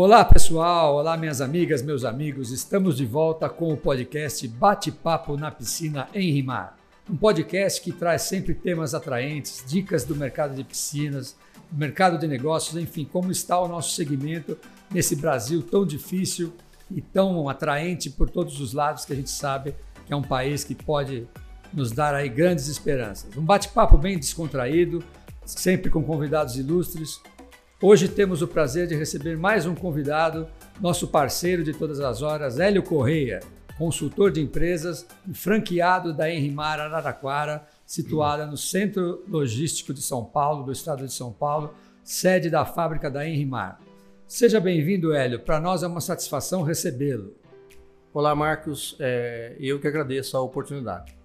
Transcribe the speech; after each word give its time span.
Olá 0.00 0.24
pessoal, 0.24 0.94
olá 0.94 1.16
minhas 1.16 1.40
amigas, 1.40 1.82
meus 1.82 2.04
amigos. 2.04 2.52
Estamos 2.52 2.96
de 2.96 3.04
volta 3.04 3.48
com 3.48 3.72
o 3.72 3.76
podcast 3.76 4.46
Bate-Papo 4.46 5.36
na 5.36 5.50
Piscina 5.50 6.08
em 6.14 6.30
Rimar. 6.30 6.76
Um 7.10 7.16
podcast 7.16 7.80
que 7.80 7.90
traz 7.90 8.22
sempre 8.22 8.54
temas 8.54 8.94
atraentes, 8.94 9.64
dicas 9.66 10.04
do 10.04 10.14
mercado 10.14 10.54
de 10.54 10.62
piscinas, 10.62 11.34
do 11.68 11.76
mercado 11.76 12.16
de 12.16 12.28
negócios, 12.28 12.80
enfim, 12.80 13.04
como 13.04 13.32
está 13.32 13.58
o 13.58 13.66
nosso 13.66 13.96
segmento 13.96 14.56
nesse 14.88 15.16
Brasil 15.16 15.64
tão 15.64 15.84
difícil 15.84 16.52
e 16.88 17.00
tão 17.00 17.48
atraente 17.48 18.08
por 18.08 18.30
todos 18.30 18.60
os 18.60 18.72
lados 18.72 19.04
que 19.04 19.12
a 19.12 19.16
gente 19.16 19.30
sabe 19.30 19.74
que 20.06 20.12
é 20.12 20.16
um 20.16 20.22
país 20.22 20.62
que 20.62 20.76
pode 20.76 21.26
nos 21.74 21.90
dar 21.90 22.14
aí 22.14 22.28
grandes 22.28 22.68
esperanças. 22.68 23.36
Um 23.36 23.42
bate-papo 23.42 23.98
bem 23.98 24.16
descontraído, 24.16 25.02
sempre 25.44 25.90
com 25.90 26.04
convidados 26.04 26.54
ilustres. 26.54 27.20
Hoje 27.80 28.08
temos 28.08 28.42
o 28.42 28.48
prazer 28.48 28.88
de 28.88 28.96
receber 28.96 29.36
mais 29.36 29.64
um 29.64 29.72
convidado, 29.72 30.48
nosso 30.80 31.06
parceiro 31.06 31.62
de 31.62 31.72
todas 31.72 32.00
as 32.00 32.22
horas, 32.22 32.58
Hélio 32.58 32.82
Correia, 32.82 33.38
consultor 33.78 34.32
de 34.32 34.40
empresas 34.40 35.06
e 35.28 35.32
franqueado 35.32 36.12
da 36.12 36.28
Enrimar 36.28 36.80
Araraquara, 36.80 37.64
situada 37.86 38.44
no 38.46 38.56
Centro 38.56 39.22
Logístico 39.28 39.94
de 39.94 40.02
São 40.02 40.24
Paulo, 40.24 40.64
do 40.64 40.72
estado 40.72 41.06
de 41.06 41.12
São 41.12 41.32
Paulo, 41.32 41.72
sede 42.02 42.50
da 42.50 42.64
fábrica 42.64 43.08
da 43.08 43.24
Enrimar. 43.24 43.78
Seja 44.26 44.58
bem-vindo, 44.58 45.12
Hélio. 45.12 45.38
Para 45.38 45.60
nós 45.60 45.84
é 45.84 45.86
uma 45.86 46.00
satisfação 46.00 46.62
recebê-lo. 46.62 47.36
Olá, 48.12 48.34
Marcos. 48.34 48.96
É, 48.98 49.54
eu 49.60 49.78
que 49.78 49.86
agradeço 49.86 50.36
a 50.36 50.40
oportunidade. 50.40 51.16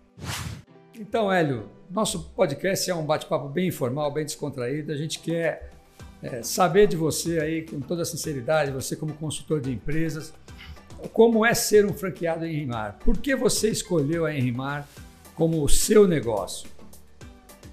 Então, 1.00 1.34
Hélio, 1.34 1.68
nosso 1.90 2.30
podcast 2.36 2.88
é 2.92 2.94
um 2.94 3.04
bate-papo 3.04 3.50
bem 3.50 3.70
informal, 3.70 4.12
bem 4.14 4.24
descontraído. 4.24 4.92
A 4.92 4.96
gente 4.96 5.18
quer 5.18 5.73
é, 6.24 6.42
saber 6.42 6.88
de 6.88 6.96
você 6.96 7.40
aí, 7.40 7.64
com 7.64 7.82
toda 7.82 8.02
a 8.02 8.06
sinceridade, 8.06 8.72
você 8.72 8.96
como 8.96 9.14
consultor 9.14 9.60
de 9.60 9.72
empresas, 9.72 10.34
como 11.12 11.46
é 11.46 11.54
ser 11.54 11.86
um 11.86 11.94
franqueado 11.94 12.46
em 12.46 12.56
Rimar? 12.56 12.98
Por 13.04 13.18
que 13.18 13.36
você 13.36 13.70
escolheu 13.70 14.26
a 14.26 14.34
Enrimar 14.34 14.88
como 15.36 15.62
o 15.62 15.68
seu 15.68 16.08
negócio? 16.08 16.72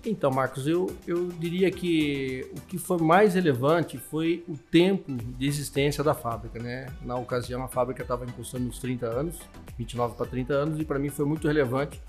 Então, 0.05 0.30
Marcos, 0.30 0.66
eu, 0.66 0.91
eu 1.06 1.28
diria 1.28 1.70
que 1.70 2.50
o 2.56 2.60
que 2.62 2.78
foi 2.78 2.98
mais 2.98 3.34
relevante 3.34 3.98
foi 3.98 4.42
o 4.48 4.56
tempo 4.56 5.12
de 5.12 5.47
existência 5.47 6.03
da 6.03 6.14
fábrica, 6.14 6.58
né? 6.58 6.86
Na 7.03 7.16
ocasião, 7.16 7.62
a 7.62 7.69
fábrica 7.69 8.03
estava 8.03 8.25
encostando 8.25 8.64
nos 8.64 8.78
30 8.78 9.06
anos, 9.06 9.38
29 9.77 10.16
para 10.16 10.27
30 10.27 10.55
anos, 10.55 10.80
e 10.80 10.84
para 10.84 10.98
mim 10.98 11.10
foi 11.10 11.27
muito 11.27 11.47
relevante 11.47 12.00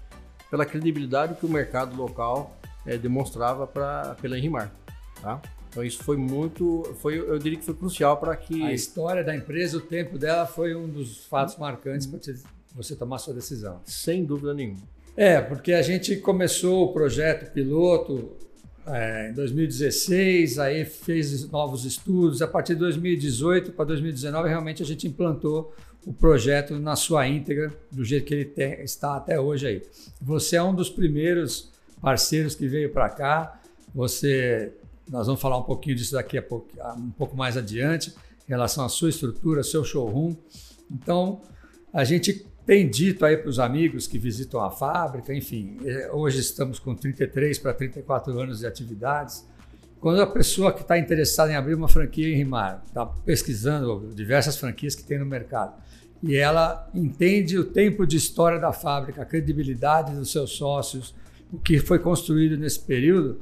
pela 0.50 0.66
credibilidade 0.66 1.36
que 1.36 1.46
o 1.46 1.50
mercado 1.50 1.96
local 1.96 2.58
é, 2.86 2.98
demonstrava 2.98 3.68
pra, 3.68 4.16
pela 4.22 4.38
Enrimar, 4.38 4.72
tá? 5.22 5.42
Então 5.72 5.82
isso 5.86 6.04
foi 6.04 6.18
muito, 6.18 6.84
foi, 7.00 7.18
eu 7.18 7.40
diria 7.40 7.58
que 7.58 7.64
foi 7.64 7.74
crucial 7.74 8.18
para 8.18 8.36
que 8.36 8.62
a 8.62 8.74
história 8.74 9.24
da 9.24 9.34
empresa, 9.34 9.78
o 9.78 9.82
tempo 9.82 10.18
dela 10.18 10.46
foi 10.46 10.76
um 10.76 10.86
dos 10.86 11.26
fatos 11.26 11.56
marcantes 11.58 12.06
para 12.06 12.20
você 12.76 12.94
tomar 12.94 13.20
sua 13.20 13.34
decisão. 13.34 13.80
Sem 13.86 14.26
dúvida 14.26 14.54
nenhuma. 14.54 14.82
É, 15.16 15.40
porque 15.40 15.72
a 15.72 15.82
gente 15.82 16.18
começou 16.18 16.84
o 16.84 16.94
projeto 16.94 17.54
piloto 17.54 18.34
é, 18.86 19.30
em 19.30 19.34
2016, 19.34 20.60
aí 20.60 20.84
fez 20.84 21.50
novos 21.50 21.86
estudos. 21.86 22.42
A 22.42 22.48
partir 22.48 22.74
de 22.74 22.80
2018 22.80 23.72
para 23.72 23.86
2019, 23.86 24.50
realmente 24.50 24.84
a 24.84 24.86
gente 24.86 25.08
implantou 25.08 25.74
o 26.06 26.12
projeto 26.12 26.78
na 26.80 26.98
sua 26.98 27.28
íntegra, 27.30 27.72
do 27.90 28.04
jeito 28.04 28.26
que 28.26 28.34
ele 28.34 28.46
tem, 28.46 28.82
está 28.82 29.16
até 29.16 29.40
hoje 29.40 29.68
aí. 29.68 29.82
Você 30.22 30.58
é 30.58 30.64
um 30.64 30.76
dos 30.76 30.90
primeiros 30.90 31.72
parceiros 32.02 32.56
que 32.56 32.68
veio 32.68 32.92
para 32.92 33.08
cá. 33.10 33.62
Você 33.94 34.74
nós 35.12 35.28
vamos 35.28 35.42
falar 35.42 35.58
um 35.58 35.64
pouquinho 35.64 35.96
disso 35.98 36.14
daqui 36.14 36.38
a 36.38 36.42
pouco, 36.42 36.70
um 36.98 37.12
pouco 37.12 37.36
mais 37.36 37.58
adiante, 37.58 38.16
em 38.48 38.50
relação 38.50 38.86
à 38.86 38.90
sua 38.90 39.10
estrutura, 39.10 39.62
seu 39.62 39.84
showroom. 39.84 40.36
Então, 40.90 41.42
a 41.94 42.06
gente 42.06 42.48
tem 42.66 42.90
dito 42.90 43.26
aí 43.26 43.36
para 43.36 43.50
os 43.50 43.60
amigos 43.60 44.08
que 44.08 44.18
visitam 44.18 44.62
a 44.62 44.72
fábrica, 44.72 45.34
enfim, 45.34 45.78
é, 45.84 46.10
hoje 46.14 46.40
estamos 46.40 46.80
com 46.80 46.96
33 46.96 47.60
para 47.60 47.74
34 47.74 48.40
anos 48.40 48.60
de 48.60 48.66
atividades. 48.66 49.46
Quando 50.00 50.22
a 50.22 50.28
pessoa 50.28 50.72
que 50.72 50.82
está 50.82 50.98
interessada 50.98 51.52
em 51.52 51.56
abrir 51.56 51.76
uma 51.76 51.90
franquia 51.90 52.30
em 52.30 52.36
Rimar, 52.36 52.82
está 52.88 53.06
pesquisando 53.06 54.14
diversas 54.16 54.56
franquias 54.56 54.96
que 54.96 55.04
tem 55.04 55.20
no 55.20 55.26
mercado, 55.26 55.74
e 56.24 56.36
ela 56.38 56.90
entende 56.94 57.58
o 57.58 57.66
tempo 57.66 58.06
de 58.06 58.16
história 58.16 58.60
da 58.60 58.72
fábrica, 58.72 59.24
a 59.24 59.26
credibilidade 59.26 60.16
dos 60.16 60.32
seus 60.32 60.52
sócios, 60.52 61.14
o 61.52 61.60
que 61.60 61.80
foi 61.80 62.00
construído 62.00 62.58
nesse 62.58 62.80
período, 62.80 63.42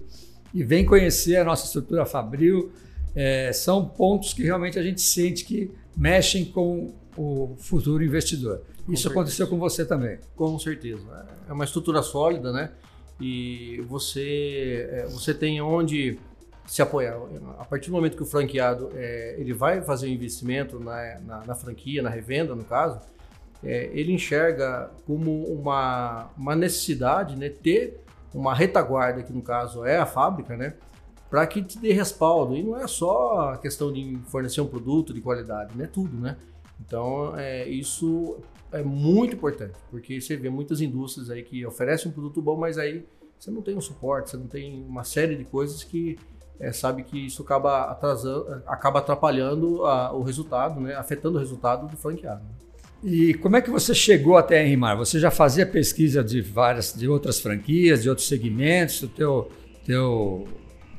e 0.54 0.64
vem 0.64 0.86
conhecer 0.86 1.38
a 1.38 1.44
nossa 1.44 1.66
estrutura 1.66 2.06
Fabril, 2.06 2.72
é, 3.16 3.52
são 3.54 3.86
pontos 3.86 4.34
que 4.34 4.44
realmente 4.44 4.78
a 4.78 4.84
gente 4.84 5.02
sente 5.02 5.44
que 5.46 5.72
mexem 5.96 6.46
com 6.46 6.94
o 7.18 7.56
futuro 7.58 8.04
investidor. 8.04 8.62
Com 8.86 8.94
Isso 8.94 9.04
certeza. 9.04 9.10
aconteceu 9.10 9.48
com 9.48 9.58
você 9.58 9.86
também. 9.86 10.18
Com 10.36 10.58
certeza. 10.58 11.28
É 11.48 11.54
uma 11.54 11.66
estrutura 11.66 12.02
sólida, 12.02 12.52
né? 12.52 12.72
E 13.20 13.84
você, 13.88 14.88
é, 14.92 15.08
você 15.08 15.34
tem 15.34 15.62
onde 15.62 16.18
se 16.66 16.82
apoiar. 16.82 17.18
A 17.58 17.66
partir 17.66 17.90
do 17.90 17.94
momento 17.94 18.16
que 18.16 18.24
o 18.24 18.26
franqueado 18.26 18.92
é, 18.96 19.36
ele 19.38 19.54
vai 19.54 19.82
fazer 19.82 20.08
um 20.08 20.12
investimento 20.12 20.80
na, 20.80 21.20
na, 21.20 21.46
na 21.46 21.56
franquia, 21.56 22.02
na 22.02 22.10
revenda, 22.10 22.56
no 22.56 22.64
caso, 22.64 23.02
é, 23.64 23.90
ele 23.92 24.14
enxerga 24.14 24.92
como 25.06 25.44
uma, 25.46 26.30
uma 26.38 26.56
necessidade 26.56 27.36
né, 27.36 27.50
ter 27.50 28.00
uma 28.34 28.54
retaguarda, 28.54 29.24
que 29.24 29.34
no 29.34 29.42
caso 29.42 29.86
é 29.86 29.98
a 29.98 30.06
fábrica, 30.06 30.56
né? 30.56 30.76
Para 31.30 31.46
que 31.46 31.62
te 31.62 31.78
dê 31.80 31.94
respaldo. 31.94 32.56
E 32.56 32.64
não 32.64 32.78
é 32.78 32.88
só 32.88 33.52
a 33.52 33.58
questão 33.58 33.92
de 33.92 34.18
fornecer 34.28 34.62
um 34.62 34.68
produto 34.68 35.14
de 35.14 35.22
qualidade, 35.22 35.78
né? 35.78 35.88
Tudo, 35.92 36.18
né? 36.18 36.38
Então, 36.80 37.38
é, 37.38 37.68
isso 37.68 38.38
é 38.72 38.84
muito 38.84 39.36
importante, 39.36 39.74
porque 39.90 40.22
você 40.22 40.38
vê 40.38 40.50
muitas 40.50 40.80
indústrias 40.80 41.30
aí 41.30 41.44
que 41.44 41.66
oferecem 41.66 42.10
um 42.10 42.14
produto 42.14 42.42
bom, 42.42 42.56
mas 42.56 42.78
aí 42.78 43.06
você 43.38 43.50
não 43.50 43.62
tem 43.62 43.76
um 43.76 43.82
suporte, 43.82 44.30
você 44.30 44.38
não 44.38 44.48
tem 44.48 44.84
uma 44.84 45.04
série 45.04 45.36
de 45.36 45.44
coisas 45.44 45.84
que 45.84 46.18
é, 46.60 46.72
sabe 46.72 47.04
que 47.04 47.26
isso 47.26 47.42
acaba 47.42 47.86
atrasando, 47.86 48.62
acaba 48.68 49.00
atrapalhando 49.00 49.86
a, 49.86 50.12
o 50.14 50.22
resultado, 50.22 50.80
né? 50.80 50.96
Afetando 50.96 51.38
o 51.38 51.40
resultado 51.40 51.88
do 51.88 51.98
franqueado. 51.98 52.44
Né? 52.44 52.69
E 53.04 53.34
como 53.36 53.56
é 53.56 53.62
que 53.62 53.70
você 53.70 53.96
chegou 53.96 54.36
até 54.36 54.60
a 54.60 54.64
Enrimar? 54.64 54.98
Você 54.98 55.20
já 55.20 55.32
fazia 55.32 55.66
pesquisa 55.66 56.24
de 56.24 56.42
várias, 56.42 56.94
de 56.94 57.08
outras 57.08 57.40
franquias, 57.40 58.04
de 58.04 58.10
outros 58.10 58.28
segmentos? 58.28 59.02
O 59.04 59.08
teu, 59.08 59.50
teu 59.86 60.48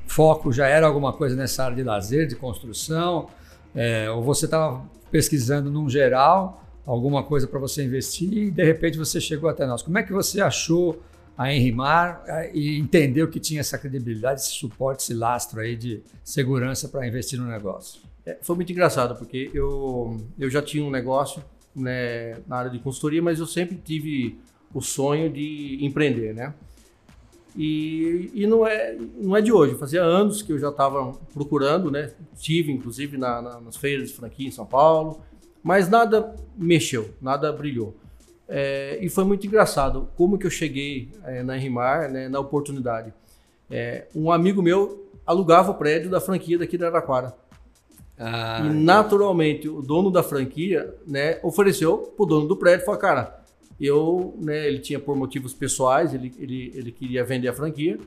foco 0.07 0.51
já 0.51 0.67
era 0.67 0.87
alguma 0.87 1.13
coisa 1.13 1.37
nessa 1.37 1.65
área 1.65 1.77
de 1.77 1.83
lazer, 1.83 2.27
de 2.27 2.37
construção? 2.37 3.29
É, 3.75 4.11
ou 4.11 4.23
você 4.23 4.47
estava 4.47 4.83
pesquisando 5.11 5.71
num 5.71 5.89
geral 5.89 6.65
alguma 6.87 7.23
coisa 7.23 7.47
para 7.47 7.59
você 7.59 7.85
investir 7.85 8.33
e 8.33 8.51
de 8.51 8.65
repente 8.65 8.97
você 8.97 9.21
chegou 9.21 9.51
até 9.51 9.67
nós? 9.67 9.83
Como 9.83 9.99
é 9.99 10.03
que 10.03 10.13
você 10.13 10.41
achou 10.41 11.03
a 11.37 11.53
Enrimar 11.53 12.23
é, 12.27 12.51
e 12.55 12.79
entendeu 12.79 13.29
que 13.29 13.39
tinha 13.39 13.61
essa 13.61 13.77
credibilidade, 13.77 14.41
esse 14.41 14.53
suporte, 14.53 15.03
esse 15.03 15.13
lastro 15.13 15.61
aí 15.61 15.77
de 15.77 16.03
segurança 16.25 16.89
para 16.89 17.07
investir 17.07 17.39
no 17.39 17.47
negócio? 17.47 18.01
É, 18.25 18.39
foi 18.41 18.57
muito 18.57 18.73
engraçado 18.73 19.17
porque 19.17 19.51
eu, 19.53 20.17
eu 20.39 20.49
já 20.49 20.63
tinha 20.63 20.83
um 20.83 20.91
negócio 20.91 21.43
né, 21.75 22.41
na 22.47 22.57
área 22.57 22.71
de 22.71 22.79
consultoria, 22.79 23.23
mas 23.23 23.39
eu 23.39 23.47
sempre 23.47 23.77
tive 23.77 24.39
o 24.75 24.81
sonho 24.81 25.31
de 25.31 25.79
empreender, 25.81 26.35
né? 26.35 26.55
E, 27.57 28.31
e 28.33 28.47
não, 28.47 28.67
é, 28.67 28.97
não 29.17 29.37
é 29.37 29.41
de 29.41 29.53
hoje, 29.53 29.75
fazia 29.75 30.03
anos 30.03 30.41
que 30.41 30.53
eu 30.53 30.59
já 30.59 30.69
estava 30.69 31.13
procurando, 31.35 31.91
né? 31.91 32.13
Tive, 32.37 32.71
inclusive, 32.71 33.17
na, 33.17 33.43
na, 33.43 33.61
nas 33.61 33.77
feiras 33.77 34.09
de 34.09 34.15
franquia 34.15 34.47
em 34.47 34.53
São 34.53 34.65
Paulo, 34.65 35.21
mas 35.63 35.89
nada 35.89 36.35
mexeu, 36.57 37.11
nada 37.21 37.53
brilhou. 37.53 37.97
É, 38.49 38.99
e 39.01 39.09
foi 39.09 39.25
muito 39.25 39.47
engraçado 39.47 40.09
como 40.17 40.39
que 40.39 40.47
eu 40.47 40.51
cheguei 40.51 41.11
é, 41.25 41.43
na 41.43 41.55
Rimar, 41.57 42.11
né, 42.11 42.29
na 42.29 42.41
oportunidade. 42.41 43.13
É, 43.71 44.07
um 44.15 44.31
amigo 44.31 44.63
meu 44.63 45.09
alugava 45.25 45.71
o 45.71 45.75
prédio 45.75 46.11
da 46.11 46.21
franquia 46.21 46.59
daqui 46.59 46.77
da 46.77 46.87
Araraquara. 46.89 47.33
Ah, 48.23 48.61
e 48.63 48.69
naturalmente 48.69 49.67
o 49.67 49.81
dono 49.81 50.11
da 50.11 50.23
franquia, 50.23 50.95
né, 51.07 51.41
ofereceu 51.43 51.97
pro 51.97 52.27
dono 52.27 52.47
do 52.47 52.55
prédio, 52.55 52.85
falou, 52.85 53.01
cara, 53.01 53.41
eu, 53.81 54.35
né, 54.39 54.69
ele 54.69 54.79
tinha 54.79 55.01
por 55.01 55.17
motivos 55.17 55.55
pessoais, 55.55 56.13
ele, 56.13 56.31
ele, 56.39 56.71
ele 56.75 56.93
queria 56.93 57.25
vender 57.25 57.49
a 57.49 57.55
franquia. 57.55 57.99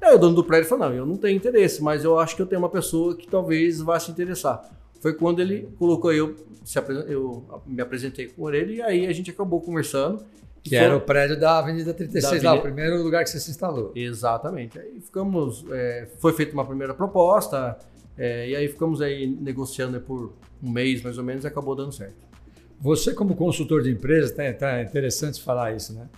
Aí 0.00 0.14
o 0.14 0.18
dono 0.18 0.36
do 0.36 0.42
prédio 0.42 0.70
falou, 0.70 0.88
não, 0.88 0.94
eu 0.94 1.04
não 1.04 1.18
tenho 1.18 1.36
interesse, 1.36 1.82
mas 1.82 2.02
eu 2.02 2.18
acho 2.18 2.34
que 2.34 2.40
eu 2.40 2.46
tenho 2.46 2.62
uma 2.62 2.70
pessoa 2.70 3.14
que 3.14 3.28
talvez 3.28 3.78
vá 3.82 4.00
se 4.00 4.10
interessar. 4.10 4.70
Foi 5.00 5.12
quando 5.12 5.40
ele 5.40 5.68
colocou 5.78 6.12
eu, 6.14 6.34
eu 7.06 7.44
me 7.66 7.82
apresentei 7.82 8.28
com 8.28 8.50
ele 8.50 8.76
e 8.76 8.82
aí 8.82 9.06
a 9.06 9.12
gente 9.12 9.30
acabou 9.30 9.60
conversando. 9.60 10.24
Que 10.62 10.70
foi, 10.70 10.78
era 10.78 10.96
o 10.96 11.00
prédio 11.00 11.38
da 11.38 11.58
Avenida 11.58 11.92
36, 11.92 12.22
da 12.22 12.28
Avenida... 12.28 12.50
lá, 12.50 12.58
o 12.58 12.62
primeiro 12.62 13.02
lugar 13.02 13.22
que 13.22 13.30
você 13.30 13.38
se 13.38 13.50
instalou. 13.50 13.92
Exatamente. 13.94 14.78
Aí 14.78 15.00
ficamos, 15.00 15.64
é, 15.70 16.08
foi 16.18 16.32
feita 16.32 16.52
uma 16.52 16.64
primeira 16.64 16.94
proposta, 16.94 17.78
é, 18.18 18.48
e 18.48 18.56
aí 18.56 18.68
ficamos 18.68 19.00
aí 19.00 19.26
negociando 19.26 20.00
por 20.00 20.34
um 20.62 20.70
mês 20.70 21.00
mais 21.02 21.16
ou 21.16 21.24
menos 21.24 21.44
e 21.44 21.46
acabou 21.46 21.74
dando 21.74 21.92
certo. 21.92 22.16
Você 22.80 23.14
como 23.14 23.36
consultor 23.36 23.82
de 23.82 23.90
empresa, 23.90 24.34
tá, 24.34 24.52
tá 24.52 24.82
interessante 24.82 25.42
falar 25.42 25.74
isso, 25.74 25.92
né? 25.92 26.08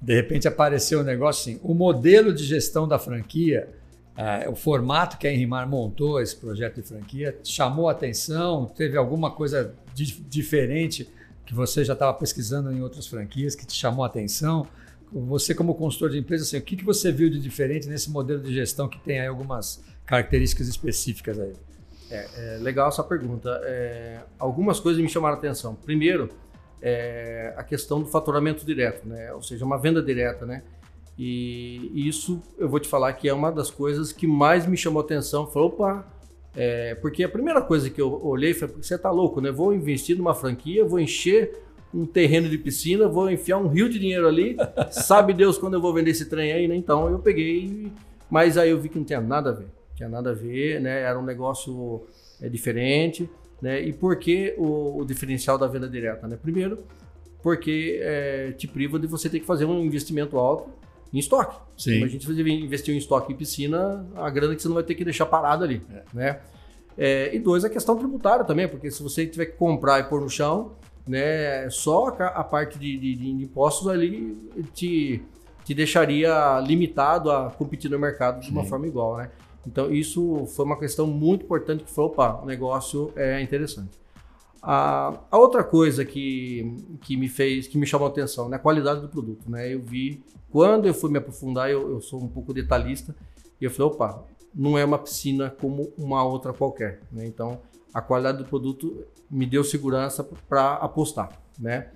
De 0.00 0.14
repente 0.14 0.48
apareceu 0.48 1.00
um 1.00 1.04
negócio 1.04 1.52
assim, 1.52 1.60
o 1.62 1.74
modelo 1.74 2.32
de 2.32 2.44
gestão 2.44 2.86
da 2.88 2.98
franquia 2.98 3.68
é, 4.16 4.48
o 4.48 4.54
formato 4.54 5.18
que 5.18 5.26
a 5.26 5.32
Enrimar 5.32 5.68
montou 5.68 6.20
esse 6.20 6.36
projeto 6.36 6.76
de 6.76 6.82
franquia 6.82 7.36
chamou 7.42 7.88
atenção? 7.88 8.66
Teve 8.66 8.96
alguma 8.96 9.30
coisa 9.30 9.74
di 9.92 10.04
diferente 10.28 11.08
que 11.44 11.52
você 11.52 11.84
já 11.84 11.94
estava 11.94 12.14
pesquisando 12.14 12.70
em 12.72 12.80
outras 12.80 13.06
franquias 13.06 13.56
que 13.56 13.66
te 13.66 13.74
chamou 13.74 14.04
atenção? 14.04 14.66
Você, 15.12 15.54
como 15.54 15.74
consultor 15.74 16.10
de 16.10 16.18
empresa, 16.18 16.44
assim, 16.44 16.56
o 16.56 16.62
que, 16.62 16.76
que 16.76 16.84
você 16.84 17.10
viu 17.10 17.28
de 17.28 17.40
diferente 17.40 17.88
nesse 17.88 18.10
modelo 18.10 18.40
de 18.40 18.52
gestão 18.54 18.88
que 18.88 18.98
tem 19.00 19.20
aí 19.20 19.26
algumas 19.26 19.82
características 20.06 20.68
específicas 20.68 21.38
aí? 21.38 21.52
É, 22.10 22.28
é 22.36 22.58
legal 22.58 22.88
essa 22.88 23.02
pergunta. 23.02 23.60
É, 23.64 24.20
algumas 24.38 24.78
coisas 24.78 25.02
me 25.02 25.08
chamaram 25.08 25.36
a 25.36 25.38
atenção. 25.38 25.74
Primeiro, 25.74 26.28
é, 26.82 27.54
a 27.56 27.64
questão 27.64 28.00
do 28.00 28.06
faturamento 28.06 28.64
direto, 28.64 29.08
né? 29.08 29.32
ou 29.32 29.42
seja, 29.42 29.64
uma 29.64 29.78
venda 29.78 30.02
direta. 30.02 30.44
Né? 30.44 30.62
E 31.18 31.90
isso 32.08 32.42
eu 32.58 32.68
vou 32.68 32.80
te 32.80 32.88
falar 32.88 33.12
que 33.14 33.28
é 33.28 33.32
uma 33.32 33.50
das 33.50 33.70
coisas 33.70 34.12
que 34.12 34.26
mais 34.26 34.66
me 34.66 34.76
chamou 34.76 35.00
atenção. 35.00 35.46
Falei, 35.46 35.68
opa, 35.68 36.06
é, 36.56 36.94
porque 36.96 37.24
a 37.24 37.28
primeira 37.28 37.60
coisa 37.60 37.90
que 37.90 38.00
eu 38.00 38.24
olhei 38.24 38.54
foi: 38.54 38.68
você 38.68 38.96
tá 38.96 39.10
louco, 39.10 39.40
né? 39.40 39.50
Vou 39.50 39.74
investir 39.74 40.16
numa 40.16 40.34
franquia, 40.34 40.84
vou 40.84 41.00
encher 41.00 41.58
um 41.92 42.06
terreno 42.06 42.48
de 42.48 42.58
piscina, 42.58 43.08
vou 43.08 43.30
enfiar 43.30 43.58
um 43.58 43.68
rio 43.68 43.88
de 43.88 43.98
dinheiro 43.98 44.26
ali. 44.26 44.56
sabe 44.90 45.32
Deus 45.32 45.58
quando 45.58 45.74
eu 45.74 45.80
vou 45.80 45.92
vender 45.92 46.10
esse 46.10 46.26
trem 46.26 46.52
aí, 46.52 46.68
né? 46.68 46.76
Então 46.76 47.08
eu 47.08 47.18
peguei, 47.18 47.90
mas 48.30 48.56
aí 48.56 48.70
eu 48.70 48.80
vi 48.80 48.88
que 48.88 48.98
não 48.98 49.04
tinha 49.04 49.20
nada 49.20 49.50
a 49.50 49.52
ver. 49.52 49.66
Tinha 49.94 50.08
nada 50.08 50.30
a 50.30 50.34
ver, 50.34 50.80
né? 50.80 51.02
Era 51.02 51.18
um 51.18 51.24
negócio 51.24 52.06
é, 52.40 52.48
diferente, 52.48 53.28
né? 53.60 53.80
E 53.80 53.92
por 53.92 54.16
que 54.16 54.54
o, 54.58 55.00
o 55.00 55.04
diferencial 55.04 55.56
da 55.56 55.66
venda 55.66 55.88
direta, 55.88 56.26
né? 56.26 56.36
Primeiro, 56.40 56.84
porque 57.42 58.00
é, 58.02 58.52
te 58.52 58.66
priva 58.66 58.98
de 58.98 59.06
você 59.06 59.28
ter 59.28 59.40
que 59.40 59.46
fazer 59.46 59.64
um 59.66 59.80
investimento 59.84 60.38
alto 60.38 60.70
em 61.12 61.18
estoque. 61.18 61.56
Sim. 61.76 61.98
Imagina 61.98 62.20
se 62.20 62.26
você 62.26 62.42
investir 62.42 62.94
em 62.94 62.98
estoque 62.98 63.32
em 63.32 63.36
piscina, 63.36 64.04
a 64.16 64.28
grana 64.30 64.54
que 64.56 64.62
você 64.62 64.68
não 64.68 64.74
vai 64.74 64.82
ter 64.82 64.94
que 64.94 65.04
deixar 65.04 65.26
parada 65.26 65.64
ali. 65.64 65.80
É. 65.92 66.02
Né? 66.12 66.40
É, 66.96 67.34
e 67.34 67.38
dois, 67.38 67.64
a 67.64 67.70
questão 67.70 67.96
tributária 67.96 68.44
também, 68.44 68.66
porque 68.66 68.90
se 68.90 69.02
você 69.02 69.26
tiver 69.26 69.46
que 69.46 69.56
comprar 69.56 70.00
e 70.00 70.04
pôr 70.04 70.20
no 70.20 70.28
chão, 70.28 70.72
né, 71.06 71.68
só 71.70 72.08
a 72.08 72.42
parte 72.42 72.78
de, 72.78 72.96
de, 72.96 73.14
de 73.14 73.28
impostos 73.28 73.88
ali 73.88 74.36
te, 74.72 75.22
te 75.64 75.74
deixaria 75.74 76.60
limitado 76.60 77.30
a 77.30 77.50
competir 77.50 77.90
no 77.90 77.98
mercado 77.98 78.40
de 78.40 78.50
uma 78.50 78.62
Sim. 78.62 78.68
forma 78.68 78.86
igual. 78.86 79.18
Né? 79.18 79.30
Então, 79.66 79.92
isso 79.92 80.46
foi 80.46 80.64
uma 80.64 80.78
questão 80.78 81.06
muito 81.06 81.44
importante 81.44 81.84
que 81.84 81.90
falou, 81.90 82.10
opa, 82.10 82.40
o 82.42 82.46
negócio 82.46 83.12
é 83.16 83.40
interessante. 83.40 83.98
A, 84.62 85.20
a, 85.30 85.38
outra 85.38 85.62
coisa 85.62 86.04
que, 86.04 86.76
que 87.02 87.16
me 87.16 87.28
fez, 87.28 87.66
que 87.66 87.76
me 87.76 87.86
chamou 87.86 88.06
a 88.06 88.10
atenção, 88.10 88.48
né, 88.48 88.56
a 88.56 88.58
qualidade 88.58 89.00
do 89.00 89.08
produto. 89.08 89.50
Né? 89.50 89.74
Eu 89.74 89.80
vi, 89.80 90.22
quando 90.50 90.86
eu 90.86 90.94
fui 90.94 91.10
me 91.10 91.18
aprofundar, 91.18 91.70
eu, 91.70 91.90
eu 91.90 92.00
sou 92.00 92.22
um 92.22 92.28
pouco 92.28 92.52
detalhista, 92.54 93.14
e 93.60 93.64
eu 93.64 93.70
falei, 93.70 93.92
opa, 93.92 94.24
não 94.54 94.78
é 94.78 94.84
uma 94.84 94.98
piscina 94.98 95.50
como 95.50 95.92
uma 95.98 96.22
outra 96.24 96.52
qualquer. 96.52 97.00
Né? 97.10 97.26
Então, 97.26 97.60
a 97.92 98.00
qualidade 98.00 98.38
do 98.38 98.44
produto 98.44 99.04
me 99.30 99.46
deu 99.46 99.64
segurança 99.64 100.24
para 100.48 100.74
apostar. 100.74 101.38
Né? 101.58 101.90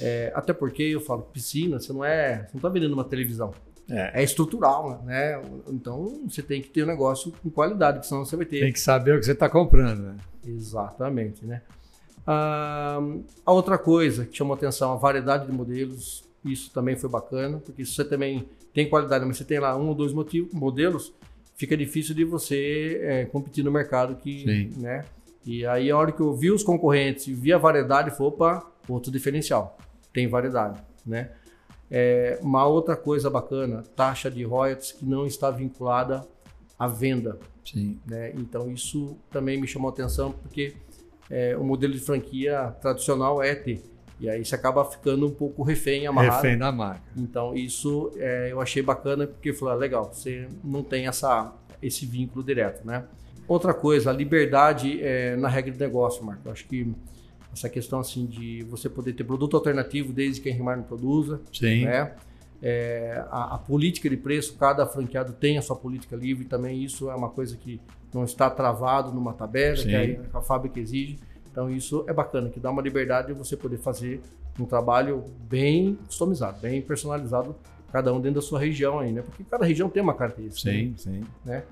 É, 0.00 0.32
até 0.34 0.52
porque 0.52 0.82
eu 0.82 1.00
falo, 1.00 1.22
piscina, 1.22 1.78
você 1.78 1.92
não 1.92 2.04
é, 2.04 2.44
você 2.44 2.50
não 2.54 2.58
está 2.58 2.68
vendendo 2.68 2.94
uma 2.94 3.04
televisão. 3.04 3.52
É. 3.90 4.20
é. 4.20 4.24
estrutural, 4.24 5.02
né? 5.04 5.40
Então 5.68 6.20
você 6.28 6.42
tem 6.42 6.62
que 6.62 6.68
ter 6.68 6.84
um 6.84 6.86
negócio 6.86 7.32
com 7.42 7.50
qualidade, 7.50 8.06
senão 8.06 8.24
você 8.24 8.36
vai 8.36 8.46
ter. 8.46 8.60
Tem 8.60 8.72
que 8.72 8.80
saber 8.80 9.16
o 9.16 9.18
que 9.18 9.26
você 9.26 9.32
está 9.32 9.48
comprando, 9.48 10.00
né? 10.00 10.16
Exatamente, 10.46 11.44
né? 11.44 11.60
Ah, 12.26 13.00
a 13.44 13.52
outra 13.52 13.76
coisa 13.76 14.24
que 14.24 14.36
chamou 14.36 14.54
atenção, 14.54 14.92
a 14.92 14.96
variedade 14.96 15.46
de 15.46 15.52
modelos, 15.52 16.24
isso 16.44 16.70
também 16.72 16.96
foi 16.96 17.10
bacana, 17.10 17.58
porque 17.58 17.84
se 17.84 17.92
você 17.92 18.04
também 18.04 18.48
tem 18.72 18.88
qualidade, 18.88 19.24
mas 19.24 19.36
você 19.36 19.44
tem 19.44 19.58
lá 19.58 19.76
um 19.76 19.88
ou 19.88 19.94
dois 19.94 20.12
motivos, 20.12 20.52
modelos, 20.52 21.12
fica 21.56 21.76
difícil 21.76 22.14
de 22.14 22.24
você 22.24 23.00
é, 23.02 23.24
competir 23.24 23.64
no 23.64 23.70
mercado 23.70 24.14
que, 24.16 24.44
Sim. 24.44 24.80
né? 24.80 25.04
E 25.44 25.66
aí 25.66 25.90
a 25.90 25.96
hora 25.96 26.12
que 26.12 26.20
eu 26.20 26.34
vi 26.34 26.50
os 26.50 26.62
concorrentes 26.62 27.26
e 27.26 27.34
vi 27.34 27.52
a 27.52 27.58
variedade, 27.58 28.10
foi, 28.10 28.26
opa, 28.26 28.64
outro 28.88 29.10
diferencial, 29.10 29.76
tem 30.12 30.28
variedade, 30.28 30.80
né? 31.04 31.30
É, 31.90 32.38
uma 32.40 32.66
outra 32.66 32.96
coisa 32.96 33.28
bacana, 33.28 33.82
taxa 33.96 34.30
de 34.30 34.44
royalties 34.44 34.92
que 34.92 35.04
não 35.04 35.26
está 35.26 35.50
vinculada 35.50 36.24
à 36.78 36.86
venda. 36.86 37.38
Sim. 37.64 37.98
Né? 38.06 38.32
Então 38.36 38.70
isso 38.70 39.16
também 39.30 39.60
me 39.60 39.66
chamou 39.66 39.90
atenção, 39.90 40.32
porque 40.32 40.74
é, 41.28 41.56
o 41.56 41.64
modelo 41.64 41.92
de 41.92 42.00
franquia 42.00 42.74
tradicional 42.80 43.42
é 43.42 43.54
ter. 43.54 43.82
E 44.20 44.28
aí 44.28 44.44
você 44.44 44.54
acaba 44.54 44.84
ficando 44.84 45.26
um 45.26 45.30
pouco 45.30 45.62
refém, 45.62 46.06
amarrado. 46.06 46.42
Refém 46.42 46.58
da 46.58 46.70
marca. 46.70 47.02
Então 47.16 47.54
isso 47.54 48.12
é, 48.16 48.52
eu 48.52 48.60
achei 48.60 48.82
bacana 48.82 49.26
porque 49.26 49.52
falou, 49.52 49.74
ah, 49.74 49.76
legal, 49.76 50.12
você 50.12 50.46
não 50.62 50.82
tem 50.82 51.06
essa, 51.06 51.54
esse 51.82 52.04
vínculo 52.04 52.44
direto, 52.44 52.86
né? 52.86 53.04
Outra 53.48 53.72
coisa, 53.72 54.10
a 54.10 54.12
liberdade 54.12 55.02
é, 55.02 55.34
na 55.36 55.48
regra 55.48 55.72
do 55.72 55.78
negócio, 55.78 56.22
Marco. 56.22 56.42
Eu 56.44 56.52
acho 56.52 56.66
que 56.68 56.94
essa 57.52 57.68
questão 57.68 58.00
assim 58.00 58.26
de 58.26 58.64
você 58.64 58.88
poder 58.88 59.12
ter 59.12 59.24
produto 59.24 59.56
alternativo 59.56 60.12
desde 60.12 60.40
que 60.40 60.48
a 60.48 60.52
Rimar 60.52 60.76
não 60.76 60.84
produza, 60.84 61.40
Sim. 61.52 61.84
né? 61.84 62.14
É, 62.62 63.24
a, 63.30 63.54
a, 63.54 63.58
política 63.58 64.08
de 64.08 64.18
preço, 64.18 64.54
cada 64.58 64.84
franqueado 64.84 65.32
tem 65.32 65.56
a 65.56 65.62
sua 65.62 65.76
política 65.76 66.14
livre, 66.14 66.44
também 66.44 66.84
isso 66.84 67.10
é 67.10 67.14
uma 67.14 67.30
coisa 67.30 67.56
que 67.56 67.80
não 68.12 68.22
está 68.22 68.50
travado 68.50 69.12
numa 69.12 69.32
tabela 69.32 69.76
Sim. 69.76 69.88
que 69.88 70.20
a, 70.34 70.38
a 70.38 70.42
fábrica 70.42 70.78
exige. 70.78 71.18
Então 71.50 71.70
isso 71.70 72.04
é 72.06 72.12
bacana, 72.12 72.50
que 72.50 72.60
dá 72.60 72.70
uma 72.70 72.82
liberdade 72.82 73.28
de 73.28 73.32
você 73.32 73.56
poder 73.56 73.78
fazer 73.78 74.20
um 74.58 74.66
trabalho 74.66 75.24
bem 75.48 75.98
customizado, 76.06 76.60
bem 76.60 76.82
personalizado, 76.82 77.56
cada 77.90 78.12
um 78.12 78.20
dentro 78.20 78.40
da 78.40 78.46
sua 78.46 78.60
região 78.60 78.98
aí, 78.98 79.10
né? 79.10 79.22
Porque 79.22 79.42
cada 79.42 79.64
região 79.64 79.88
tem 79.88 80.02
uma 80.02 80.14
característica. 80.14 80.70
Sim, 80.70 80.88
né? 80.88 80.94
sim. 80.96 81.24
Né? 81.44 81.64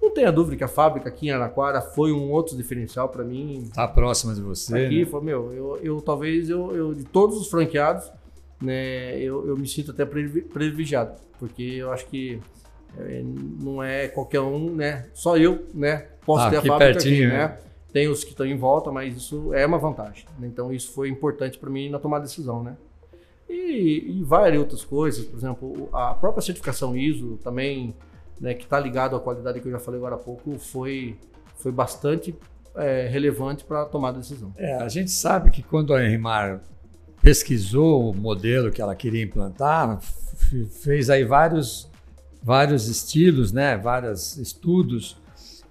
Não 0.00 0.10
tenha 0.12 0.30
dúvida 0.30 0.56
que 0.56 0.64
a 0.64 0.68
fábrica 0.68 1.08
aqui 1.08 1.28
em 1.28 1.30
Araquara 1.30 1.80
foi 1.80 2.12
um 2.12 2.30
outro 2.30 2.56
diferencial 2.56 3.08
para 3.08 3.24
mim. 3.24 3.62
Está 3.64 3.88
próxima 3.88 4.34
de 4.34 4.40
você. 4.40 4.86
Aqui, 4.86 5.00
né? 5.00 5.06
foi, 5.06 5.22
meu, 5.22 5.52
eu, 5.52 5.78
eu 5.82 6.00
talvez 6.00 6.48
eu, 6.48 6.74
eu, 6.74 6.94
de 6.94 7.04
todos 7.04 7.36
os 7.38 7.48
franqueados, 7.48 8.10
né, 8.60 9.18
eu, 9.18 9.46
eu 9.46 9.56
me 9.56 9.66
sinto 9.66 9.90
até 9.90 10.04
privilegiado, 10.04 11.14
porque 11.38 11.62
eu 11.62 11.90
acho 11.90 12.06
que 12.06 12.40
é, 12.98 13.22
não 13.60 13.82
é 13.82 14.08
qualquer 14.08 14.40
um, 14.40 14.74
né? 14.74 15.08
Só 15.12 15.36
eu, 15.36 15.66
né? 15.74 16.06
Posso 16.24 16.44
ah, 16.44 16.50
ter 16.50 16.56
a 16.56 16.62
fábrica 16.62 16.92
pertinho, 16.92 17.28
aqui, 17.28 17.36
né? 17.36 17.48
né? 17.48 17.58
Tem 17.92 18.08
os 18.08 18.24
que 18.24 18.30
estão 18.30 18.46
em 18.46 18.56
volta, 18.56 18.90
mas 18.90 19.16
isso 19.16 19.54
é 19.54 19.64
uma 19.64 19.78
vantagem. 19.78 20.24
Né? 20.38 20.48
Então 20.48 20.72
isso 20.72 20.92
foi 20.92 21.08
importante 21.08 21.58
para 21.58 21.70
mim 21.70 21.88
na 21.88 21.98
tomada 21.98 22.24
de 22.24 22.30
decisão, 22.30 22.62
né? 22.62 22.76
E, 23.48 24.18
e 24.18 24.22
várias 24.24 24.58
outras 24.58 24.84
coisas, 24.84 25.24
por 25.24 25.36
exemplo, 25.36 25.88
a 25.92 26.14
própria 26.14 26.42
certificação 26.42 26.96
ISO 26.96 27.38
também, 27.42 27.94
né, 28.40 28.54
que 28.54 28.64
está 28.64 28.78
ligado 28.78 29.16
à 29.16 29.20
qualidade 29.20 29.60
que 29.60 29.68
eu 29.68 29.72
já 29.72 29.78
falei 29.78 29.98
agora 29.98 30.16
há 30.16 30.18
pouco, 30.18 30.58
foi, 30.58 31.16
foi 31.56 31.72
bastante 31.72 32.34
é, 32.74 33.08
relevante 33.08 33.64
para 33.64 33.82
a 33.82 33.86
tomada 33.86 34.20
de 34.20 34.28
decisão. 34.28 34.52
É, 34.56 34.74
a 34.74 34.88
gente 34.88 35.10
sabe 35.10 35.50
que 35.50 35.62
quando 35.62 35.94
a 35.94 36.04
Enrimar 36.04 36.60
pesquisou 37.22 38.10
o 38.10 38.14
modelo 38.14 38.70
que 38.70 38.80
ela 38.80 38.94
queria 38.94 39.22
implantar, 39.22 39.98
fez 40.82 41.10
aí 41.10 41.24
vários 41.24 41.90
vários 42.42 42.86
estilos, 42.86 43.50
né, 43.50 43.76
vários 43.76 44.36
estudos 44.36 45.16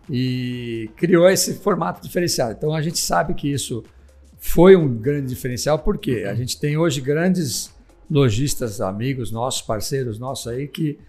e 0.09 0.89
criou 0.97 1.29
esse 1.29 1.53
formato 1.53 2.01
diferenciado. 2.01 2.51
Então 2.51 2.73
a 2.73 2.81
gente 2.81 2.99
sabe 2.99 3.33
que 3.33 3.49
isso 3.49 3.81
foi 4.37 4.75
um 4.75 4.97
grande 4.97 5.27
diferencial 5.27 5.79
porque 5.79 6.25
a 6.29 6.35
gente 6.35 6.59
tem 6.59 6.77
hoje 6.77 6.99
grandes 6.99 7.73
lojistas, 8.11 8.81
amigos 8.81 9.31
nossos, 9.31 9.61
parceiros 9.61 10.19
nossos 10.19 10.47
aí 10.47 10.67
que 10.67 10.99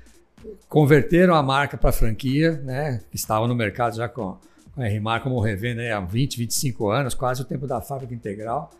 converteram 0.68 1.34
a 1.34 1.42
marca 1.42 1.76
para 1.76 1.92
franquia, 1.92 2.52
né, 2.62 3.00
que 3.10 3.16
estavam 3.16 3.48
no 3.48 3.54
mercado 3.54 3.96
já 3.96 4.08
com, 4.08 4.38
a 4.76 4.86
RMAR 4.86 5.22
como 5.22 5.40
revenda 5.40 5.80
né, 5.82 5.92
há 5.92 6.00
20, 6.00 6.36
25 6.36 6.90
anos, 6.90 7.14
quase 7.14 7.40
o 7.40 7.44
tempo 7.44 7.66
da 7.66 7.80
fábrica 7.80 8.14
integral. 8.14 8.70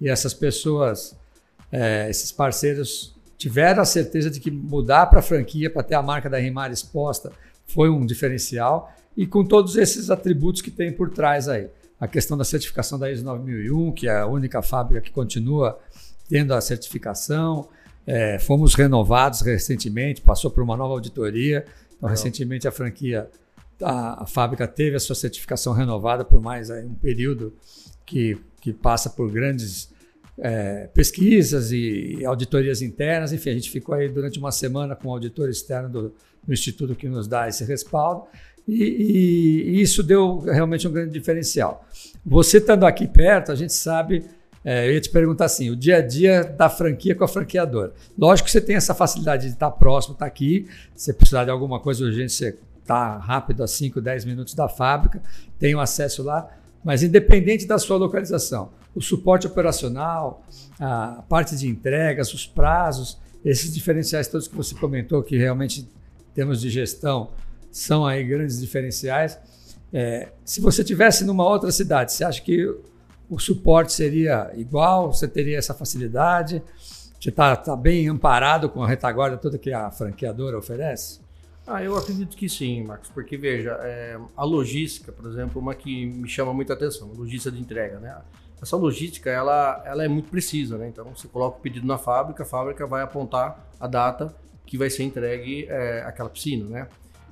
E 0.00 0.08
essas 0.08 0.32
pessoas, 0.32 1.16
é, 1.72 2.08
esses 2.08 2.30
parceiros 2.30 3.16
tiveram 3.36 3.82
a 3.82 3.84
certeza 3.84 4.30
de 4.30 4.38
que 4.38 4.50
mudar 4.50 5.06
para 5.06 5.20
franquia, 5.20 5.68
para 5.68 5.82
ter 5.82 5.96
a 5.96 6.02
marca 6.02 6.30
da 6.30 6.38
Rimar 6.38 6.70
exposta, 6.70 7.32
foi 7.66 7.90
um 7.90 8.06
diferencial. 8.06 8.94
E 9.16 9.26
com 9.26 9.44
todos 9.44 9.76
esses 9.76 10.08
atributos 10.08 10.62
que 10.62 10.70
tem 10.70 10.92
por 10.92 11.10
trás 11.10 11.48
aí. 11.48 11.68
A 11.98 12.06
questão 12.06 12.36
da 12.36 12.44
certificação 12.44 12.98
da 12.98 13.10
ISO 13.10 13.24
9001, 13.24 13.92
que 13.92 14.08
é 14.08 14.20
a 14.20 14.26
única 14.26 14.62
fábrica 14.62 15.02
que 15.02 15.10
continua 15.10 15.78
tendo 16.28 16.54
a 16.54 16.60
certificação. 16.60 17.68
É, 18.12 18.40
fomos 18.40 18.74
renovados 18.74 19.40
recentemente, 19.40 20.20
passou 20.20 20.50
por 20.50 20.64
uma 20.64 20.76
nova 20.76 20.94
auditoria. 20.94 21.64
Então, 21.96 22.08
Não. 22.08 22.08
recentemente 22.08 22.66
a 22.66 22.72
franquia, 22.72 23.30
a, 23.80 24.24
a, 24.24 24.26
fábrica 24.26 24.66
teve 24.66 24.96
a 24.96 24.98
sua 24.98 25.14
certificação 25.14 25.72
renovada 25.72 26.24
por 26.24 26.40
mais 26.40 26.72
aí, 26.72 26.84
um 26.84 26.94
período 26.94 27.54
que, 28.04 28.36
que 28.60 28.72
passa 28.72 29.08
por 29.10 29.30
grandes 29.30 29.92
é, 30.36 30.88
pesquisas 30.92 31.70
e 31.70 32.24
auditorias 32.24 32.82
internas. 32.82 33.32
Enfim, 33.32 33.50
a 33.50 33.54
gente 33.54 33.70
ficou 33.70 33.94
aí 33.94 34.08
durante 34.08 34.40
uma 34.40 34.50
semana 34.50 34.96
com 34.96 35.06
o 35.06 35.12
auditor 35.12 35.48
externo 35.48 35.88
do, 35.88 36.14
do 36.42 36.52
Instituto 36.52 36.96
que 36.96 37.08
nos 37.08 37.28
dá 37.28 37.48
esse 37.48 37.62
respaldo. 37.62 38.24
E, 38.66 38.82
e, 38.82 39.70
e, 39.70 39.82
isso 39.82 40.02
deu 40.02 40.38
realmente 40.40 40.88
um 40.88 40.90
grande 40.90 41.12
diferencial. 41.12 41.86
Você 42.26 42.58
estando 42.58 42.86
aqui 42.86 43.06
perto, 43.06 43.52
a 43.52 43.54
gente 43.54 43.72
sabe. 43.72 44.24
É, 44.64 44.88
eu 44.88 44.92
ia 44.92 45.00
te 45.00 45.10
perguntar 45.10 45.46
assim: 45.46 45.70
o 45.70 45.76
dia 45.76 45.98
a 45.98 46.00
dia 46.00 46.44
da 46.44 46.68
franquia 46.68 47.14
com 47.14 47.24
a 47.24 47.28
franqueadora. 47.28 47.92
Lógico 48.18 48.46
que 48.46 48.52
você 48.52 48.60
tem 48.60 48.76
essa 48.76 48.94
facilidade 48.94 49.46
de 49.46 49.52
estar 49.54 49.70
próximo, 49.70 50.14
estar 50.14 50.26
aqui. 50.26 50.68
Se 50.94 51.12
precisar 51.12 51.44
de 51.44 51.50
alguma 51.50 51.80
coisa 51.80 52.04
urgente, 52.04 52.32
você 52.32 52.56
está 52.80 53.16
rápido 53.16 53.62
a 53.62 53.68
5, 53.68 54.00
10 54.00 54.24
minutos 54.24 54.54
da 54.54 54.68
fábrica, 54.68 55.22
tem 55.58 55.74
o 55.74 55.80
acesso 55.80 56.22
lá, 56.22 56.48
mas 56.84 57.02
independente 57.02 57.66
da 57.66 57.78
sua 57.78 57.96
localização, 57.96 58.72
o 58.94 59.00
suporte 59.00 59.46
operacional, 59.46 60.44
a 60.78 61.22
parte 61.28 61.56
de 61.56 61.68
entregas, 61.68 62.34
os 62.34 62.46
prazos, 62.46 63.18
esses 63.44 63.72
diferenciais 63.72 64.28
todos 64.28 64.48
que 64.48 64.56
você 64.56 64.74
comentou, 64.74 65.22
que 65.22 65.36
realmente 65.36 65.88
temos 66.34 66.60
de 66.60 66.68
gestão, 66.68 67.30
são 67.70 68.04
aí 68.04 68.24
grandes 68.24 68.60
diferenciais. 68.60 69.38
É, 69.92 70.28
se 70.44 70.60
você 70.60 70.82
tivesse 70.82 71.24
numa 71.24 71.44
outra 71.44 71.70
cidade, 71.70 72.12
você 72.12 72.24
acha 72.24 72.42
que 72.42 72.68
o 73.30 73.38
suporte 73.38 73.92
seria 73.92 74.50
igual? 74.56 75.12
Você 75.12 75.28
teria 75.28 75.56
essa 75.56 75.72
facilidade? 75.72 76.60
Você 77.18 77.28
está 77.28 77.54
tá 77.54 77.76
bem 77.76 78.08
amparado 78.08 78.68
com 78.68 78.82
a 78.82 78.88
retaguarda 78.88 79.36
toda 79.36 79.56
que 79.56 79.72
a 79.72 79.90
franqueadora 79.90 80.58
oferece? 80.58 81.20
Ah, 81.66 81.84
eu 81.84 81.96
acredito 81.96 82.36
que 82.36 82.48
sim, 82.48 82.82
Marcos, 82.82 83.10
porque 83.10 83.36
veja, 83.36 83.78
é, 83.82 84.18
a 84.36 84.44
logística, 84.44 85.12
por 85.12 85.30
exemplo, 85.30 85.60
uma 85.62 85.74
que 85.74 86.06
me 86.06 86.28
chama 86.28 86.52
muita 86.52 86.72
atenção, 86.72 87.08
logística 87.16 87.54
de 87.54 87.60
entrega, 87.60 88.00
né? 88.00 88.16
Essa 88.60 88.76
logística, 88.76 89.30
ela, 89.30 89.80
ela 89.86 90.04
é 90.04 90.08
muito 90.08 90.28
precisa, 90.28 90.76
né? 90.76 90.88
Então, 90.88 91.04
você 91.14 91.28
coloca 91.28 91.58
o 91.58 91.60
pedido 91.60 91.86
na 91.86 91.96
fábrica, 91.96 92.42
a 92.42 92.46
fábrica 92.46 92.86
vai 92.86 93.02
apontar 93.02 93.70
a 93.78 93.86
data 93.86 94.34
que 94.66 94.76
vai 94.76 94.90
ser 94.90 95.04
entregue 95.04 95.66
é, 95.68 96.02
aquela 96.02 96.28
piscina, 96.28 96.64
né? 96.68 96.88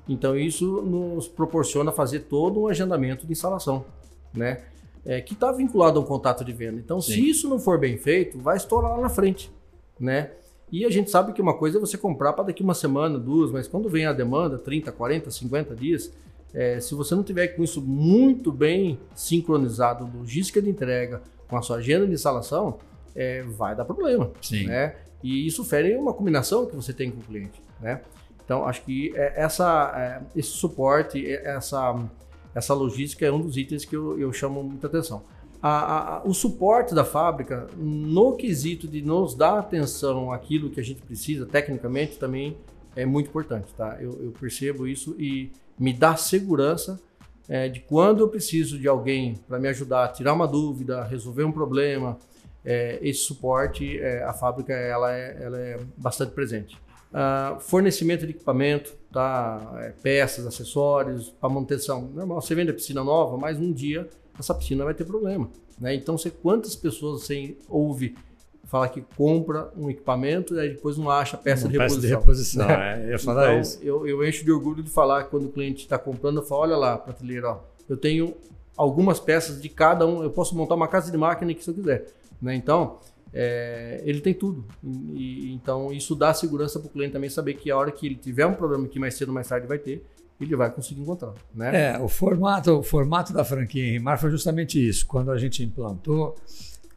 Então, 0.09 0.39
isso 0.39 0.83
nos 0.83 1.27
proporciona 1.27 1.91
fazer 1.91 2.21
todo 2.21 2.63
um 2.63 2.69
agendamento 2.69 3.27
de 3.27 3.33
instalação, 3.33 3.85
né? 4.33 4.63
É, 5.05 5.21
que 5.21 5.35
está 5.35 5.51
vinculado 5.53 5.99
ao 5.99 6.05
contato 6.05 6.45
de 6.45 6.53
venda. 6.53 6.79
Então, 6.79 7.01
Sim. 7.01 7.13
se 7.13 7.31
isso 7.31 7.49
não 7.49 7.59
for 7.59 7.79
bem 7.79 7.97
feito, 7.97 8.39
vai 8.39 8.57
estourar 8.57 8.93
lá 8.93 9.01
na 9.01 9.09
frente, 9.09 9.51
né? 9.99 10.33
E 10.71 10.85
a 10.85 10.91
gente 10.91 11.11
sabe 11.11 11.33
que 11.33 11.41
uma 11.41 11.55
coisa 11.55 11.79
é 11.79 11.81
você 11.81 11.97
comprar 11.97 12.35
para 12.35 12.45
daqui 12.45 12.63
uma 12.63 12.75
semana, 12.75 13.19
duas, 13.19 13.51
mas 13.51 13.67
quando 13.67 13.89
vem 13.89 14.05
a 14.05 14.13
demanda, 14.13 14.59
30, 14.59 14.93
40, 14.93 15.31
50 15.31 15.75
dias, 15.75 16.13
é, 16.53 16.79
se 16.81 16.95
você 16.95 17.15
não 17.15 17.23
tiver 17.23 17.49
com 17.49 17.63
isso 17.63 17.81
muito 17.81 18.53
bem 18.53 18.99
sincronizado, 19.15 20.11
logística 20.15 20.61
de 20.61 20.69
entrega, 20.69 21.23
com 21.49 21.57
a 21.57 21.63
sua 21.63 21.77
agenda 21.79 22.07
de 22.07 22.13
instalação, 22.13 22.79
é, 23.15 23.43
vai 23.43 23.75
dar 23.75 23.85
problema. 23.85 24.31
Sim. 24.43 24.67
Né? 24.67 24.95
E 25.23 25.47
isso 25.47 25.65
fere 25.65 25.97
uma 25.97 26.13
combinação 26.13 26.67
que 26.67 26.77
você 26.77 26.93
tem 26.93 27.11
com 27.11 27.21
o 27.21 27.25
cliente. 27.25 27.61
Né? 27.81 28.01
Então, 28.45 28.67
acho 28.67 28.83
que 28.83 29.13
é, 29.17 29.43
essa, 29.43 29.93
é, 29.97 30.39
esse 30.39 30.51
suporte, 30.51 31.27
essa, 31.27 31.99
essa 32.59 32.75
logística 32.75 33.25
é 33.25 33.33
um 33.33 33.41
dos 33.41 33.57
itens 33.57 33.85
que 33.85 33.97
eu, 33.97 34.19
eu 34.19 34.33
chamo 34.33 34.63
muita 34.63 34.87
atenção 34.87 35.23
a, 35.63 36.19
a, 36.19 36.23
o 36.25 36.33
suporte 36.33 36.95
da 36.95 37.05
fábrica, 37.05 37.67
no 37.77 38.37
quesito 38.37 38.87
de 38.87 39.03
nos 39.03 39.35
dar 39.35 39.59
atenção 39.59 40.33
àquilo 40.33 40.71
que 40.71 40.81
a 40.81 40.85
gente 40.85 41.03
precisa, 41.03 41.47
tecnicamente, 41.47 42.17
também 42.17 42.57
é 42.95 43.05
muito 43.05 43.29
importante. 43.29 43.73
Tá? 43.77 43.97
Eu, 44.01 44.13
eu 44.23 44.33
percebo 44.39 44.87
isso 44.87 45.17
e 45.19 45.51
me 45.79 45.93
dá 45.93 46.17
segurança 46.17 47.01
é, 47.49 47.69
de 47.69 47.81
quando 47.81 48.21
eu 48.21 48.29
preciso 48.29 48.79
de 48.79 48.87
alguém 48.87 49.35
para 49.49 49.59
me 49.59 49.69
ajudar 49.69 50.05
a 50.05 50.09
tirar 50.09 50.33
uma 50.33 50.47
dúvida, 50.47 51.03
resolver 51.05 51.45
um 51.45 51.53
problema, 51.53 52.19
é, 52.65 52.99
esse 53.03 53.21
suporte, 53.21 53.99
é, 53.99 54.23
a 54.23 54.33
fábrica 54.33 54.73
ela 54.73 55.13
é, 55.13 55.39
ela 55.41 55.59
é 55.59 55.81
bastante 55.97 56.33
presente. 56.33 56.77
Uh, 57.09 57.59
fornecimento 57.59 58.27
de 58.27 58.33
equipamento, 58.33 58.95
tá? 59.11 59.77
É, 59.79 59.95
peças, 60.03 60.47
acessórios, 60.47 61.31
para 61.41 61.49
manutenção. 61.49 62.03
Normal, 62.15 62.41
você 62.41 62.55
vende 62.55 62.71
a 62.71 62.75
piscina 62.75 63.03
nova, 63.03 63.37
mas 63.39 63.59
um 63.59 63.73
dia 63.73 64.09
essa 64.39 64.55
piscina 64.55 64.85
vai 64.85 64.95
ter 64.95 65.05
problema. 65.05 65.49
Né? 65.81 65.95
Então, 65.95 66.19
você, 66.19 66.31
quantas 66.31 66.77
pessoas 66.77 67.23
você 67.23 67.57
ouve 67.69 68.15
falar 68.65 68.91
que 68.91 69.03
compra 69.17 69.71
um 69.77 69.89
equipamento 69.89 70.55
e 70.55 70.61
aí 70.61 70.69
depois 70.71 70.99
não 70.99 71.11
acha 71.11 71.39
peça 71.39 71.65
Uma 71.65 71.73
de 71.73 71.79
reposição. 71.79 72.01
Peça 72.01 72.07
de 72.07 72.21
reposição, 72.21 72.69
né? 72.69 73.03
é, 73.03 73.07
eu 73.07 73.11
ia 73.13 73.19
falar 73.19 73.49
então, 73.49 73.61
isso. 73.61 73.79
Eu, 73.83 74.07
eu 74.07 74.29
encho 74.29 74.45
de 74.45 74.53
orgulho 74.53 74.83
de 74.83 74.91
falar 74.91 75.25
que 75.25 75.31
quando 75.31 75.47
o 75.47 75.49
cliente 75.49 75.85
está 75.85 75.99
comprando, 75.99 76.37
eu 76.37 76.43
falo, 76.43 76.63
olha 76.63 76.77
lá, 76.77 76.99
prateleira, 76.99 77.49
ó, 77.49 77.61
eu 77.89 77.97
tenho 77.97 78.35
algumas 78.77 79.19
peças 79.19 79.61
de 79.61 79.69
cada 79.71 80.07
um, 80.07 80.23
eu 80.23 80.31
posso 80.31 80.55
montar 80.55 80.75
uma 80.75 80.87
casa 80.87 81.11
de 81.11 81.17
máquina 81.17 81.55
que 81.55 81.65
se 81.65 81.71
eu 81.71 81.75
quiser. 81.75 82.07
Né? 82.41 82.55
Então, 82.55 82.99
é, 83.33 84.03
ele 84.05 84.21
tem 84.21 84.35
tudo. 84.35 84.65
E, 84.85 85.53
então, 85.53 85.93
isso 85.93 86.15
dá 86.15 86.33
segurança 86.33 86.79
para 86.79 86.89
o 86.89 86.91
cliente 86.91 87.13
também 87.13 87.31
saber 87.31 87.55
que 87.55 87.71
a 87.71 87.77
hora 87.77 87.91
que 87.91 88.07
ele 88.07 88.15
tiver 88.15 88.47
um 88.47 88.55
problema 88.55 88.87
que 88.89 88.99
mais 88.99 89.15
cedo 89.15 89.29
ou 89.29 89.35
mais 89.35 89.49
tarde 89.49 89.67
vai 89.67 89.79
ter, 89.79 90.05
ele 90.41 90.55
vai 90.55 90.71
conseguir 90.71 91.01
encontrar. 91.01 91.35
Né? 91.55 91.93
É, 91.95 91.99
o 91.99 92.09
formato, 92.09 92.71
o 92.79 92.83
formato 92.83 93.33
da 93.33 93.45
franquia 93.45 93.85
em 93.85 93.93
Rimar 93.93 94.19
foi 94.19 94.31
justamente 94.31 94.79
isso. 94.87 95.07
Quando 95.07 95.31
a 95.31 95.39
gente 95.39 95.63
implantou, 95.63 96.37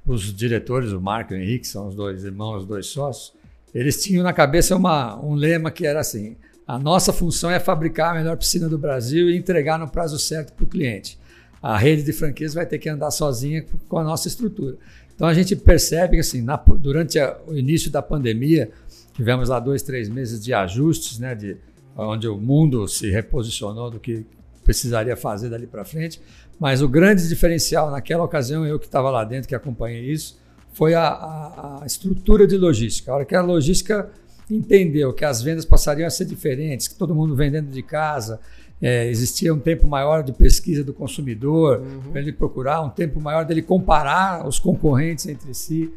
os 0.06 0.34
diretores, 0.34 0.92
o 0.92 1.02
Marco 1.02 1.34
e 1.34 1.38
o 1.38 1.42
Henrique, 1.42 1.68
são 1.68 1.88
os 1.88 1.96
dois 1.96 2.24
irmãos, 2.24 2.62
os 2.62 2.66
dois 2.66 2.88
sócios, 2.88 3.34
eles 3.74 4.02
tinham 4.04 4.24
na 4.24 4.34
cabeça 4.34 4.76
uma, 4.76 5.20
um 5.24 5.34
lema 5.34 5.72
que 5.72 5.86
era 5.86 6.00
assim: 6.00 6.36
a 6.68 6.78
nossa 6.78 7.14
função 7.14 7.50
é 7.50 7.60
fabricar 7.60 8.12
a 8.12 8.20
melhor 8.20 8.38
piscina 8.38 8.68
do 8.68 8.78
Brasil 8.78 9.30
e 9.30 9.38
entregar 9.38 9.80
no 9.80 9.90
prazo 9.90 10.20
certo 10.20 10.54
para 10.54 10.64
o 10.64 10.68
cliente. 10.68 11.20
A 11.62 11.78
rede 11.78 12.02
de 12.02 12.12
franquias 12.12 12.56
vai 12.56 12.66
ter 12.66 12.80
que 12.80 12.90
andar 12.90 13.12
sozinha 13.12 13.64
com 13.88 13.98
a 13.98 14.04
nossa 14.04 14.28
estrutura. 14.28 14.78
Então 15.16 15.28
a 15.28 15.34
gente 15.34 15.56
percebe 15.56 16.16
que 16.16 16.22
assim, 16.22 16.42
na, 16.42 16.56
durante 16.56 17.20
a, 17.20 17.38
o 17.48 17.56
início 17.56 17.92
da 17.92 18.02
pandemia, 18.02 18.72
tivemos 19.14 19.50
lá 19.50 19.60
dois, 19.60 19.82
três 19.82 20.10
meses 20.10 20.44
de 20.44 20.54
ajustes, 20.54 21.20
né, 21.20 21.36
de 21.36 21.58
onde 21.96 22.28
o 22.28 22.38
mundo 22.38 22.88
se 22.88 23.10
reposicionou 23.10 23.90
do 23.90 24.00
que 24.00 24.26
precisaria 24.64 25.16
fazer 25.16 25.50
dali 25.50 25.68
para 25.68 25.84
frente. 25.84 26.22
Mas 26.60 26.82
o 26.82 26.88
grande 26.88 27.28
diferencial 27.28 27.90
naquela 27.92 28.24
ocasião, 28.24 28.66
eu 28.66 28.80
que 28.80 28.86
estava 28.86 29.10
lá 29.10 29.24
dentro, 29.24 29.48
que 29.48 29.56
acompanhei 29.56 30.12
isso, 30.12 30.40
foi 30.74 30.94
a, 30.94 31.08
a, 31.08 31.84
a, 31.84 31.86
estrutura 31.86 32.48
de 32.48 32.58
logística. 32.58 33.12
A 33.12 33.16
hora 33.16 33.26
que 33.26 33.36
a 33.36 33.42
logística 33.42 34.10
entendeu 34.50 35.14
que 35.14 35.26
as 35.26 35.42
vendas 35.42 35.66
passariam 35.66 36.08
a 36.08 36.10
ser 36.10 36.26
diferentes, 36.26 36.88
que 36.88 36.96
todo 36.96 37.16
mundo 37.16 37.36
vendendo 37.36 37.70
de 37.70 37.82
casa, 37.82 38.40
é, 38.82 39.08
existia 39.08 39.54
um 39.54 39.60
tempo 39.60 39.86
maior 39.88 40.24
de 40.24 40.32
pesquisa 40.32 40.84
do 40.84 40.94
consumidor, 40.94 41.80
uhum. 41.80 42.12
para 42.12 42.22
ele 42.22 42.34
procurar, 42.34 42.82
um 42.82 42.90
tempo 42.90 43.22
maior 43.22 43.46
dele 43.46 43.62
comparar 43.62 44.48
os 44.48 44.58
concorrentes 44.58 45.28
entre 45.28 45.54
si. 45.54 45.94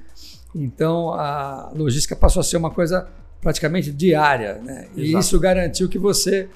Então, 0.55 1.13
a 1.13 1.73
logística 1.75 2.15
passou 2.15 2.41
a 2.41 2.45
ser 2.45 2.59
uma 2.59 2.71
coisa 2.71 3.09
praticamente 3.41 3.91
diária. 3.91 4.61
Né? 4.63 4.89
E 4.95 5.17
isso 5.17 5.41
garantiu 5.41 5.89
que 5.89 5.99
você 5.99 6.49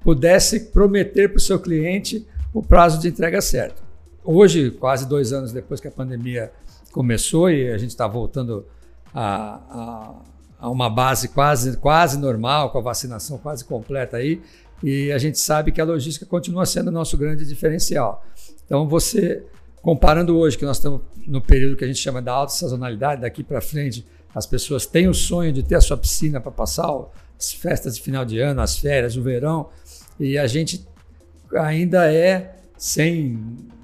pudesse 0.00 0.60
prometer 0.70 1.28
para 1.28 1.38
o 1.38 1.40
seu 1.40 1.58
cliente 1.58 2.26
o 2.52 2.62
prazo 2.62 3.00
de 3.00 3.08
entrega 3.08 3.40
certo. 3.40 3.82
Hoje, 4.24 4.70
quase 4.72 5.06
dois 5.06 5.32
anos 5.32 5.52
depois 5.52 5.80
que 5.80 5.88
a 5.88 5.90
pandemia 5.90 6.50
começou 6.92 7.50
e 7.50 7.70
a 7.70 7.78
gente 7.78 7.90
está 7.90 8.06
voltando 8.06 8.64
a, 9.14 9.60
a, 9.70 10.14
a, 10.60 10.70
uma 10.70 10.88
base 10.88 11.28
quase, 11.28 11.76
quase 11.76 12.18
normal, 12.18 12.70
com 12.70 12.78
a 12.78 12.80
vacinação 12.80 13.38
quase 13.38 13.64
completa 13.64 14.16
aí, 14.16 14.40
e 14.88 15.10
a 15.10 15.18
gente 15.18 15.40
sabe 15.40 15.72
que 15.72 15.80
a 15.80 15.84
logística 15.84 16.24
continua 16.24 16.64
sendo 16.64 16.86
o 16.86 16.90
nosso 16.92 17.18
grande 17.18 17.44
diferencial. 17.44 18.24
Então, 18.64 18.86
você, 18.86 19.42
comparando 19.82 20.38
hoje, 20.38 20.56
que 20.56 20.64
nós 20.64 20.76
estamos 20.76 21.00
no 21.26 21.40
período 21.40 21.76
que 21.76 21.82
a 21.82 21.88
gente 21.88 21.98
chama 21.98 22.22
da 22.22 22.32
alta 22.32 22.52
sazonalidade, 22.52 23.22
daqui 23.22 23.42
para 23.42 23.60
frente, 23.60 24.06
as 24.32 24.46
pessoas 24.46 24.86
têm 24.86 25.08
o 25.08 25.12
sonho 25.12 25.52
de 25.52 25.64
ter 25.64 25.74
a 25.74 25.80
sua 25.80 25.96
piscina 25.96 26.40
para 26.40 26.52
passar 26.52 26.86
as 27.36 27.52
festas 27.52 27.96
de 27.96 28.02
final 28.02 28.24
de 28.24 28.38
ano, 28.38 28.60
as 28.60 28.78
férias, 28.78 29.16
o 29.16 29.22
verão, 29.24 29.70
e 30.20 30.38
a 30.38 30.46
gente 30.46 30.86
ainda 31.56 32.08
é, 32.08 32.54
sem 32.78 33.40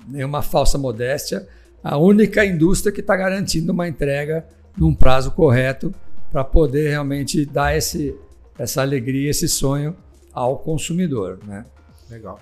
nenhuma 0.07 0.41
falsa 0.41 0.79
modéstia, 0.79 1.49
a 1.83 1.97
única 1.97 2.47
indústria 2.47 2.93
que 2.93 3.01
está 3.01 3.17
garantindo 3.17 3.73
uma 3.73 3.89
entrega 3.89 4.47
num 4.79 4.95
prazo 4.95 5.33
correto 5.33 5.93
para 6.31 6.45
poder 6.45 6.91
realmente 6.91 7.45
dar 7.45 7.77
esse, 7.77 8.15
essa 8.57 8.83
alegria, 8.83 9.31
esse 9.31 9.49
sonho 9.49 9.97
ao 10.33 10.59
consumidor. 10.59 11.39
Né? 11.45 11.65
Legal. 12.11 12.41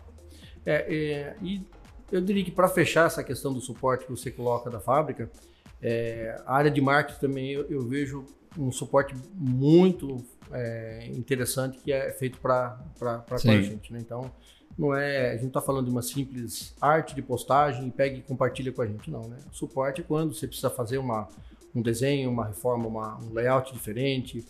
É, 0.65 0.75
é, 0.75 1.37
e 1.43 1.63
eu 2.11 2.21
diria 2.21 2.45
que 2.45 2.51
para 2.51 2.69
fechar 2.69 3.07
essa 3.07 3.23
questão 3.23 3.53
do 3.53 3.61
suporte 3.61 4.05
que 4.05 4.11
você 4.11 4.31
coloca 4.31 4.69
da 4.71 4.81
fábrica, 4.81 5.31
é, 5.81 6.41
a 6.45 6.55
área 6.55 6.71
de 6.71 6.81
marketing 6.81 7.21
também 7.21 7.51
eu, 7.53 7.67
eu 7.71 7.83
vejo 7.87 8.25
um 8.59 8.71
suporte 8.73 9.15
muito 9.35 10.25
é, 10.53 11.07
interessante 11.13 11.79
que 11.79 11.93
é 11.93 12.11
feito 12.11 12.39
para 12.41 12.79
a 13.31 13.37
gente. 13.37 13.93
Né? 13.93 14.01
Então, 14.01 14.31
não 14.77 14.95
é, 14.95 15.31
a 15.31 15.37
gente 15.37 15.49
está 15.49 15.61
falando 15.61 15.87
de 15.87 15.91
uma 15.91 16.03
simples 16.03 16.75
arte 16.81 17.15
de 17.15 17.23
postagem 17.23 17.89
e 17.89 17.91
pega 17.91 18.17
e 18.17 18.23
compartilha 18.23 18.73
com 18.73 18.83
a 18.83 18.87
gente, 18.87 19.11
não. 19.11 19.23
Né? 19.29 19.39
O 19.51 19.55
suporte 19.55 20.01
é 20.01 20.05
quando 20.05 20.35
você 20.35 20.47
precisa 20.47 20.71
fazer 20.71 20.99
uma, 20.99 21.29
um 21.75 21.83
desenho, 21.83 22.31
uma 22.31 22.47
reforma, 22.47 22.87
uma, 22.87 23.19
um 23.19 23.33
layout 23.33 23.73
diferente, 23.73 24.45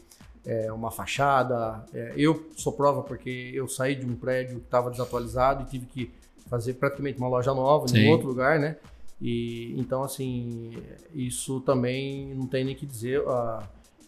é, 0.45 0.73
uma 0.73 0.91
fachada. 0.91 1.85
É, 1.93 2.15
eu 2.17 2.49
sou 2.57 2.73
prova 2.73 3.03
porque 3.03 3.51
eu 3.55 3.69
saí 3.69 3.95
de 3.95 4.07
um 4.07 4.17
prédio 4.17 4.59
que 4.59 4.65
estava 4.65 4.91
desatualizado 4.91 5.63
e 5.63 5.67
tive 5.67 5.87
que 5.87 6.11
fazer 6.49 6.75
praticamente 6.75 7.19
uma 7.19 7.29
loja 7.29 7.55
nova 7.55 7.87
Sim. 7.89 7.99
em 7.99 8.11
outro 8.11 8.29
lugar, 8.29 8.59
né? 8.59 8.77
E 9.21 9.75
então 9.79 10.03
assim 10.03 10.73
isso 11.15 11.61
também 11.61 12.35
não 12.35 12.47
tem 12.47 12.65
nem 12.65 12.75
que 12.75 12.87
dizer. 12.87 13.21
Uh, 13.21 13.63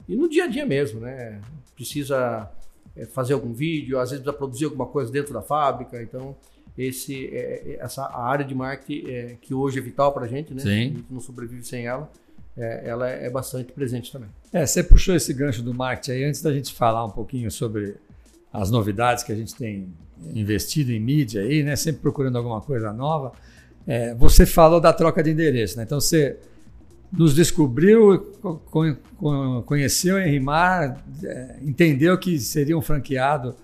e 0.08 0.16
no 0.16 0.28
dia 0.28 0.44
a 0.44 0.46
dia 0.46 0.66
mesmo, 0.66 1.00
né? 1.00 1.40
Precisa 1.76 2.50
é, 2.96 3.04
fazer 3.06 3.34
algum 3.34 3.52
vídeo, 3.52 3.98
às 3.98 4.10
vezes 4.10 4.22
precisa 4.22 4.36
produzir 4.36 4.64
alguma 4.64 4.86
coisa 4.86 5.12
dentro 5.12 5.32
da 5.32 5.42
fábrica. 5.42 6.02
Então 6.02 6.34
esse 6.76 7.26
é, 7.28 7.76
essa 7.78 8.06
área 8.16 8.44
de 8.44 8.54
marketing 8.54 9.08
é, 9.08 9.36
que 9.40 9.52
hoje 9.52 9.78
é 9.78 9.82
vital 9.82 10.12
para 10.12 10.24
a 10.24 10.28
gente, 10.28 10.54
né? 10.54 10.62
Sim. 10.62 10.68
A 10.68 10.74
gente 10.74 11.06
não 11.10 11.20
sobrevive 11.20 11.62
sem 11.62 11.86
ela. 11.86 12.10
É, 12.56 12.88
ela 12.88 13.08
é 13.08 13.30
bastante 13.30 13.72
presente 13.72 14.12
também. 14.12 14.28
É, 14.52 14.66
você 14.66 14.82
puxou 14.82 15.14
esse 15.14 15.32
gancho 15.32 15.62
do 15.62 15.72
marketing 15.72 16.10
aí 16.10 16.24
antes 16.24 16.42
da 16.42 16.52
gente 16.52 16.72
falar 16.72 17.04
um 17.04 17.10
pouquinho 17.10 17.50
sobre 17.50 17.96
as 18.52 18.70
novidades 18.70 19.24
que 19.24 19.32
a 19.32 19.34
gente 19.34 19.54
tem 19.54 19.88
investido 20.34 20.92
em 20.92 21.00
mídia 21.00 21.42
aí, 21.42 21.62
né? 21.62 21.74
Sempre 21.76 22.02
procurando 22.02 22.36
alguma 22.36 22.60
coisa 22.60 22.92
nova. 22.92 23.32
É, 23.86 24.14
você 24.14 24.44
falou 24.44 24.80
da 24.80 24.92
troca 24.92 25.22
de 25.22 25.30
endereço, 25.30 25.76
né? 25.76 25.84
Então 25.84 26.00
você 26.00 26.38
nos 27.10 27.34
descobriu, 27.34 28.32
conheceu 29.66 30.18
Henri 30.18 30.40
Mar, 30.40 31.02
é, 31.22 31.56
entendeu 31.62 32.16
que 32.16 32.38
seria 32.38 32.76
um 32.76 32.80
franqueado 32.80 33.54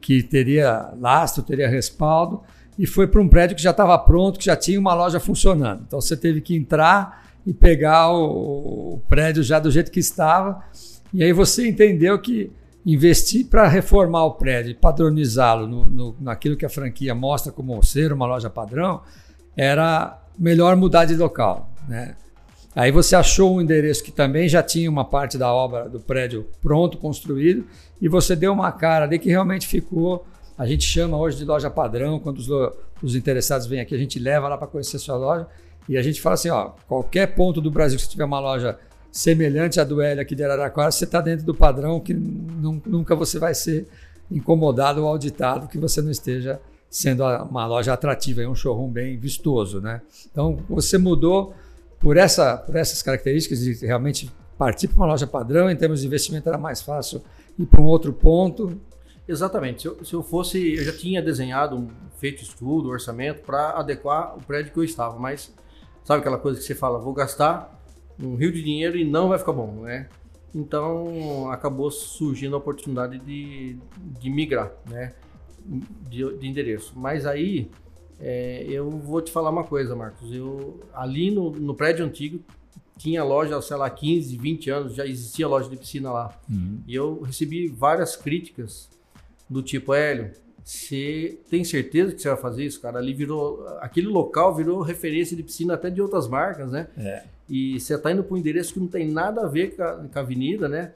que 0.00 0.22
teria 0.22 0.92
lastro, 1.00 1.42
teria 1.42 1.68
respaldo, 1.68 2.42
e 2.78 2.86
foi 2.86 3.06
para 3.06 3.20
um 3.20 3.28
prédio 3.28 3.56
que 3.56 3.62
já 3.62 3.70
estava 3.70 3.98
pronto, 3.98 4.38
que 4.38 4.44
já 4.44 4.56
tinha 4.56 4.78
uma 4.78 4.94
loja 4.94 5.18
funcionando. 5.18 5.84
Então 5.86 6.00
você 6.00 6.16
teve 6.16 6.40
que 6.40 6.54
entrar 6.54 7.23
e 7.46 7.52
pegar 7.52 8.10
o, 8.12 8.94
o 8.94 9.00
prédio 9.08 9.42
já 9.42 9.58
do 9.58 9.70
jeito 9.70 9.90
que 9.90 10.00
estava, 10.00 10.62
e 11.12 11.22
aí 11.22 11.32
você 11.32 11.68
entendeu 11.68 12.18
que 12.18 12.50
investir 12.84 13.46
para 13.46 13.66
reformar 13.66 14.24
o 14.24 14.32
prédio 14.32 14.76
padronizá-lo 14.76 16.16
naquilo 16.20 16.56
que 16.56 16.66
a 16.66 16.68
franquia 16.68 17.14
mostra 17.14 17.50
como 17.50 17.82
ser 17.82 18.12
uma 18.12 18.26
loja 18.26 18.50
padrão, 18.50 19.00
era 19.56 20.20
melhor 20.38 20.76
mudar 20.76 21.04
de 21.04 21.14
local. 21.16 21.70
Né? 21.88 22.16
Aí 22.74 22.90
você 22.90 23.14
achou 23.14 23.54
um 23.54 23.60
endereço 23.60 24.02
que 24.02 24.10
também 24.10 24.48
já 24.48 24.62
tinha 24.62 24.90
uma 24.90 25.04
parte 25.04 25.38
da 25.38 25.52
obra 25.52 25.88
do 25.88 26.00
prédio 26.00 26.46
pronto, 26.60 26.98
construído, 26.98 27.64
e 28.00 28.08
você 28.08 28.34
deu 28.34 28.52
uma 28.52 28.72
cara 28.72 29.04
ali 29.04 29.18
que 29.18 29.28
realmente 29.28 29.66
ficou. 29.66 30.26
A 30.58 30.66
gente 30.66 30.84
chama 30.84 31.16
hoje 31.16 31.38
de 31.38 31.44
loja 31.44 31.70
padrão, 31.70 32.18
quando 32.18 32.38
os, 32.38 32.48
os 33.02 33.14
interessados 33.14 33.66
vêm 33.66 33.80
aqui, 33.80 33.94
a 33.94 33.98
gente 33.98 34.18
leva 34.18 34.48
lá 34.48 34.58
para 34.58 34.66
conhecer 34.66 34.98
sua 34.98 35.16
loja 35.16 35.46
e 35.88 35.96
a 35.96 36.02
gente 36.02 36.20
fala 36.20 36.34
assim: 36.34 36.50
ó, 36.50 36.72
qualquer 36.86 37.34
ponto 37.34 37.60
do 37.60 37.70
Brasil 37.70 37.98
que 37.98 38.04
você 38.04 38.10
tiver 38.10 38.24
uma 38.24 38.40
loja 38.40 38.78
semelhante 39.10 39.78
à 39.78 39.84
do 39.84 40.00
L 40.00 40.20
aqui 40.20 40.34
de 40.34 40.42
Araraquara, 40.42 40.90
você 40.90 41.04
está 41.04 41.20
dentro 41.20 41.46
do 41.46 41.54
padrão 41.54 42.00
que 42.00 42.12
nunca 42.12 43.14
você 43.14 43.38
vai 43.38 43.54
ser 43.54 43.86
incomodado 44.30 45.02
ou 45.02 45.08
auditado 45.08 45.68
que 45.68 45.78
você 45.78 46.02
não 46.02 46.10
esteja 46.10 46.60
sendo 46.90 47.24
uma 47.24 47.66
loja 47.66 47.92
atrativa, 47.92 48.42
um 48.42 48.54
showroom 48.54 48.88
bem 48.88 49.16
vistoso, 49.16 49.80
né? 49.80 50.00
Então 50.30 50.58
você 50.68 50.96
mudou 50.96 51.54
por, 51.98 52.16
essa, 52.16 52.56
por 52.56 52.76
essas 52.76 53.02
características 53.02 53.60
de 53.60 53.86
realmente 53.86 54.30
partir 54.56 54.88
para 54.88 54.96
uma 54.96 55.06
loja 55.06 55.26
padrão, 55.26 55.70
em 55.70 55.76
termos 55.76 56.00
de 56.00 56.06
investimento 56.06 56.48
era 56.48 56.58
mais 56.58 56.80
fácil 56.80 57.22
ir 57.58 57.66
para 57.66 57.80
um 57.80 57.86
outro 57.86 58.12
ponto. 58.12 58.80
Exatamente. 59.26 59.82
Se 59.82 59.88
eu, 59.88 60.04
se 60.04 60.14
eu 60.14 60.22
fosse, 60.22 60.74
eu 60.74 60.84
já 60.84 60.92
tinha 60.92 61.22
desenhado, 61.22 61.88
feito 62.18 62.42
estudo, 62.42 62.88
orçamento 62.88 63.42
para 63.42 63.70
adequar 63.70 64.36
o 64.36 64.40
prédio 64.40 64.72
que 64.72 64.78
eu 64.78 64.84
estava, 64.84 65.18
mas 65.18 65.52
sabe 66.04 66.20
aquela 66.20 66.38
coisa 66.38 66.60
que 66.60 66.64
você 66.64 66.74
fala, 66.74 66.98
vou 66.98 67.12
gastar 67.12 67.80
um 68.20 68.36
rio 68.36 68.52
de 68.52 68.62
dinheiro 68.62 68.96
e 68.96 69.04
não 69.04 69.28
vai 69.28 69.38
ficar 69.38 69.52
bom, 69.52 69.82
né? 69.82 70.08
Então 70.54 71.50
acabou 71.50 71.90
surgindo 71.90 72.54
a 72.54 72.58
oportunidade 72.58 73.18
de, 73.18 73.76
de 74.20 74.30
migrar, 74.30 74.72
né? 74.88 75.14
De, 75.66 76.38
de 76.38 76.46
endereço. 76.46 76.92
Mas 76.94 77.26
aí 77.26 77.68
é, 78.20 78.64
eu 78.68 78.88
vou 78.90 79.20
te 79.20 79.32
falar 79.32 79.50
uma 79.50 79.64
coisa, 79.64 79.96
Marcos. 79.96 80.32
Eu 80.32 80.80
ali 80.92 81.30
no, 81.30 81.50
no, 81.50 81.74
prédio 81.74 82.04
antigo 82.04 82.40
tinha 82.96 83.24
loja, 83.24 83.60
sei 83.60 83.76
lá, 83.76 83.90
15, 83.90 84.36
20 84.36 84.70
anos, 84.70 84.94
já 84.94 85.04
existia 85.04 85.48
loja 85.48 85.68
de 85.68 85.76
piscina 85.76 86.12
lá. 86.12 86.38
Uhum. 86.48 86.80
E 86.86 86.94
eu 86.94 87.22
recebi 87.22 87.66
várias 87.66 88.14
críticas 88.14 88.88
do 89.50 89.60
tipo, 89.62 89.92
Hélio, 89.92 90.30
você 90.64 91.38
tem 91.50 91.62
certeza 91.62 92.14
que 92.14 92.22
você 92.22 92.28
vai 92.28 92.38
fazer 92.38 92.64
isso, 92.64 92.80
cara? 92.80 92.98
Ali 92.98 93.12
virou. 93.12 93.68
Aquele 93.80 94.06
local 94.06 94.54
virou 94.54 94.80
referência 94.80 95.36
de 95.36 95.42
piscina 95.42 95.74
até 95.74 95.90
de 95.90 96.00
outras 96.00 96.26
marcas, 96.26 96.72
né? 96.72 96.88
É. 96.96 97.22
E 97.48 97.78
você 97.78 97.94
está 97.94 98.10
indo 98.10 98.24
para 98.24 98.34
um 98.34 98.38
endereço 98.38 98.72
que 98.72 98.80
não 98.80 98.86
tem 98.86 99.06
nada 99.06 99.42
a 99.42 99.46
ver 99.46 99.76
com 99.76 99.82
a, 99.82 99.96
com 99.96 100.18
a 100.18 100.22
avenida, 100.22 100.66
né? 100.66 100.92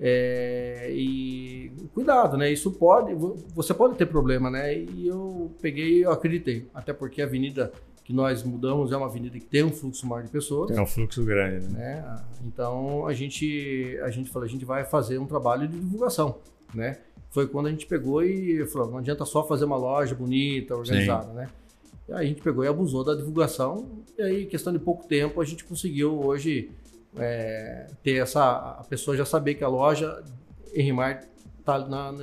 É, 0.00 0.90
e 0.92 1.70
cuidado, 1.94 2.36
né? 2.36 2.50
Isso 2.50 2.72
pode, 2.72 3.14
você 3.54 3.72
pode 3.72 3.94
ter 3.94 4.06
problema, 4.06 4.50
né? 4.50 4.76
E 4.76 5.06
eu 5.06 5.52
peguei, 5.62 6.04
eu 6.04 6.10
acreditei, 6.10 6.66
até 6.74 6.92
porque 6.92 7.22
a 7.22 7.24
avenida 7.24 7.72
que 8.02 8.12
nós 8.12 8.42
mudamos 8.42 8.90
é 8.90 8.96
uma 8.96 9.06
avenida 9.06 9.38
que 9.38 9.46
tem 9.46 9.62
um 9.62 9.70
fluxo 9.70 10.04
maior 10.04 10.24
de 10.24 10.30
pessoas. 10.30 10.72
Tem 10.72 10.80
um 10.80 10.86
fluxo 10.86 11.24
grande, 11.24 11.68
né? 11.68 12.02
né? 12.04 12.24
Então 12.44 13.06
a 13.06 13.12
gente, 13.12 13.96
a 14.02 14.10
gente 14.10 14.28
falou, 14.28 14.44
a 14.44 14.50
gente 14.50 14.64
vai 14.64 14.82
fazer 14.82 15.18
um 15.18 15.26
trabalho 15.26 15.68
de 15.68 15.78
divulgação, 15.78 16.38
né? 16.74 16.98
Foi 17.32 17.48
quando 17.48 17.66
a 17.66 17.70
gente 17.70 17.86
pegou 17.86 18.22
e 18.22 18.64
falou, 18.66 18.92
não 18.92 18.98
adianta 18.98 19.24
só 19.24 19.42
fazer 19.42 19.64
uma 19.64 19.76
loja 19.76 20.14
bonita, 20.14 20.76
organizada, 20.76 21.28
Sim. 21.28 21.34
né? 21.34 21.48
E 22.08 22.12
aí 22.12 22.24
a 22.24 22.28
gente 22.28 22.42
pegou 22.42 22.64
e 22.64 22.68
abusou 22.68 23.02
da 23.02 23.14
divulgação 23.14 24.02
e 24.18 24.22
aí, 24.22 24.46
questão 24.46 24.72
de 24.72 24.78
pouco 24.78 25.06
tempo, 25.06 25.40
a 25.40 25.44
gente 25.44 25.64
conseguiu 25.64 26.20
hoje 26.20 26.70
é, 27.16 27.86
ter 28.02 28.22
essa. 28.22 28.42
A 28.78 28.84
pessoa 28.88 29.16
já 29.16 29.24
saber 29.24 29.54
que 29.54 29.64
a 29.64 29.68
loja 29.68 30.22
Henrimar 30.74 31.24
está 31.58 31.78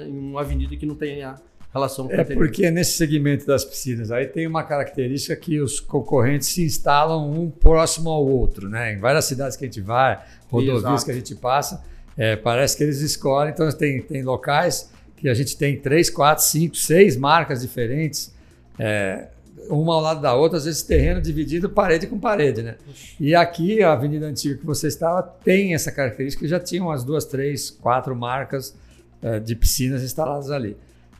em 0.06 0.17
uma 0.17 0.41
avenida 0.41 0.76
que 0.76 0.86
não 0.86 0.95
tem 0.95 1.24
a 1.24 1.36
relação 1.74 2.08
com 2.08 2.13
É 2.13 2.24
porque 2.24 2.69
nesse 2.69 2.91
segmento 2.91 3.45
das 3.45 3.63
piscinas 3.65 4.12
aí 4.12 4.28
tem 4.28 4.45
uma 4.45 4.63
característica 4.63 5.36
que 5.36 5.60
os 5.60 5.80
concorrentes 5.80 6.48
se 6.48 6.63
instalam 6.63 7.32
um 7.32 7.50
próximo 7.50 8.10
ao 8.10 8.26
outro, 8.26 8.69
né? 8.69 8.93
Em 8.93 9.00
várias 9.00 9.26
cidades 9.26 9.58
que 9.58 9.65
a 9.65 9.67
gente 9.67 9.82
vai, 9.82 10.24
rodovias 10.50 10.80
Exato. 10.80 11.06
que 11.06 11.12
a 11.12 11.15
gente 11.15 11.36
passa, 11.36 11.84
é, 12.15 12.36
parece 12.36 12.78
que 12.78 12.84
eles 12.84 13.02
escolhem. 13.02 13.52
Então 13.52 13.69
tem, 13.72 14.02
tem 14.02 14.24
locais 14.24 14.91
que 15.19 15.27
a 15.27 15.34
gente 15.34 15.58
tem 15.58 15.77
três, 15.77 16.10
quatro, 16.10 16.43
cinco, 16.43 16.75
seis 16.77 17.17
marcas 17.17 17.62
diferentes. 17.62 18.34
É, 18.77 19.27
uma 19.69 19.93
ao 19.93 20.01
lado 20.01 20.21
da 20.21 20.34
outra, 20.34 20.58
às 20.58 20.65
vezes 20.65 20.82
terreno 20.82 21.21
dividido 21.21 21.69
parede 21.69 22.08
com 22.08 22.17
parede, 22.17 22.63
né? 22.63 22.75
E 23.19 23.36
aqui, 23.36 23.84
a 23.84 23.91
Avenida 23.91 24.25
Antiga 24.25 24.58
que 24.58 24.65
você 24.65 24.88
estava, 24.88 25.21
tem 25.21 25.73
essa 25.73 25.91
característica, 25.91 26.47
já 26.47 26.60
tinham 26.60 26.88
umas 26.88 27.03
duas, 27.03 27.25
três, 27.25 27.69
quatro 27.69 28.15
marcas 28.15 28.75
é, 29.21 29.39
de 29.39 29.55
piscinas 29.55 30.01
instaladas 30.01 30.49
ali. 30.49 30.75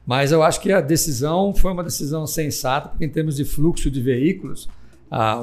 Mas 0.06 0.32
eu 0.32 0.42
acho 0.42 0.62
que 0.62 0.72
a 0.72 0.82
decisão 0.82 1.54
foi 1.54 1.72
uma 1.72 1.84
decisão 1.84 2.26
sensata, 2.26 2.90
porque 2.90 3.06
em 3.06 3.10
termos 3.10 3.36
de 3.36 3.46
fluxo 3.46 3.92
de 3.92 4.02
veículos, 4.02 4.68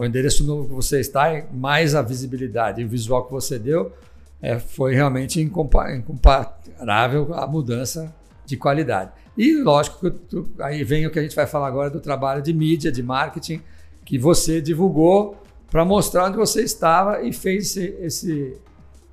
o 0.00 0.04
endereço 0.04 0.44
novo 0.44 0.68
que 0.68 0.74
você 0.74 0.98
está, 0.98 1.44
mais 1.52 1.94
a 1.94 2.02
visibilidade 2.02 2.80
e 2.80 2.84
o 2.84 2.88
visual 2.88 3.24
que 3.24 3.32
você 3.32 3.58
deu, 3.58 3.92
é, 4.40 4.58
foi 4.58 4.94
realmente 4.94 5.40
incomparável 5.40 7.32
a 7.34 7.46
mudança 7.46 8.12
de 8.46 8.56
qualidade. 8.56 9.10
E 9.36 9.60
lógico 9.62 10.10
que 10.10 10.44
aí 10.60 10.82
vem 10.82 11.06
o 11.06 11.10
que 11.10 11.18
a 11.18 11.22
gente 11.22 11.36
vai 11.36 11.46
falar 11.46 11.66
agora 11.66 11.90
do 11.90 12.00
trabalho 12.00 12.40
de 12.40 12.54
mídia, 12.54 12.90
de 12.90 13.02
marketing, 13.02 13.60
que 14.04 14.18
você 14.18 14.60
divulgou 14.60 15.36
para 15.70 15.84
mostrar 15.84 16.26
onde 16.26 16.36
você 16.36 16.62
estava 16.62 17.22
e 17.22 17.32
fez 17.32 17.76
esse, 17.76 17.96
esse, 18.00 18.56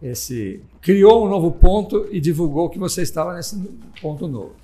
esse, 0.02 0.62
criou 0.80 1.26
um 1.26 1.30
novo 1.30 1.52
ponto 1.52 2.08
e 2.12 2.22
divulgou 2.22 2.70
que 2.70 2.80
você 2.80 3.02
estava 3.02 3.34
nesse 3.34 3.58
ponto 4.02 4.28
novo. 4.28 4.56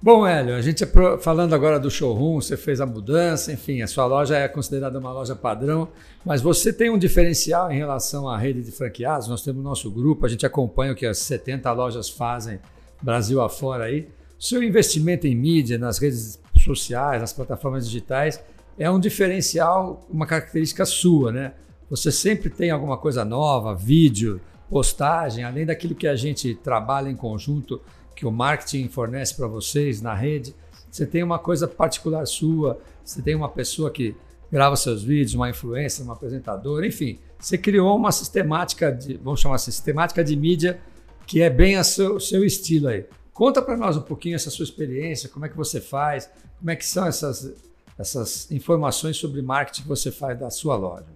Bom, 0.00 0.26
Hélio, 0.26 0.54
a 0.54 0.60
gente 0.60 0.84
falando 1.20 1.54
agora 1.54 1.80
do 1.80 1.90
showroom, 1.90 2.38
você 2.38 2.58
fez 2.58 2.78
a 2.78 2.84
mudança, 2.84 3.50
enfim, 3.50 3.80
a 3.80 3.86
sua 3.86 4.04
loja 4.04 4.36
é 4.36 4.46
considerada 4.46 4.98
uma 4.98 5.10
loja 5.10 5.34
padrão, 5.34 5.88
mas 6.22 6.42
você 6.42 6.74
tem 6.74 6.90
um 6.90 6.98
diferencial 6.98 7.72
em 7.72 7.78
relação 7.78 8.28
à 8.28 8.36
rede 8.36 8.62
de 8.62 8.70
franqueados. 8.70 9.28
Nós 9.28 9.42
temos 9.42 9.62
o 9.62 9.64
nosso 9.64 9.90
grupo, 9.90 10.26
a 10.26 10.28
gente 10.28 10.44
acompanha 10.44 10.92
o 10.92 10.94
que 10.94 11.06
as 11.06 11.18
70 11.18 11.72
lojas 11.72 12.10
fazem 12.10 12.60
Brasil 13.02 13.40
afora 13.40 13.84
aí. 13.84 14.08
Seu 14.38 14.62
investimento 14.62 15.26
em 15.26 15.34
mídia, 15.34 15.78
nas 15.78 15.98
redes 15.98 16.40
sociais, 16.58 17.20
nas 17.20 17.32
plataformas 17.32 17.86
digitais, 17.86 18.42
é 18.78 18.90
um 18.90 18.98
diferencial, 18.98 20.06
uma 20.10 20.26
característica 20.26 20.84
sua, 20.84 21.30
né? 21.30 21.52
Você 21.90 22.10
sempre 22.10 22.50
tem 22.50 22.70
alguma 22.70 22.96
coisa 22.96 23.24
nova, 23.24 23.74
vídeo, 23.74 24.40
postagem, 24.68 25.44
além 25.44 25.64
daquilo 25.64 25.94
que 25.94 26.08
a 26.08 26.16
gente 26.16 26.54
trabalha 26.54 27.08
em 27.08 27.16
conjunto, 27.16 27.80
que 28.16 28.26
o 28.26 28.30
marketing 28.30 28.88
fornece 28.88 29.34
para 29.34 29.46
vocês 29.46 30.00
na 30.00 30.14
rede. 30.14 30.54
Você 30.90 31.06
tem 31.06 31.22
uma 31.22 31.38
coisa 31.38 31.68
particular 31.68 32.26
sua, 32.26 32.80
você 33.04 33.20
tem 33.20 33.34
uma 33.34 33.48
pessoa 33.48 33.90
que 33.90 34.16
grava 34.50 34.76
seus 34.76 35.02
vídeos, 35.02 35.34
uma 35.34 35.50
influência, 35.50 36.04
uma 36.04 36.14
apresentadora, 36.14 36.86
enfim. 36.86 37.18
Você 37.38 37.58
criou 37.58 37.96
uma 37.96 38.12
sistemática 38.12 38.90
de, 38.90 39.16
vamos 39.16 39.40
chamar 39.40 39.56
assim, 39.56 39.70
sistemática 39.70 40.22
de 40.24 40.36
mídia 40.36 40.80
que 41.26 41.42
é 41.42 41.50
bem 41.50 41.78
o 41.78 41.84
seu, 41.84 42.20
seu 42.20 42.44
estilo 42.44 42.88
aí. 42.88 43.06
Conta 43.32 43.60
para 43.60 43.76
nós 43.76 43.96
um 43.96 44.02
pouquinho 44.02 44.36
essa 44.36 44.50
sua 44.50 44.64
experiência, 44.64 45.28
como 45.28 45.44
é 45.44 45.48
que 45.48 45.56
você 45.56 45.80
faz, 45.80 46.30
como 46.58 46.70
é 46.70 46.76
que 46.76 46.86
são 46.86 47.06
essas, 47.06 47.52
essas 47.98 48.50
informações 48.50 49.16
sobre 49.16 49.42
marketing 49.42 49.82
que 49.82 49.88
você 49.88 50.10
faz 50.10 50.38
da 50.38 50.50
sua 50.50 50.76
loja. 50.76 51.06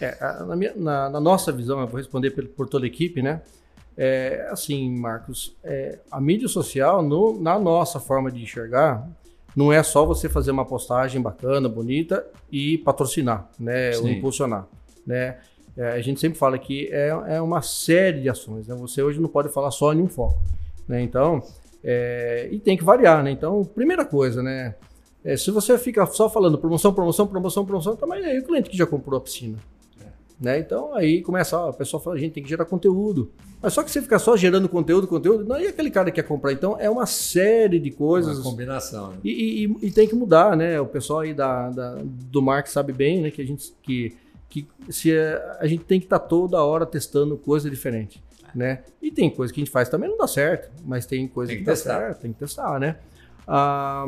É, 0.00 0.16
na, 0.44 0.56
minha, 0.56 0.74
na, 0.74 1.10
na, 1.10 1.20
nossa 1.20 1.52
visão, 1.52 1.80
eu 1.80 1.86
vou 1.86 1.98
responder 1.98 2.32
por, 2.32 2.44
por 2.48 2.68
toda 2.68 2.84
a 2.84 2.88
equipe, 2.88 3.22
né? 3.22 3.42
É, 3.96 4.48
assim, 4.50 4.90
Marcos, 4.90 5.54
é, 5.62 6.00
a 6.10 6.20
mídia 6.20 6.48
social, 6.48 7.02
no, 7.02 7.40
na 7.40 7.58
nossa 7.58 8.00
forma 8.00 8.30
de 8.30 8.42
enxergar, 8.42 9.08
não 9.54 9.72
é 9.72 9.82
só 9.82 10.04
você 10.04 10.28
fazer 10.28 10.50
uma 10.50 10.64
postagem 10.64 11.20
bacana, 11.20 11.68
bonita 11.68 12.26
e 12.50 12.78
patrocinar, 12.78 13.48
né? 13.58 13.96
Ou 13.98 14.08
impulsionar, 14.08 14.66
né? 15.06 15.38
É, 15.76 15.92
a 15.92 16.00
gente 16.00 16.20
sempre 16.20 16.38
fala 16.38 16.58
que 16.58 16.88
é, 16.92 17.08
é 17.28 17.40
uma 17.40 17.62
série 17.62 18.20
de 18.20 18.28
ações, 18.28 18.68
né? 18.68 18.74
Você 18.74 19.02
hoje 19.02 19.20
não 19.20 19.28
pode 19.28 19.48
falar 19.48 19.70
só 19.70 19.92
em 19.92 20.02
um 20.02 20.08
foco. 20.08 20.38
Né? 20.86 21.02
Então, 21.02 21.42
é, 21.82 22.48
e 22.50 22.58
tem 22.58 22.76
que 22.76 22.84
variar, 22.84 23.22
né? 23.22 23.30
Então, 23.30 23.64
primeira 23.64 24.04
coisa, 24.04 24.42
né? 24.42 24.74
É, 25.24 25.36
se 25.36 25.50
você 25.50 25.78
fica 25.78 26.04
só 26.06 26.28
falando 26.28 26.58
promoção, 26.58 26.92
promoção, 26.92 27.26
promoção, 27.26 27.64
promoção, 27.64 27.96
tá, 27.96 28.06
mas 28.06 28.24
aí 28.24 28.38
o 28.38 28.44
cliente 28.44 28.68
que 28.68 28.76
já 28.76 28.86
comprou 28.86 29.18
a 29.18 29.20
piscina. 29.20 29.56
Né? 30.42 30.58
Então 30.58 30.92
aí 30.96 31.22
começa, 31.22 31.56
ó, 31.56 31.70
o 31.70 31.72
pessoal 31.72 32.02
fala, 32.02 32.16
a 32.16 32.18
gente 32.18 32.32
tem 32.32 32.42
que 32.42 32.48
gerar 32.48 32.64
conteúdo. 32.64 33.30
Mas 33.62 33.74
só 33.74 33.82
que 33.84 33.90
você 33.92 34.02
ficar 34.02 34.18
só 34.18 34.36
gerando 34.36 34.68
conteúdo, 34.68 35.06
conteúdo, 35.06 35.44
não, 35.44 35.60
e 35.60 35.68
aquele 35.68 35.88
cara 35.88 36.10
que 36.10 36.20
quer 36.20 36.26
comprar? 36.26 36.52
Então 36.52 36.76
é 36.80 36.90
uma 36.90 37.06
série 37.06 37.78
de 37.78 37.92
coisas. 37.92 38.38
Uma 38.38 38.50
combinação. 38.50 39.12
Né? 39.12 39.18
E, 39.22 39.64
e, 39.64 39.86
e, 39.86 39.90
tem 39.92 40.08
que 40.08 40.16
mudar, 40.16 40.56
né? 40.56 40.80
O 40.80 40.86
pessoal 40.86 41.20
aí 41.20 41.32
da, 41.32 41.70
da, 41.70 41.98
do 42.02 42.42
marketing 42.42 42.74
sabe 42.74 42.92
bem, 42.92 43.22
né? 43.22 43.30
Que 43.30 43.40
a 43.40 43.46
gente 43.46 43.72
que, 43.80 44.16
que 44.52 44.68
se 44.90 45.16
a, 45.16 45.56
a 45.60 45.66
gente 45.66 45.84
tem 45.84 45.98
que 45.98 46.04
estar 46.04 46.18
tá 46.18 46.26
toda 46.26 46.62
hora 46.62 46.84
testando 46.84 47.38
coisa 47.38 47.70
diferente. 47.70 48.22
Né? 48.54 48.82
E 49.00 49.10
tem 49.10 49.30
coisa 49.30 49.50
que 49.50 49.60
a 49.60 49.64
gente 49.64 49.72
faz 49.72 49.88
também 49.88 50.10
não 50.10 50.18
dá 50.18 50.26
certo, 50.26 50.70
mas 50.84 51.06
tem 51.06 51.26
coisa 51.26 51.48
tem 51.48 51.58
que, 51.58 51.64
que 51.64 51.70
dá 51.70 51.74
certo, 51.74 52.20
tem 52.20 52.34
que 52.34 52.38
testar, 52.38 52.78
né? 52.78 52.98
Ah, 53.48 54.04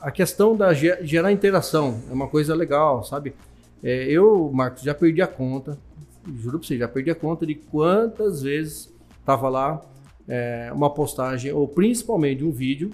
a 0.00 0.10
questão 0.10 0.56
da 0.56 0.72
gerar 0.72 1.30
interação 1.30 2.00
é 2.08 2.12
uma 2.14 2.26
coisa 2.26 2.54
legal, 2.54 3.04
sabe? 3.04 3.34
É, 3.82 4.04
eu, 4.04 4.50
Marcos, 4.50 4.82
já 4.82 4.94
perdi 4.94 5.20
a 5.20 5.26
conta, 5.26 5.78
juro 6.26 6.58
pra 6.58 6.66
você, 6.66 6.78
já 6.78 6.88
perdi 6.88 7.10
a 7.10 7.14
conta 7.14 7.44
de 7.44 7.54
quantas 7.54 8.40
vezes 8.40 8.90
tava 9.26 9.50
lá 9.50 9.82
é, 10.26 10.70
uma 10.72 10.88
postagem, 10.88 11.52
ou 11.52 11.68
principalmente 11.68 12.42
um 12.42 12.50
vídeo 12.50 12.92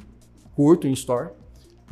curto 0.57 0.89
em 0.89 0.93
Store, 0.93 1.31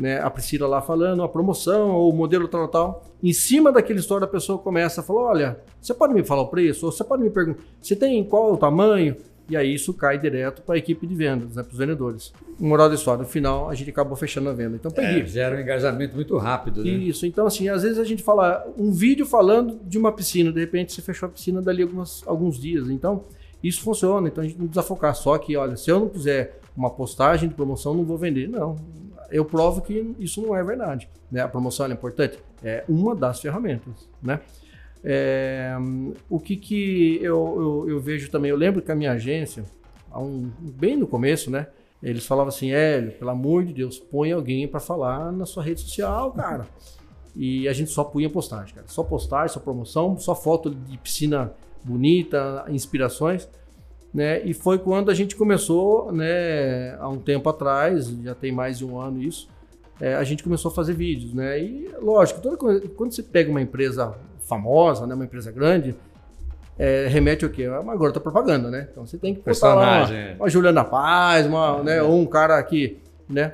né? 0.01 0.21
A 0.21 0.31
Priscila 0.31 0.67
lá 0.67 0.81
falando 0.81 1.23
a 1.23 1.29
promoção 1.29 1.91
ou 1.91 2.11
o 2.11 2.17
modelo 2.17 2.49
tal, 2.49 2.67
tal. 2.69 3.05
Em 3.23 3.33
cima 3.33 3.71
daquele 3.71 4.01
store, 4.01 4.25
a 4.25 4.29
pessoa 4.29 4.59
começa 4.59 5.01
a 5.01 5.05
falar: 5.05 5.23
olha, 5.23 5.61
você 5.81 5.93
pode 5.93 6.15
me 6.15 6.25
falar 6.25 6.43
o 6.43 6.49
preço? 6.49 6.87
Ou 6.87 6.93
você 6.93 7.05
pode 7.05 7.23
me 7.23 7.31
perguntar, 7.31 7.61
você 7.81 7.95
tem 7.95 8.25
qual 8.25 8.53
o 8.53 8.57
tamanho? 8.57 9.15
E 9.49 9.57
aí 9.57 9.75
isso 9.75 9.93
cai 9.93 10.17
direto 10.17 10.63
para 10.63 10.77
a 10.77 10.79
equipe 10.79 11.05
de 11.05 11.15
vendas, 11.15 11.57
né, 11.57 11.65
para 11.65 11.73
os 11.73 11.77
vendedores. 11.77 12.33
Moral 12.57 12.89
da 12.89 12.95
história, 12.95 13.25
no 13.25 13.29
final 13.29 13.69
a 13.69 13.75
gente 13.75 13.91
acabou 13.91 14.17
fechando 14.17 14.49
a 14.49 14.53
venda. 14.53 14.77
Então 14.77 14.93
peguei. 14.93 15.23
É, 15.23 15.27
gera 15.27 15.57
um 15.57 15.61
engajamento 15.61 16.15
muito 16.15 16.37
rápido, 16.39 16.85
né? 16.85 16.91
Isso, 16.91 17.27
então 17.27 17.47
assim, 17.47 17.69
às 17.69 17.83
vezes 17.83 17.99
a 17.99 18.05
gente 18.05 18.23
fala 18.23 18.65
um 18.79 18.93
vídeo 18.93 19.27
falando 19.27 19.81
de 19.85 19.99
uma 19.99 20.13
piscina, 20.13 20.53
de 20.53 20.61
repente 20.61 20.93
você 20.93 21.03
fechou 21.03 21.27
a 21.27 21.31
piscina 21.31 21.61
dali 21.61 21.83
algumas, 21.83 22.23
alguns 22.27 22.61
dias. 22.61 22.89
Então 22.89 23.25
isso 23.63 23.83
funciona, 23.83 24.29
então 24.29 24.43
a 24.43 24.47
gente 24.47 24.57
não 24.57 24.67
precisa 24.67 24.87
focar 24.87 25.15
só 25.17 25.37
que, 25.37 25.57
olha, 25.57 25.77
se 25.77 25.91
eu 25.91 25.99
não 25.99 26.09
puser 26.09 26.61
uma 26.77 26.89
postagem 26.89 27.49
de 27.49 27.55
promoção, 27.55 27.93
não 27.93 28.05
vou 28.05 28.17
vender. 28.17 28.49
Não, 28.49 28.77
eu 29.31 29.45
provo 29.45 29.81
que 29.81 30.15
isso 30.19 30.43
não 30.43 30.57
é 30.57 30.63
verdade. 30.63 31.09
Né? 31.31 31.41
A 31.41 31.49
promoção 31.49 31.87
é 31.87 31.93
importante? 31.93 32.39
É 32.63 32.85
uma 32.89 33.15
das 33.15 33.41
ferramentas, 33.41 34.09
né? 34.23 34.41
É, 35.03 35.75
o 36.29 36.39
que, 36.39 36.57
que 36.57 37.19
eu, 37.23 37.85
eu, 37.87 37.91
eu, 37.91 38.01
vejo 38.01 38.31
também, 38.31 38.51
eu 38.51 38.57
lembro 38.57 38.83
que 38.83 38.93
a 38.93 38.95
minha 38.95 39.13
agência, 39.13 39.65
um, 40.15 40.51
bem 40.61 40.97
no 40.97 41.07
começo, 41.07 41.51
né? 41.51 41.69
Eles 42.03 42.27
falavam 42.27 42.49
assim, 42.49 42.71
Hélio, 42.73 43.13
pelo 43.13 43.31
amor 43.31 43.65
de 43.65 43.73
Deus, 43.73 43.99
põe 43.99 44.33
alguém 44.33 44.67
para 44.67 44.81
falar 44.81 45.33
na 45.33 45.47
sua 45.47 45.63
rede 45.63 45.81
social, 45.81 46.33
cara. 46.33 46.67
E 47.37 47.69
a 47.69 47.73
gente 47.73 47.91
só 47.91 48.05
punha 48.05 48.29
postagem, 48.29 48.75
cara. 48.75 48.87
Só 48.89 49.03
postagem, 49.03 49.49
só 49.49 49.61
promoção, 49.61 50.19
só 50.19 50.35
foto 50.35 50.71
de 50.75 50.99
piscina 50.99 51.53
bonita, 51.85 52.65
inspirações. 52.69 53.49
Né? 54.13 54.43
E 54.45 54.53
foi 54.53 54.79
quando 54.79 55.11
a 55.11 55.15
gente 55.15 55.37
começou, 55.37 56.11
né, 56.11 56.97
há 56.99 57.09
um 57.09 57.19
tempo 57.19 57.49
atrás, 57.49 58.09
já 58.09 58.35
tem 58.35 58.51
mais 58.51 58.79
de 58.79 58.85
um 58.85 58.99
ano 58.99 59.23
isso, 59.23 59.49
é, 60.01 60.15
a 60.15 60.25
gente 60.25 60.43
começou 60.43 60.71
a 60.71 60.75
fazer 60.75 60.95
vídeos, 60.95 61.35
né? 61.35 61.61
E 61.61 61.91
lógico, 62.01 62.41
toda, 62.41 62.57
quando 62.57 63.13
você 63.13 63.23
pega 63.23 63.51
uma 63.51 63.61
empresa 63.61 64.15
famosa, 64.49 65.07
né, 65.07 65.15
uma 65.15 65.25
empresa 65.25 65.53
grande, 65.53 65.95
é, 66.79 67.07
remete 67.07 67.45
ao 67.45 67.51
quê? 67.51 67.65
É 67.65 67.79
uma 67.79 67.95
garota 67.95 68.19
propaganda, 68.19 68.71
né? 68.71 68.89
Então 68.91 69.07
você 69.07 69.19
tem 69.19 69.35
que 69.35 69.43
botar 69.43 69.77
uma, 69.77 70.35
uma 70.39 70.49
Juliana 70.49 70.83
Paz, 70.83 71.47
uma, 71.47 71.83
né, 71.83 72.03
ou 72.03 72.19
um 72.19 72.27
cara 72.27 72.59
aqui, 72.59 72.99
né? 73.29 73.53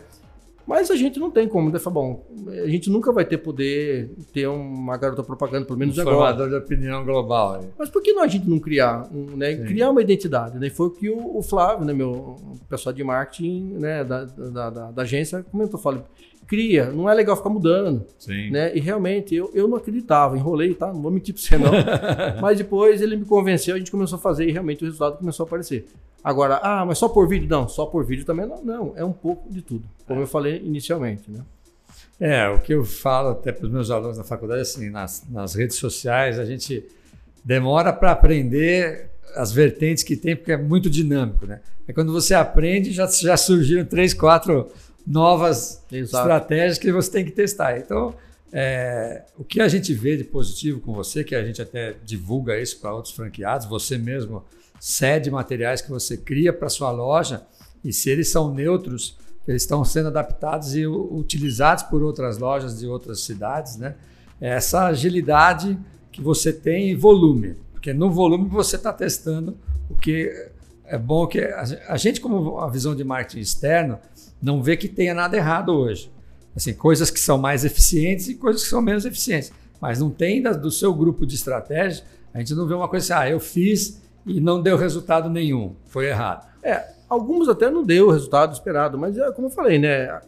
Mas 0.66 0.90
a 0.90 0.96
gente 0.96 1.20
não 1.20 1.30
tem 1.30 1.46
como, 1.46 1.70
né? 1.70 1.78
Bom, 1.90 2.26
a 2.48 2.66
gente 2.66 2.90
nunca 2.90 3.12
vai 3.12 3.24
ter 3.24 3.38
poder 3.38 4.10
ter 4.32 4.48
uma 4.48 4.96
garota 4.96 5.22
propaganda, 5.22 5.64
pelo 5.64 5.78
menos 5.78 5.96
um 5.96 6.00
agora. 6.00 6.16
Formador 6.16 6.48
de 6.48 6.56
opinião 6.56 7.04
global. 7.04 7.64
Mas 7.78 7.88
por 7.88 8.02
que 8.02 8.12
não 8.12 8.24
a 8.24 8.26
gente 8.26 8.48
não 8.48 8.58
criar, 8.58 9.08
né? 9.12 9.54
Criar 9.56 9.90
uma 9.90 10.02
identidade, 10.02 10.58
né? 10.58 10.68
Foi 10.70 10.88
o 10.88 10.90
que 10.90 11.08
o, 11.08 11.38
o 11.38 11.42
Flávio, 11.42 11.84
né, 11.84 11.92
meu 11.92 12.36
pessoal 12.68 12.92
de 12.92 13.04
marketing, 13.04 13.76
né, 13.78 14.02
da, 14.02 14.24
da, 14.24 14.70
da, 14.70 14.90
da 14.90 15.02
agência 15.02 15.44
comentou, 15.44 15.78
falou, 15.78 16.04
cria, 16.46 16.90
não 16.90 17.08
é 17.08 17.14
legal 17.14 17.36
ficar 17.36 17.50
mudando. 17.50 18.06
Sim. 18.18 18.50
Né? 18.50 18.76
E 18.76 18.80
realmente 18.80 19.34
eu, 19.34 19.50
eu 19.54 19.66
não 19.66 19.76
acreditava, 19.76 20.36
enrolei, 20.36 20.74
tá? 20.74 20.92
Não 20.92 21.02
vou 21.02 21.10
mentir 21.10 21.34
para 21.34 21.42
você 21.42 21.58
não. 21.58 21.72
mas 22.40 22.58
depois 22.58 23.00
ele 23.00 23.16
me 23.16 23.24
convenceu, 23.24 23.74
a 23.74 23.78
gente 23.78 23.90
começou 23.90 24.16
a 24.16 24.20
fazer 24.20 24.48
e 24.48 24.52
realmente 24.52 24.82
o 24.82 24.86
resultado 24.86 25.18
começou 25.18 25.44
a 25.44 25.46
aparecer. 25.46 25.86
Agora, 26.22 26.60
ah, 26.62 26.84
mas 26.84 26.98
só 26.98 27.08
por 27.08 27.28
vídeo? 27.28 27.48
Não, 27.48 27.68
só 27.68 27.86
por 27.86 28.04
vídeo 28.04 28.24
também 28.24 28.46
não. 28.46 28.62
Não, 28.64 28.92
é 28.96 29.04
um 29.04 29.12
pouco 29.12 29.52
de 29.52 29.62
tudo, 29.62 29.84
como 30.06 30.20
é. 30.20 30.22
eu 30.22 30.26
falei 30.26 30.56
inicialmente, 30.58 31.30
né? 31.30 31.40
É, 32.18 32.48
o 32.48 32.58
que 32.58 32.72
eu 32.72 32.84
falo 32.84 33.30
até 33.30 33.52
para 33.52 33.66
os 33.66 33.72
meus 33.72 33.90
alunos 33.90 34.16
na 34.16 34.24
faculdade, 34.24 34.62
assim, 34.62 34.88
nas, 34.88 35.24
nas 35.30 35.54
redes 35.54 35.76
sociais, 35.76 36.38
a 36.38 36.44
gente 36.44 36.84
demora 37.44 37.92
para 37.92 38.10
aprender 38.10 39.10
as 39.34 39.52
vertentes 39.52 40.02
que 40.02 40.16
tem, 40.16 40.34
porque 40.34 40.52
é 40.52 40.56
muito 40.56 40.88
dinâmico, 40.88 41.46
né? 41.46 41.60
É 41.86 41.92
quando 41.92 42.12
você 42.12 42.34
aprende, 42.34 42.90
já, 42.92 43.06
já 43.06 43.36
surgiram 43.36 43.84
três, 43.84 44.12
quatro 44.12 44.68
novas 45.06 45.84
Exato. 45.90 46.24
estratégias 46.24 46.78
que 46.78 46.90
você 46.90 47.10
tem 47.10 47.24
que 47.24 47.30
testar. 47.30 47.78
Então, 47.78 48.14
é, 48.52 49.24
o 49.38 49.44
que 49.44 49.60
a 49.60 49.68
gente 49.68 49.92
vê 49.94 50.16
de 50.16 50.24
positivo 50.24 50.80
com 50.80 50.92
você, 50.92 51.22
que 51.22 51.34
a 51.34 51.44
gente 51.44 51.60
até 51.60 51.94
divulga 52.04 52.58
isso 52.60 52.80
para 52.80 52.92
outros 52.92 53.14
franqueados, 53.14 53.66
você 53.66 53.98
mesmo 53.98 54.44
cede 54.80 55.30
materiais 55.30 55.80
que 55.80 55.90
você 55.90 56.16
cria 56.16 56.52
para 56.52 56.68
sua 56.68 56.90
loja 56.90 57.46
e 57.84 57.92
se 57.92 58.10
eles 58.10 58.30
são 58.30 58.52
neutros, 58.52 59.16
eles 59.46 59.62
estão 59.62 59.84
sendo 59.84 60.08
adaptados 60.08 60.74
e 60.74 60.86
utilizados 60.86 61.84
por 61.84 62.02
outras 62.02 62.38
lojas 62.38 62.78
de 62.78 62.86
outras 62.86 63.20
cidades, 63.20 63.76
né? 63.76 63.94
É 64.40 64.48
essa 64.48 64.86
agilidade 64.86 65.78
que 66.10 66.20
você 66.20 66.52
tem 66.52 66.90
e 66.90 66.94
volume, 66.94 67.56
porque 67.72 67.92
no 67.92 68.10
volume 68.10 68.48
você 68.48 68.76
está 68.76 68.92
testando 68.92 69.56
o 69.88 69.94
que 69.94 70.50
é 70.84 70.98
bom 70.98 71.26
que 71.26 71.40
a 71.40 71.96
gente 71.96 72.20
como 72.20 72.58
a 72.58 72.68
visão 72.68 72.94
de 72.94 73.02
marketing 73.02 73.40
externo 73.40 73.98
não 74.42 74.62
vê 74.62 74.76
que 74.76 74.88
tenha 74.88 75.14
nada 75.14 75.36
errado 75.36 75.70
hoje. 75.70 76.10
Assim, 76.54 76.72
coisas 76.72 77.10
que 77.10 77.20
são 77.20 77.36
mais 77.36 77.64
eficientes 77.64 78.28
e 78.28 78.34
coisas 78.34 78.62
que 78.62 78.68
são 78.68 78.80
menos 78.80 79.04
eficientes. 79.04 79.52
Mas 79.80 80.00
não 80.00 80.10
tem 80.10 80.40
da, 80.40 80.52
do 80.52 80.70
seu 80.70 80.94
grupo 80.94 81.26
de 81.26 81.34
estratégia, 81.34 82.04
a 82.32 82.38
gente 82.38 82.54
não 82.54 82.66
vê 82.66 82.74
uma 82.74 82.88
coisa 82.88 83.14
assim, 83.14 83.24
ah, 83.24 83.30
eu 83.30 83.40
fiz 83.40 84.02
e 84.26 84.40
não 84.40 84.60
deu 84.60 84.76
resultado 84.76 85.28
nenhum, 85.28 85.74
foi 85.86 86.06
errado. 86.08 86.46
É, 86.62 86.84
alguns 87.08 87.48
até 87.48 87.70
não 87.70 87.84
deu 87.84 88.08
o 88.08 88.10
resultado 88.10 88.52
esperado, 88.52 88.98
mas 88.98 89.16
é 89.16 89.30
como 89.32 89.46
eu 89.46 89.50
falei, 89.50 89.78
né? 89.78 90.20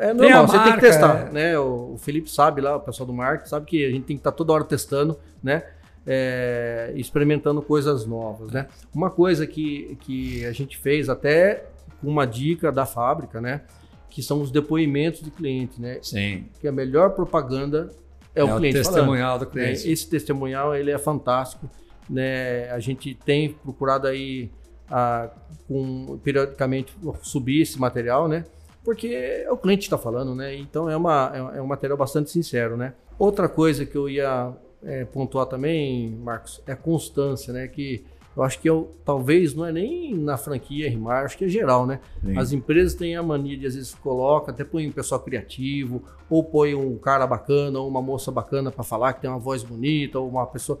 É 0.00 0.14
normal, 0.14 0.48
você 0.48 0.58
tem 0.60 0.72
que 0.72 0.80
testar, 0.80 1.28
é... 1.28 1.32
né? 1.32 1.58
O, 1.58 1.96
Felipe 1.98 2.30
sabe 2.30 2.60
lá, 2.60 2.76
o 2.76 2.80
pessoal 2.80 3.06
do 3.06 3.12
marketing 3.12 3.50
sabe 3.50 3.66
que 3.66 3.84
a 3.84 3.90
gente 3.90 4.04
tem 4.04 4.16
que 4.16 4.20
estar 4.20 4.32
toda 4.32 4.52
hora 4.52 4.64
testando, 4.64 5.18
né? 5.42 5.62
É, 6.06 6.92
experimentando 6.96 7.60
coisas 7.62 8.06
novas, 8.06 8.50
né? 8.50 8.66
Uma 8.94 9.10
coisa 9.10 9.46
que, 9.46 9.96
que 10.00 10.44
a 10.46 10.52
gente 10.52 10.78
fez 10.78 11.08
até 11.08 11.66
uma 12.02 12.26
dica 12.26 12.70
da 12.70 12.86
fábrica, 12.86 13.40
né? 13.40 13.62
Que 14.08 14.22
são 14.22 14.40
os 14.40 14.50
depoimentos 14.50 15.20
de 15.22 15.30
cliente, 15.30 15.80
né? 15.80 15.98
Sim. 16.02 16.46
Que 16.60 16.68
a 16.68 16.72
melhor 16.72 17.10
propaganda 17.10 17.90
é, 18.34 18.40
é 18.40 18.44
o 18.44 18.56
cliente 18.56 18.76
o 18.76 18.82
testemunhal 18.82 19.38
falando, 19.38 19.40
do 19.40 19.46
cliente. 19.50 19.86
Né? 19.86 19.92
Esse 19.92 20.08
testemunhal 20.08 20.74
ele 20.74 20.90
é 20.90 20.98
fantástico, 20.98 21.68
né? 22.08 22.70
A 22.70 22.78
gente 22.78 23.14
tem 23.14 23.52
procurado 23.52 24.06
aí 24.06 24.50
a, 24.90 25.30
com, 25.66 26.18
periodicamente 26.22 26.94
subir 27.22 27.62
esse 27.62 27.78
material, 27.78 28.28
né? 28.28 28.44
Porque 28.84 29.08
é 29.08 29.50
o 29.50 29.56
cliente 29.56 29.84
está 29.84 29.96
falando, 29.96 30.34
né? 30.34 30.54
Então 30.54 30.90
é, 30.90 30.96
uma, 30.96 31.32
é, 31.54 31.58
é 31.58 31.62
um 31.62 31.66
material 31.66 31.96
bastante 31.96 32.30
sincero, 32.30 32.76
né? 32.76 32.92
Outra 33.18 33.48
coisa 33.48 33.86
que 33.86 33.96
eu 33.96 34.08
ia 34.08 34.52
é, 34.82 35.04
pontuar 35.04 35.46
também, 35.46 36.10
Marcos, 36.10 36.60
é 36.66 36.72
a 36.72 36.76
constância, 36.76 37.52
né? 37.52 37.66
Que 37.68 38.04
eu 38.36 38.42
acho 38.42 38.60
que 38.60 38.68
eu, 38.68 38.90
talvez 39.04 39.54
não 39.54 39.64
é 39.64 39.70
nem 39.70 40.14
na 40.14 40.36
franquia 40.36 40.90
Rimar, 40.90 41.24
acho 41.24 41.38
que 41.38 41.44
é 41.44 41.48
geral, 41.48 41.86
né? 41.86 42.00
Sim. 42.24 42.36
As 42.36 42.52
empresas 42.52 42.94
têm 42.94 43.16
a 43.16 43.22
mania 43.22 43.56
de 43.56 43.66
às 43.66 43.74
vezes 43.74 43.94
coloca, 43.94 44.50
até 44.50 44.64
põe 44.64 44.88
um 44.88 44.92
pessoal 44.92 45.20
criativo, 45.20 46.02
ou 46.28 46.42
põe 46.42 46.74
um 46.74 46.96
cara 46.98 47.26
bacana, 47.26 47.78
ou 47.78 47.88
uma 47.88 48.02
moça 48.02 48.32
bacana 48.32 48.72
para 48.72 48.82
falar 48.82 49.12
que 49.12 49.20
tem 49.20 49.30
uma 49.30 49.38
voz 49.38 49.62
bonita, 49.62 50.18
ou 50.18 50.28
uma 50.28 50.46
pessoa. 50.46 50.80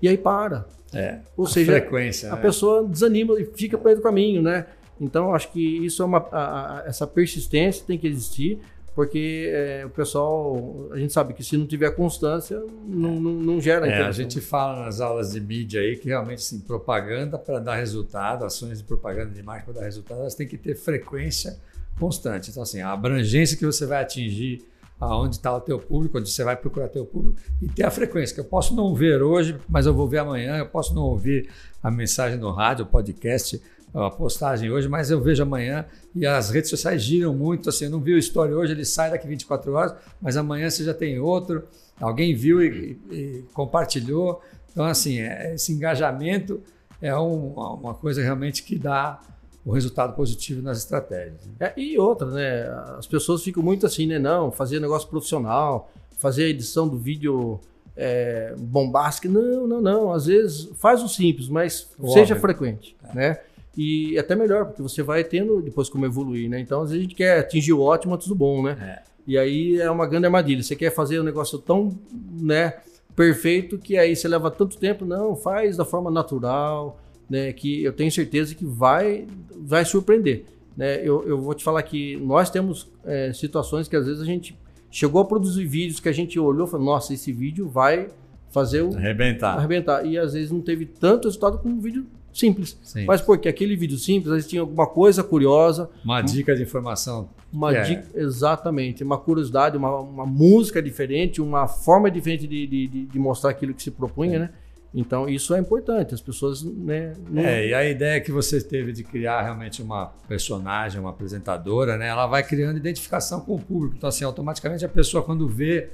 E 0.00 0.08
aí 0.08 0.16
para. 0.16 0.64
É. 0.94 1.18
Ou 1.36 1.46
seja, 1.46 1.72
frequência, 1.72 2.32
a 2.32 2.36
né? 2.36 2.42
pessoa 2.42 2.84
desanima 2.84 3.38
e 3.40 3.44
fica 3.44 3.76
para 3.76 3.92
o 3.92 4.00
caminho, 4.00 4.40
né? 4.40 4.66
Então, 5.00 5.34
acho 5.34 5.50
que 5.50 5.84
isso 5.84 6.02
é 6.02 6.06
uma. 6.06 6.18
A, 6.30 6.78
a, 6.78 6.84
essa 6.86 7.06
persistência 7.06 7.84
tem 7.84 7.98
que 7.98 8.06
existir 8.06 8.60
porque 8.96 9.50
é, 9.52 9.84
o 9.84 9.90
pessoal, 9.90 10.88
a 10.90 10.96
gente 10.96 11.12
sabe 11.12 11.34
que 11.34 11.44
se 11.44 11.54
não 11.54 11.66
tiver 11.66 11.90
constância, 11.90 12.58
não, 12.86 13.20
não, 13.20 13.32
não 13.32 13.60
gera. 13.60 13.86
É, 13.86 14.02
a 14.02 14.10
gente 14.10 14.40
fala 14.40 14.86
nas 14.86 15.02
aulas 15.02 15.32
de 15.32 15.40
mídia 15.40 15.82
aí 15.82 15.96
que 15.96 16.08
realmente 16.08 16.42
sim, 16.42 16.60
propaganda 16.60 17.38
para 17.38 17.58
dar 17.58 17.76
resultado, 17.76 18.42
ações 18.42 18.78
de 18.78 18.84
propaganda 18.84 19.34
de 19.34 19.42
marca 19.42 19.64
para 19.64 19.80
dar 19.80 19.84
resultado, 19.84 20.20
elas 20.20 20.34
têm 20.34 20.48
que 20.48 20.56
ter 20.56 20.74
frequência 20.74 21.58
constante. 22.00 22.50
Então, 22.50 22.62
assim, 22.62 22.80
a 22.80 22.90
abrangência 22.90 23.54
que 23.54 23.66
você 23.66 23.84
vai 23.84 24.00
atingir 24.00 24.66
aonde 24.98 25.36
está 25.36 25.54
o 25.54 25.60
teu 25.60 25.78
público, 25.78 26.16
onde 26.16 26.30
você 26.30 26.42
vai 26.42 26.56
procurar 26.56 26.88
teu 26.88 27.04
público 27.04 27.38
e 27.60 27.68
ter 27.68 27.84
a 27.84 27.90
frequência, 27.90 28.34
que 28.34 28.40
eu 28.40 28.46
posso 28.46 28.74
não 28.74 28.94
ver 28.94 29.22
hoje, 29.22 29.58
mas 29.68 29.84
eu 29.84 29.92
vou 29.92 30.08
ver 30.08 30.20
amanhã, 30.20 30.56
eu 30.56 30.66
posso 30.66 30.94
não 30.94 31.02
ouvir 31.02 31.50
a 31.82 31.90
mensagem 31.90 32.38
no 32.38 32.50
rádio, 32.50 32.86
o 32.86 32.88
podcast, 32.88 33.60
a 34.04 34.10
postagem 34.10 34.70
hoje, 34.70 34.88
mas 34.88 35.10
eu 35.10 35.20
vejo 35.20 35.42
amanhã 35.42 35.86
e 36.14 36.26
as 36.26 36.50
redes 36.50 36.68
sociais 36.68 37.02
giram 37.02 37.34
muito. 37.34 37.70
Assim, 37.70 37.86
eu 37.86 37.90
não 37.90 38.00
vi 38.00 38.12
o 38.12 38.18
story 38.18 38.52
hoje, 38.52 38.72
ele 38.72 38.84
sai 38.84 39.10
daqui 39.10 39.26
24 39.26 39.72
horas, 39.72 39.94
mas 40.20 40.36
amanhã 40.36 40.68
você 40.68 40.84
já 40.84 40.92
tem 40.92 41.18
outro. 41.18 41.64
Alguém 41.98 42.34
viu 42.34 42.62
e, 42.62 42.98
e 43.10 43.44
compartilhou. 43.54 44.42
Então, 44.70 44.84
assim, 44.84 45.20
é, 45.20 45.54
esse 45.54 45.72
engajamento 45.72 46.60
é 47.00 47.16
um, 47.16 47.54
uma 47.54 47.94
coisa 47.94 48.22
realmente 48.22 48.62
que 48.62 48.78
dá 48.78 49.20
o 49.64 49.72
resultado 49.72 50.14
positivo 50.14 50.60
nas 50.62 50.78
estratégias. 50.78 51.40
É, 51.58 51.72
e 51.76 51.98
outra, 51.98 52.30
né? 52.30 52.68
As 52.98 53.06
pessoas 53.06 53.42
ficam 53.42 53.62
muito 53.62 53.86
assim, 53.86 54.06
né? 54.06 54.18
Não, 54.18 54.52
fazer 54.52 54.78
negócio 54.78 55.08
profissional, 55.08 55.90
fazer 56.18 56.44
a 56.44 56.48
edição 56.48 56.86
do 56.86 56.98
vídeo 56.98 57.58
é, 57.96 58.54
bombástica. 58.58 59.28
Não, 59.28 59.66
não, 59.66 59.80
não. 59.80 60.12
Às 60.12 60.26
vezes 60.26 60.68
faz 60.76 61.02
o 61.02 61.08
simples, 61.08 61.48
mas 61.48 61.88
Óbvio. 61.98 62.12
seja 62.12 62.36
frequente, 62.36 62.94
é. 63.10 63.14
né? 63.14 63.38
E 63.76 64.18
até 64.18 64.34
melhor, 64.34 64.66
porque 64.66 64.80
você 64.80 65.02
vai 65.02 65.22
tendo 65.22 65.60
depois 65.60 65.88
como 65.88 66.06
evoluir, 66.06 66.48
né? 66.48 66.58
Então, 66.58 66.80
às 66.80 66.90
vezes 66.90 67.00
a 67.00 67.02
gente 67.02 67.14
quer 67.14 67.40
atingir 67.40 67.74
o 67.74 67.80
ótimo 67.80 68.14
antes 68.14 68.26
do 68.26 68.34
bom, 68.34 68.62
né? 68.62 68.76
É. 68.80 69.16
E 69.26 69.36
aí 69.36 69.78
é 69.80 69.90
uma 69.90 70.06
grande 70.06 70.26
armadilha. 70.26 70.62
Você 70.62 70.74
quer 70.74 70.90
fazer 70.90 71.20
um 71.20 71.24
negócio 71.24 71.58
tão, 71.58 71.98
né, 72.40 72.74
perfeito 73.14 73.76
que 73.76 73.98
aí 73.98 74.14
você 74.14 74.28
leva 74.28 74.50
tanto 74.50 74.78
tempo. 74.78 75.04
Não, 75.04 75.36
faz 75.36 75.76
da 75.76 75.84
forma 75.84 76.10
natural, 76.10 76.98
né? 77.28 77.52
Que 77.52 77.84
eu 77.84 77.92
tenho 77.92 78.10
certeza 78.10 78.54
que 78.54 78.64
vai, 78.64 79.26
vai 79.58 79.84
surpreender. 79.84 80.44
Né? 80.76 81.00
Eu, 81.00 81.26
eu 81.26 81.40
vou 81.40 81.54
te 81.54 81.64
falar 81.64 81.82
que 81.82 82.16
nós 82.18 82.50
temos 82.50 82.90
é, 83.04 83.32
situações 83.32 83.88
que 83.88 83.96
às 83.96 84.06
vezes 84.06 84.22
a 84.22 84.26
gente 84.26 84.56
chegou 84.90 85.20
a 85.20 85.24
produzir 85.24 85.64
vídeos 85.64 86.00
que 86.00 86.08
a 86.08 86.12
gente 86.12 86.38
olhou 86.38 86.66
e 86.66 86.70
falou, 86.70 86.86
nossa, 86.86 87.14
esse 87.14 87.32
vídeo 87.32 87.68
vai 87.68 88.08
fazer 88.50 88.82
o... 88.82 88.94
Arrebentar. 88.94 89.56
Arrebentar. 89.58 90.06
E 90.06 90.18
às 90.18 90.34
vezes 90.34 90.50
não 90.50 90.60
teve 90.60 90.86
tanto 90.86 91.28
resultado 91.28 91.58
como 91.58 91.74
um 91.74 91.80
vídeo 91.80 92.06
simples. 92.38 92.78
Sim. 92.82 93.04
Mas 93.04 93.20
porque 93.20 93.48
aquele 93.48 93.76
vídeo 93.76 93.98
simples, 93.98 94.28
às 94.28 94.34
vezes 94.34 94.50
tinha 94.50 94.62
alguma 94.62 94.86
coisa 94.86 95.22
curiosa. 95.22 95.90
Uma 96.04 96.20
dica 96.22 96.54
de 96.54 96.62
informação. 96.62 97.28
Uma 97.52 97.74
é. 97.74 97.82
dica, 97.82 98.06
exatamente. 98.14 99.02
Uma 99.02 99.18
curiosidade, 99.18 99.76
uma, 99.76 99.98
uma 99.98 100.26
música 100.26 100.82
diferente, 100.82 101.40
uma 101.40 101.66
forma 101.66 102.10
diferente 102.10 102.46
de, 102.46 102.66
de, 102.66 103.06
de 103.06 103.18
mostrar 103.18 103.50
aquilo 103.50 103.72
que 103.72 103.82
se 103.82 103.90
propunha, 103.90 104.36
é. 104.36 104.38
né? 104.40 104.50
Então, 104.94 105.28
isso 105.28 105.54
é 105.54 105.58
importante, 105.58 106.14
as 106.14 106.22
pessoas. 106.22 106.62
Né, 106.62 107.12
não... 107.28 107.42
É, 107.42 107.66
e 107.66 107.74
a 107.74 107.84
ideia 107.84 108.18
que 108.18 108.32
você 108.32 108.62
teve 108.62 108.92
de 108.92 109.04
criar 109.04 109.42
realmente 109.42 109.82
uma 109.82 110.06
personagem, 110.26 110.98
uma 110.98 111.10
apresentadora, 111.10 111.98
né, 111.98 112.08
ela 112.08 112.26
vai 112.26 112.42
criando 112.42 112.78
identificação 112.78 113.40
com 113.40 113.56
o 113.56 113.58
público. 113.58 113.96
Então, 113.96 114.08
assim, 114.08 114.24
automaticamente 114.24 114.86
a 114.86 114.88
pessoa, 114.88 115.22
quando 115.22 115.46
vê 115.46 115.90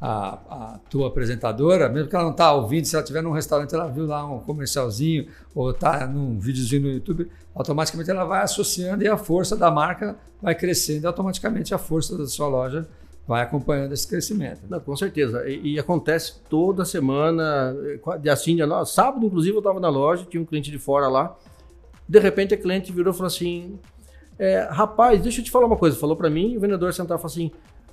a, 0.00 0.74
a 0.74 0.78
tua 0.90 1.08
apresentadora, 1.08 1.88
mesmo 1.88 2.08
que 2.08 2.14
ela 2.14 2.24
não 2.24 2.32
está 2.32 2.52
ouvindo, 2.52 2.84
se 2.84 2.94
ela 2.94 3.02
estiver 3.02 3.22
num 3.22 3.32
restaurante, 3.32 3.74
ela 3.74 3.88
viu 3.88 4.06
lá 4.06 4.24
um 4.24 4.40
comercialzinho 4.40 5.28
ou 5.54 5.70
está 5.70 6.06
num 6.06 6.38
videozinho 6.38 6.82
no 6.82 6.88
YouTube, 6.88 7.30
automaticamente 7.54 8.10
ela 8.10 8.24
vai 8.24 8.42
associando 8.42 9.02
e 9.02 9.08
a 9.08 9.16
força 9.16 9.56
da 9.56 9.70
marca 9.70 10.16
vai 10.40 10.54
crescendo 10.54 11.04
e 11.04 11.06
automaticamente 11.06 11.74
a 11.74 11.78
força 11.78 12.16
da 12.16 12.26
sua 12.26 12.46
loja 12.46 12.86
vai 13.26 13.42
acompanhando 13.42 13.92
esse 13.92 14.06
crescimento. 14.06 14.60
Não, 14.68 14.78
com 14.78 14.94
certeza. 14.96 15.48
E, 15.48 15.74
e, 15.74 15.78
acontece 15.78 16.34
toda 16.48 16.84
semana, 16.84 17.74
de 18.20 18.30
assim, 18.30 18.54
de 18.54 18.64
nós. 18.64 18.90
Sábado, 18.90 19.26
inclusive, 19.26 19.56
eu 19.56 19.58
estava 19.58 19.80
na 19.80 19.88
loja, 19.88 20.24
tinha 20.24 20.40
um 20.40 20.46
cliente 20.46 20.70
de 20.70 20.78
fora 20.78 21.08
lá. 21.08 21.36
De 22.08 22.20
repente, 22.20 22.54
a 22.54 22.56
cliente 22.56 22.92
virou 22.92 23.12
e 23.12 23.16
falou 23.16 23.26
assim: 23.26 23.80
é, 24.38 24.68
Rapaz, 24.70 25.20
deixa 25.20 25.40
eu 25.40 25.44
te 25.44 25.50
falar 25.50 25.66
uma 25.66 25.76
coisa. 25.76 25.98
Falou 25.98 26.14
para 26.14 26.30
mim, 26.30 26.56
o 26.56 26.60
vendedor 26.60 26.92
sentava 26.94 27.18
e 27.18 27.22
falou 27.22 27.32
assim: 27.32 27.50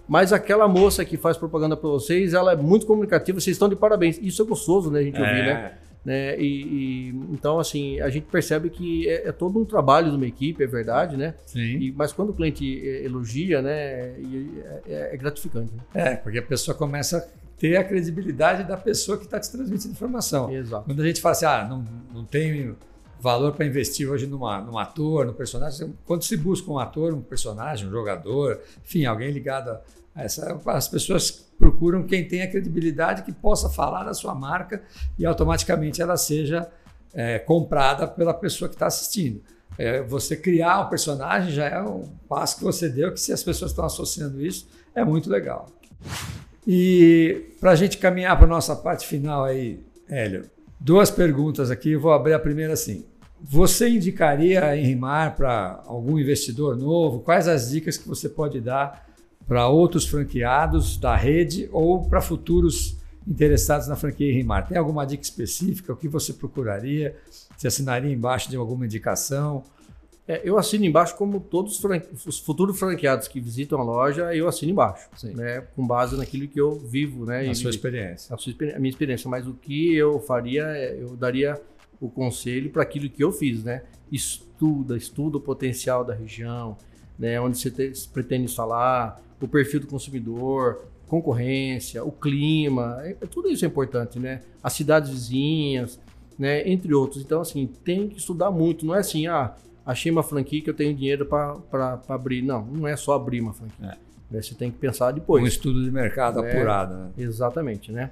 Mas 0.07 0.33
aquela 0.33 0.67
moça 0.67 1.05
que 1.05 1.17
faz 1.17 1.37
propaganda 1.37 1.77
para 1.77 1.89
vocês, 1.89 2.33
ela 2.33 2.53
é 2.53 2.55
muito 2.55 2.85
comunicativa, 2.85 3.39
vocês 3.39 3.55
estão 3.55 3.69
de 3.69 3.75
parabéns. 3.75 4.19
Isso 4.21 4.41
é 4.41 4.45
gostoso, 4.45 4.91
né? 4.91 4.99
A 4.99 5.03
gente 5.03 5.17
é. 5.17 5.21
ouvir, 5.21 5.45
né? 5.45 5.73
Né? 6.05 6.37
E, 6.37 6.45
e, 6.45 7.09
então, 7.31 7.59
assim, 7.59 7.99
a 8.01 8.09
gente 8.09 8.25
percebe 8.25 8.69
que 8.69 9.07
é, 9.07 9.29
é, 9.29 9.31
todo 9.31 9.57
um 9.57 9.63
trabalho 9.63 10.09
de 10.09 10.17
uma 10.17 10.27
equipe, 10.27 10.61
é 10.61 10.67
verdade, 10.67 11.15
né? 11.15 11.33
Sim. 11.45 11.77
E, 11.77 11.91
mas 11.93 12.11
quando 12.11 12.31
o 12.31 12.33
cliente 12.33 12.65
elogia, 13.03 13.61
né, 13.61 13.71
é, 13.71 14.15
é, 14.85 15.09
é 15.13 15.17
gratificante. 15.17 15.71
Né? 15.73 15.81
É, 15.93 16.15
porque 16.17 16.39
a 16.39 16.43
pessoa 16.43 16.75
começa 16.75 17.17
a 17.19 17.23
ter 17.57 17.77
a 17.77 17.83
credibilidade 17.83 18.67
da 18.67 18.75
pessoa 18.75 19.17
que 19.17 19.23
está 19.23 19.39
te 19.39 19.49
transmitindo 19.49 19.93
informação. 19.93 20.51
Exato. 20.51 20.85
Quando 20.85 21.01
a 21.01 21.07
gente 21.07 21.21
fala 21.21 21.31
assim, 21.31 21.45
ah, 21.45 21.67
não, 21.69 21.85
não 22.13 22.25
tem 22.25 22.75
valor 23.23 23.53
para 23.53 23.65
investir 23.65 24.09
hoje 24.09 24.27
numa, 24.27 24.59
num 24.59 24.77
ator, 24.77 25.25
num 25.25 25.31
personagem, 25.31 25.93
quando 26.05 26.23
se 26.23 26.35
busca 26.35 26.69
um 26.69 26.77
ator, 26.77 27.13
um 27.13 27.21
personagem, 27.21 27.87
um 27.87 27.91
jogador, 27.91 28.59
enfim, 28.83 29.05
alguém 29.05 29.31
ligado 29.31 29.69
a 29.69 30.23
essa, 30.23 30.59
as 30.65 30.89
pessoas 30.89 31.31
procuram 31.57 32.03
quem 32.03 32.27
tem 32.27 32.47
credibilidade 32.51 33.23
que 33.23 33.31
possa 33.31 33.69
falar 33.69 34.03
da 34.03 34.13
sua 34.13 34.35
marca 34.35 34.83
e 35.17 35.25
automaticamente 35.25 36.01
ela 36.01 36.17
seja 36.17 36.69
é, 37.13 37.39
comprada 37.39 38.05
pela 38.05 38.33
pessoa 38.33 38.67
que 38.67 38.75
está 38.75 38.87
assistindo. 38.87 39.41
É, 39.77 40.01
você 40.01 40.35
criar 40.35 40.81
um 40.81 40.89
personagem 40.89 41.53
já 41.53 41.65
é 41.65 41.81
um 41.81 42.03
passo 42.27 42.57
que 42.57 42.63
você 42.65 42.89
deu, 42.89 43.13
que 43.13 43.21
se 43.21 43.31
as 43.31 43.41
pessoas 43.41 43.71
estão 43.71 43.85
associando 43.85 44.45
isso, 44.45 44.67
é 44.93 45.03
muito 45.05 45.29
legal. 45.29 45.69
E 46.67 47.53
para 47.61 47.71
a 47.71 47.75
gente 47.75 47.97
caminhar 47.97 48.35
para 48.35 48.45
a 48.45 48.49
nossa 48.49 48.75
parte 48.75 49.07
final 49.07 49.45
aí, 49.45 49.79
Hélio, 50.09 50.43
duas 50.77 51.09
perguntas 51.09 51.71
aqui, 51.71 51.95
vou 51.95 52.11
abrir 52.11 52.33
a 52.33 52.39
primeira 52.39 52.73
assim. 52.73 53.05
Você 53.43 53.89
indicaria 53.89 54.65
a 54.65 54.77
Enrimar 54.77 55.35
para 55.35 55.83
algum 55.85 56.17
investidor 56.17 56.77
novo? 56.77 57.19
Quais 57.19 57.47
as 57.47 57.69
dicas 57.69 57.97
que 57.97 58.07
você 58.07 58.29
pode 58.29 58.61
dar 58.61 59.05
para 59.47 59.67
outros 59.67 60.05
franqueados 60.05 60.97
da 60.97 61.15
rede 61.15 61.69
ou 61.71 62.07
para 62.07 62.21
futuros 62.21 62.97
interessados 63.27 63.87
na 63.87 63.95
franquia 63.95 64.33
Rimar. 64.33 64.67
Tem 64.67 64.77
alguma 64.77 65.05
dica 65.05 65.23
específica? 65.23 65.93
O 65.93 65.95
que 65.95 66.07
você 66.07 66.33
procuraria? 66.33 67.15
Você 67.55 67.67
assinaria 67.67 68.11
embaixo 68.11 68.49
de 68.49 68.55
alguma 68.55 68.85
indicação? 68.85 69.63
É, 70.25 70.41
eu 70.43 70.57
assino 70.57 70.85
embaixo 70.85 71.15
como 71.17 71.39
todos 71.39 71.77
os, 71.77 72.25
os, 72.25 72.39
futuros 72.39 72.79
franqueados 72.79 73.27
que 73.27 73.41
visitam 73.41 73.79
a 73.79 73.83
loja, 73.83 74.33
eu 74.33 74.47
assino 74.47 74.71
embaixo, 74.71 75.09
né, 75.21 75.65
com 75.75 75.85
base 75.85 76.15
naquilo 76.15 76.47
que 76.47 76.59
eu 76.59 76.79
vivo. 76.79 77.25
Né, 77.25 77.49
a 77.49 77.53
sua 77.53 77.69
experiência. 77.69 78.33
A, 78.33 78.37
sua, 78.37 78.53
a 78.73 78.79
minha 78.79 78.89
experiência. 78.89 79.29
Mas 79.29 79.45
o 79.45 79.53
que 79.53 79.93
eu 79.93 80.21
faria, 80.21 80.63
é, 80.63 80.97
eu 81.01 81.17
daria 81.17 81.61
o 82.05 82.09
conselho 82.09 82.69
para 82.69 82.83
aquilo 82.83 83.09
que 83.09 83.23
eu 83.23 83.31
fiz. 83.31 83.63
Né? 83.63 83.83
Estuda, 84.11 84.97
estuda 84.97 85.37
o 85.37 85.39
potencial 85.39 86.03
da 86.03 86.13
região, 86.13 86.77
né, 87.17 87.39
onde 87.39 87.57
você 87.57 87.71
te, 87.71 87.91
pretende 88.09 88.45
instalar, 88.45 89.21
o 89.39 89.47
perfil 89.47 89.79
do 89.79 89.87
consumidor, 89.87 90.85
concorrência, 91.07 92.03
o 92.03 92.11
clima, 92.11 92.99
é, 93.03 93.13
tudo 93.27 93.49
isso 93.49 93.63
é 93.65 93.67
importante, 93.67 94.17
né? 94.17 94.41
As 94.63 94.73
cidades 94.73 95.09
vizinhas, 95.09 95.99
né? 96.39 96.67
Entre 96.67 96.93
outros. 96.93 97.21
Então, 97.21 97.41
assim, 97.41 97.67
tem 97.83 98.07
que 98.07 98.17
estudar 98.17 98.49
muito. 98.49 98.85
Não 98.85 98.95
é 98.95 98.99
assim, 98.99 99.27
ah, 99.27 99.53
achei 99.85 100.11
uma 100.11 100.23
franquia 100.23 100.61
que 100.61 100.69
eu 100.69 100.73
tenho 100.73 100.95
dinheiro 100.95 101.25
para 101.25 102.01
abrir. 102.07 102.41
Não, 102.41 102.65
não 102.65 102.87
é 102.87 102.95
só 102.95 103.13
abrir 103.13 103.41
uma 103.41 103.53
franquia. 103.53 103.85
É. 103.85 103.97
Né? 104.33 104.41
Você 104.41 104.55
tem 104.55 104.71
que 104.71 104.77
pensar 104.77 105.11
depois. 105.11 105.43
Um 105.43 105.47
estudo 105.47 105.83
de 105.83 105.91
mercado 105.91 106.43
é, 106.43 106.51
apurado, 106.51 106.95
né? 106.95 107.09
Exatamente, 107.17 107.91
né? 107.91 108.09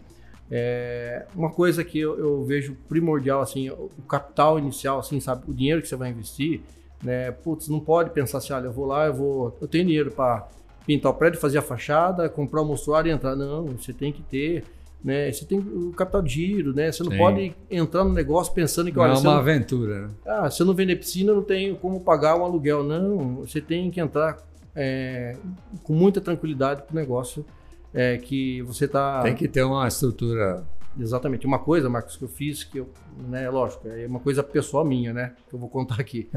É, 0.53 1.25
uma 1.33 1.49
coisa 1.49 1.81
que 1.81 1.97
eu, 1.97 2.19
eu, 2.19 2.43
vejo 2.43 2.75
primordial, 2.89 3.39
assim, 3.39 3.69
o 3.69 3.89
capital 4.07 4.59
inicial, 4.59 4.99
assim, 4.99 5.17
sabe? 5.21 5.43
O 5.47 5.53
dinheiro 5.53 5.81
que 5.81 5.87
você 5.87 5.95
vai 5.95 6.09
investir, 6.09 6.59
né? 7.01 7.31
Putz, 7.31 7.69
não 7.69 7.79
pode 7.79 8.09
pensar 8.09 8.39
assim, 8.39 8.51
olha, 8.51 8.65
eu 8.65 8.71
vou 8.73 8.85
lá, 8.85 9.05
eu 9.05 9.13
vou... 9.13 9.57
Eu 9.61 9.67
tenho 9.67 9.85
dinheiro 9.85 10.11
para 10.11 10.49
pintar 10.85 11.09
o 11.09 11.15
prédio, 11.15 11.39
fazer 11.39 11.57
a 11.57 11.61
fachada, 11.61 12.27
comprar 12.27 12.61
o 12.61 12.65
mostruário 12.65 13.09
e 13.09 13.13
entrar. 13.13 13.33
Não, 13.33 13.67
você 13.67 13.93
tem 13.93 14.11
que 14.11 14.21
ter, 14.23 14.65
né? 15.01 15.31
Você 15.31 15.45
tem 15.45 15.57
o 15.57 15.93
capital 15.93 16.21
de 16.21 16.33
giro, 16.33 16.73
né? 16.73 16.91
Você 16.91 17.01
não 17.01 17.11
Sim. 17.11 17.17
pode 17.17 17.55
entrar 17.69 18.03
no 18.03 18.11
negócio 18.11 18.53
pensando 18.53 18.91
que 18.91 18.99
olha, 18.99 19.13
não 19.13 19.19
é 19.19 19.21
uma 19.21 19.31
não, 19.31 19.39
aventura. 19.39 20.07
Né? 20.07 20.09
Ah, 20.25 20.49
se 20.51 20.61
eu 20.61 20.65
não 20.65 20.73
vender 20.73 20.97
piscina, 20.97 21.31
eu 21.31 21.35
não 21.35 21.43
tenho 21.43 21.77
como 21.77 22.01
pagar 22.01 22.35
um 22.35 22.43
aluguel. 22.43 22.83
Não, 22.83 23.35
você 23.35 23.61
tem 23.61 23.89
que 23.89 24.01
entrar 24.01 24.37
é, 24.75 25.37
com 25.83 25.93
muita 25.93 26.19
tranquilidade 26.19 26.81
para 26.83 26.91
o 26.91 26.95
negócio 26.95 27.45
é, 27.93 28.17
que 28.17 28.61
você 28.63 28.85
está. 28.85 29.21
Tem 29.21 29.35
que 29.35 29.47
ter 29.47 29.63
uma 29.63 29.87
estrutura 29.87 30.65
Exatamente. 30.99 31.45
Uma 31.45 31.59
coisa, 31.59 31.89
Marcos, 31.89 32.17
que 32.17 32.23
eu 32.23 32.27
fiz, 32.27 32.63
que 32.63 32.79
eu, 32.79 32.89
né, 33.29 33.49
lógico, 33.49 33.87
é 33.87 34.05
uma 34.05 34.19
coisa 34.19 34.43
pessoal 34.43 34.83
minha, 34.83 35.13
né? 35.13 35.33
Que 35.49 35.55
eu 35.55 35.59
vou 35.59 35.69
contar 35.69 35.99
aqui. 35.99 36.29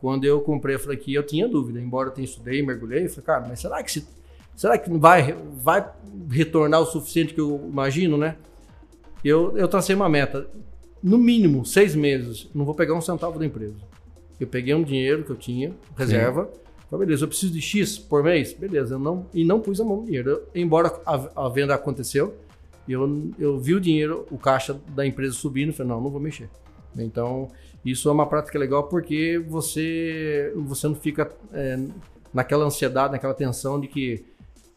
Quando 0.00 0.24
eu 0.24 0.40
comprei 0.40 0.74
a 0.74 0.78
franquia, 0.78 1.18
eu 1.18 1.22
tinha 1.22 1.48
dúvida, 1.48 1.80
embora 1.80 2.08
eu 2.08 2.12
tenha 2.12 2.24
estudei, 2.24 2.62
mergulhei, 2.62 3.08
falei, 3.08 3.24
cara, 3.24 3.46
mas 3.48 3.60
será 3.60 3.82
que 3.82 3.92
se, 3.92 4.06
será 4.56 4.76
que 4.76 4.90
vai, 4.90 5.36
vai 5.54 5.88
retornar 6.30 6.80
o 6.80 6.86
suficiente 6.86 7.32
que 7.32 7.40
eu 7.40 7.64
imagino, 7.68 8.16
né? 8.16 8.36
Eu, 9.24 9.56
eu 9.56 9.68
tracei 9.68 9.94
uma 9.94 10.08
meta, 10.08 10.48
no 11.00 11.16
mínimo 11.16 11.64
seis 11.64 11.94
meses, 11.94 12.48
não 12.52 12.64
vou 12.64 12.74
pegar 12.74 12.94
um 12.94 13.00
centavo 13.00 13.38
da 13.38 13.46
empresa. 13.46 13.76
Eu 14.40 14.48
peguei 14.48 14.74
um 14.74 14.82
dinheiro 14.82 15.22
que 15.22 15.30
eu 15.30 15.36
tinha, 15.36 15.72
reserva, 15.96 16.50
Falei, 16.92 17.06
beleza, 17.06 17.24
eu 17.24 17.28
preciso 17.28 17.54
de 17.54 17.60
X 17.62 17.98
por 17.98 18.22
mês? 18.22 18.52
Beleza, 18.52 18.96
eu 18.96 18.98
não, 18.98 19.24
e 19.32 19.46
não 19.46 19.58
pus 19.60 19.80
a 19.80 19.84
mão 19.84 19.96
no 19.96 20.04
dinheiro. 20.04 20.28
Eu, 20.28 20.48
embora 20.54 20.92
a, 21.06 21.46
a, 21.46 21.48
venda 21.48 21.74
aconteceu, 21.74 22.36
eu, 22.86 23.30
eu 23.38 23.58
vi 23.58 23.72
o 23.72 23.80
dinheiro, 23.80 24.26
o 24.30 24.36
caixa 24.36 24.78
da 24.88 25.06
empresa 25.06 25.32
subindo, 25.32 25.72
falei, 25.72 25.90
não, 25.90 26.02
não 26.02 26.10
vou 26.10 26.20
mexer. 26.20 26.50
Então, 26.94 27.48
isso 27.82 28.10
é 28.10 28.12
uma 28.12 28.26
prática 28.26 28.58
legal 28.58 28.88
porque 28.88 29.42
você, 29.48 30.52
você 30.54 30.86
não 30.86 30.94
fica 30.94 31.32
é, 31.54 31.78
naquela 32.30 32.66
ansiedade, 32.66 33.12
naquela 33.12 33.32
tensão 33.32 33.80
de 33.80 33.88
que, 33.88 34.26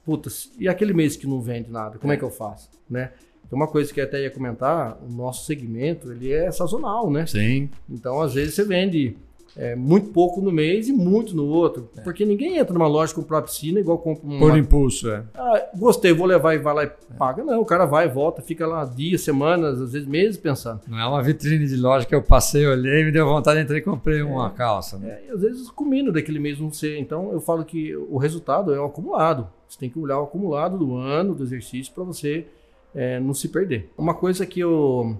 putz, 0.05 0.53
e 0.57 0.69
aquele 0.69 0.93
mês 0.93 1.17
que 1.17 1.27
não 1.27 1.41
vende 1.41 1.69
nada, 1.69 1.99
como 1.99 2.13
é, 2.13 2.15
é 2.15 2.17
que 2.17 2.23
eu 2.23 2.31
faço? 2.31 2.69
Né? 2.89 3.11
Então, 3.45 3.57
uma 3.57 3.67
coisa 3.67 3.93
que 3.93 3.99
eu 3.99 4.05
até 4.05 4.21
ia 4.21 4.31
comentar, 4.31 4.97
o 5.03 5.11
nosso 5.11 5.45
segmento, 5.45 6.13
ele 6.13 6.31
é 6.31 6.49
sazonal, 6.49 7.11
né? 7.11 7.25
Sim. 7.25 7.69
Então, 7.89 8.21
às 8.21 8.35
vezes 8.35 8.53
você 8.53 8.63
vende 8.63 9.17
é, 9.57 9.75
muito 9.75 10.09
pouco 10.09 10.41
no 10.41 10.51
mês 10.51 10.89
e 10.89 10.93
muito 10.93 11.35
no 11.35 11.45
outro. 11.45 11.89
É. 11.95 12.01
Porque 12.01 12.25
ninguém 12.25 12.57
entra 12.57 12.73
numa 12.73 12.87
loja 12.87 13.13
comprar 13.13 13.41
piscina 13.41 13.79
igual 13.79 13.97
compra 13.97 14.25
uma... 14.27 14.39
Por 14.39 14.57
impulso, 14.57 15.09
é. 15.09 15.23
Ah, 15.33 15.69
gostei, 15.77 16.13
vou 16.13 16.27
levar 16.27 16.53
e 16.55 16.57
vai 16.57 16.73
lá 16.73 16.83
e 16.83 16.91
paga. 17.17 17.43
Não, 17.43 17.61
o 17.61 17.65
cara 17.65 17.85
vai, 17.85 18.09
volta, 18.09 18.41
fica 18.41 18.67
lá 18.67 18.83
dias, 18.83 19.21
semanas, 19.21 19.81
às 19.81 19.93
vezes 19.93 20.07
meses 20.07 20.37
pensando. 20.37 20.81
Não 20.87 20.99
é 20.99 21.07
uma 21.07 21.23
vitrine 21.23 21.65
de 21.65 21.77
loja 21.77 22.05
que 22.05 22.13
eu 22.13 22.21
passei, 22.21 22.65
olhei, 22.65 23.05
me 23.05 23.11
deu 23.11 23.25
vontade 23.25 23.57
de 23.57 23.63
entrar 23.63 23.77
e 23.77 23.81
comprei 23.81 24.21
uma 24.21 24.49
calça. 24.49 24.97
Né? 24.97 25.09
É, 25.09 25.27
e 25.27 25.31
às 25.31 25.41
vezes 25.41 25.69
combina 25.69 26.11
daquele 26.11 26.39
mês 26.39 26.59
não 26.59 26.71
ser. 26.71 26.97
Então 26.99 27.31
eu 27.31 27.39
falo 27.39 27.63
que 27.63 27.95
o 27.95 28.17
resultado 28.17 28.73
é 28.73 28.79
o 28.79 28.85
acumulado. 28.85 29.47
Você 29.67 29.79
tem 29.79 29.89
que 29.89 29.97
olhar 29.97 30.19
o 30.19 30.23
acumulado 30.23 30.77
do 30.77 30.95
ano, 30.95 31.33
do 31.33 31.43
exercício, 31.43 31.93
para 31.93 32.03
você 32.03 32.45
é, 32.93 33.19
não 33.19 33.33
se 33.33 33.47
perder. 33.49 33.89
Uma 33.97 34.13
coisa 34.13 34.45
que 34.45 34.59
eu 34.59 35.17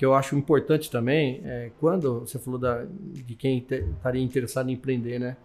que 0.00 0.06
eu 0.06 0.14
acho 0.14 0.34
importante 0.34 0.90
também, 0.90 1.42
é, 1.44 1.72
quando 1.78 2.20
você 2.20 2.38
falou 2.38 2.58
da, 2.58 2.86
de 2.86 3.34
quem 3.34 3.58
estaria 3.58 4.22
interessado 4.22 4.70
em 4.70 4.72
empreender, 4.72 5.18
né? 5.18 5.36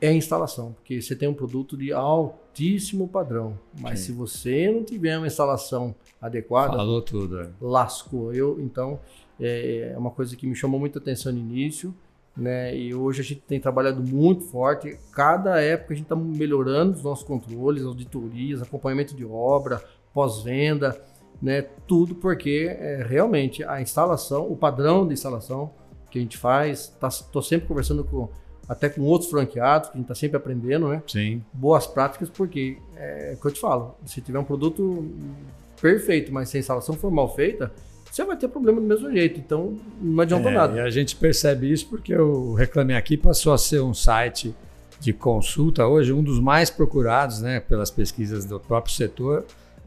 É 0.00 0.08
a 0.08 0.12
instalação, 0.14 0.72
porque 0.72 1.02
você 1.02 1.14
tem 1.14 1.28
um 1.28 1.34
produto 1.34 1.76
de 1.76 1.92
altíssimo 1.92 3.06
padrão, 3.06 3.58
mas 3.78 4.00
Sim. 4.00 4.06
se 4.06 4.12
você 4.12 4.72
não 4.72 4.82
tiver 4.82 5.18
uma 5.18 5.26
instalação 5.26 5.94
adequada, 6.18 6.74
falou 6.74 7.02
tudo, 7.02 7.38
é. 7.38 7.50
lascou. 7.60 8.32
Eu 8.32 8.58
então 8.62 8.98
é, 9.38 9.92
é 9.92 9.98
uma 9.98 10.10
coisa 10.10 10.34
que 10.36 10.46
me 10.46 10.56
chamou 10.56 10.80
muita 10.80 10.98
atenção 10.98 11.30
no 11.30 11.38
início, 11.38 11.94
né? 12.34 12.74
E 12.74 12.94
hoje 12.94 13.20
a 13.20 13.24
gente 13.24 13.42
tem 13.42 13.60
trabalhado 13.60 14.02
muito 14.02 14.44
forte. 14.44 14.98
Cada 15.12 15.60
época 15.60 15.92
a 15.92 15.96
gente 15.96 16.06
está 16.06 16.16
melhorando 16.16 16.96
os 16.96 17.02
nossos 17.02 17.26
controles, 17.26 17.84
auditorias, 17.84 18.62
acompanhamento 18.62 19.14
de 19.14 19.26
obra, 19.26 19.84
pós-venda 20.14 20.98
né? 21.40 21.62
Tudo 21.86 22.14
porque 22.14 22.68
é, 22.78 23.04
realmente 23.08 23.62
a 23.64 23.80
instalação, 23.80 24.50
o 24.50 24.56
padrão 24.56 25.06
de 25.06 25.14
instalação 25.14 25.70
que 26.10 26.18
a 26.18 26.22
gente 26.22 26.36
faz, 26.36 26.92
estou 27.02 27.42
tá, 27.42 27.48
sempre 27.48 27.66
conversando 27.68 28.04
com 28.04 28.28
até 28.68 28.88
com 28.88 29.02
outros 29.02 29.30
franqueados, 29.30 29.90
que 29.90 29.94
a 29.94 29.98
gente 29.98 30.06
está 30.06 30.14
sempre 30.14 30.36
aprendendo, 30.36 30.88
né? 30.88 31.00
Sim. 31.06 31.42
Boas 31.52 31.86
práticas, 31.86 32.28
porque 32.28 32.78
é, 32.96 33.32
é 33.32 33.34
o 33.34 33.40
que 33.40 33.46
eu 33.46 33.52
te 33.52 33.60
falo, 33.60 33.94
se 34.04 34.20
tiver 34.20 34.38
um 34.38 34.44
produto 34.44 35.08
perfeito, 35.80 36.32
mas 36.32 36.48
se 36.48 36.56
a 36.56 36.60
instalação 36.60 36.96
for 36.96 37.10
mal 37.10 37.32
feita, 37.32 37.72
você 38.10 38.24
vai 38.24 38.36
ter 38.36 38.48
problema 38.48 38.80
do 38.80 38.86
mesmo 38.86 39.12
jeito. 39.12 39.38
Então, 39.38 39.78
não 40.00 40.20
adianta 40.20 40.48
é, 40.48 40.52
nada. 40.52 40.76
E 40.78 40.80
a 40.80 40.90
gente 40.90 41.14
percebe 41.14 41.70
isso 41.70 41.86
porque 41.88 42.16
o 42.16 42.54
Reclame 42.54 42.94
Aqui 42.94 43.16
passou 43.16 43.52
a 43.52 43.58
ser 43.58 43.80
um 43.80 43.94
site 43.94 44.54
de 44.98 45.12
consulta 45.12 45.86
hoje, 45.86 46.12
um 46.12 46.22
dos 46.22 46.40
mais 46.40 46.70
procurados 46.70 47.40
né, 47.42 47.60
pelas 47.60 47.90
pesquisas 47.90 48.44
do 48.44 48.58
próprio 48.58 48.94
setor 48.94 49.44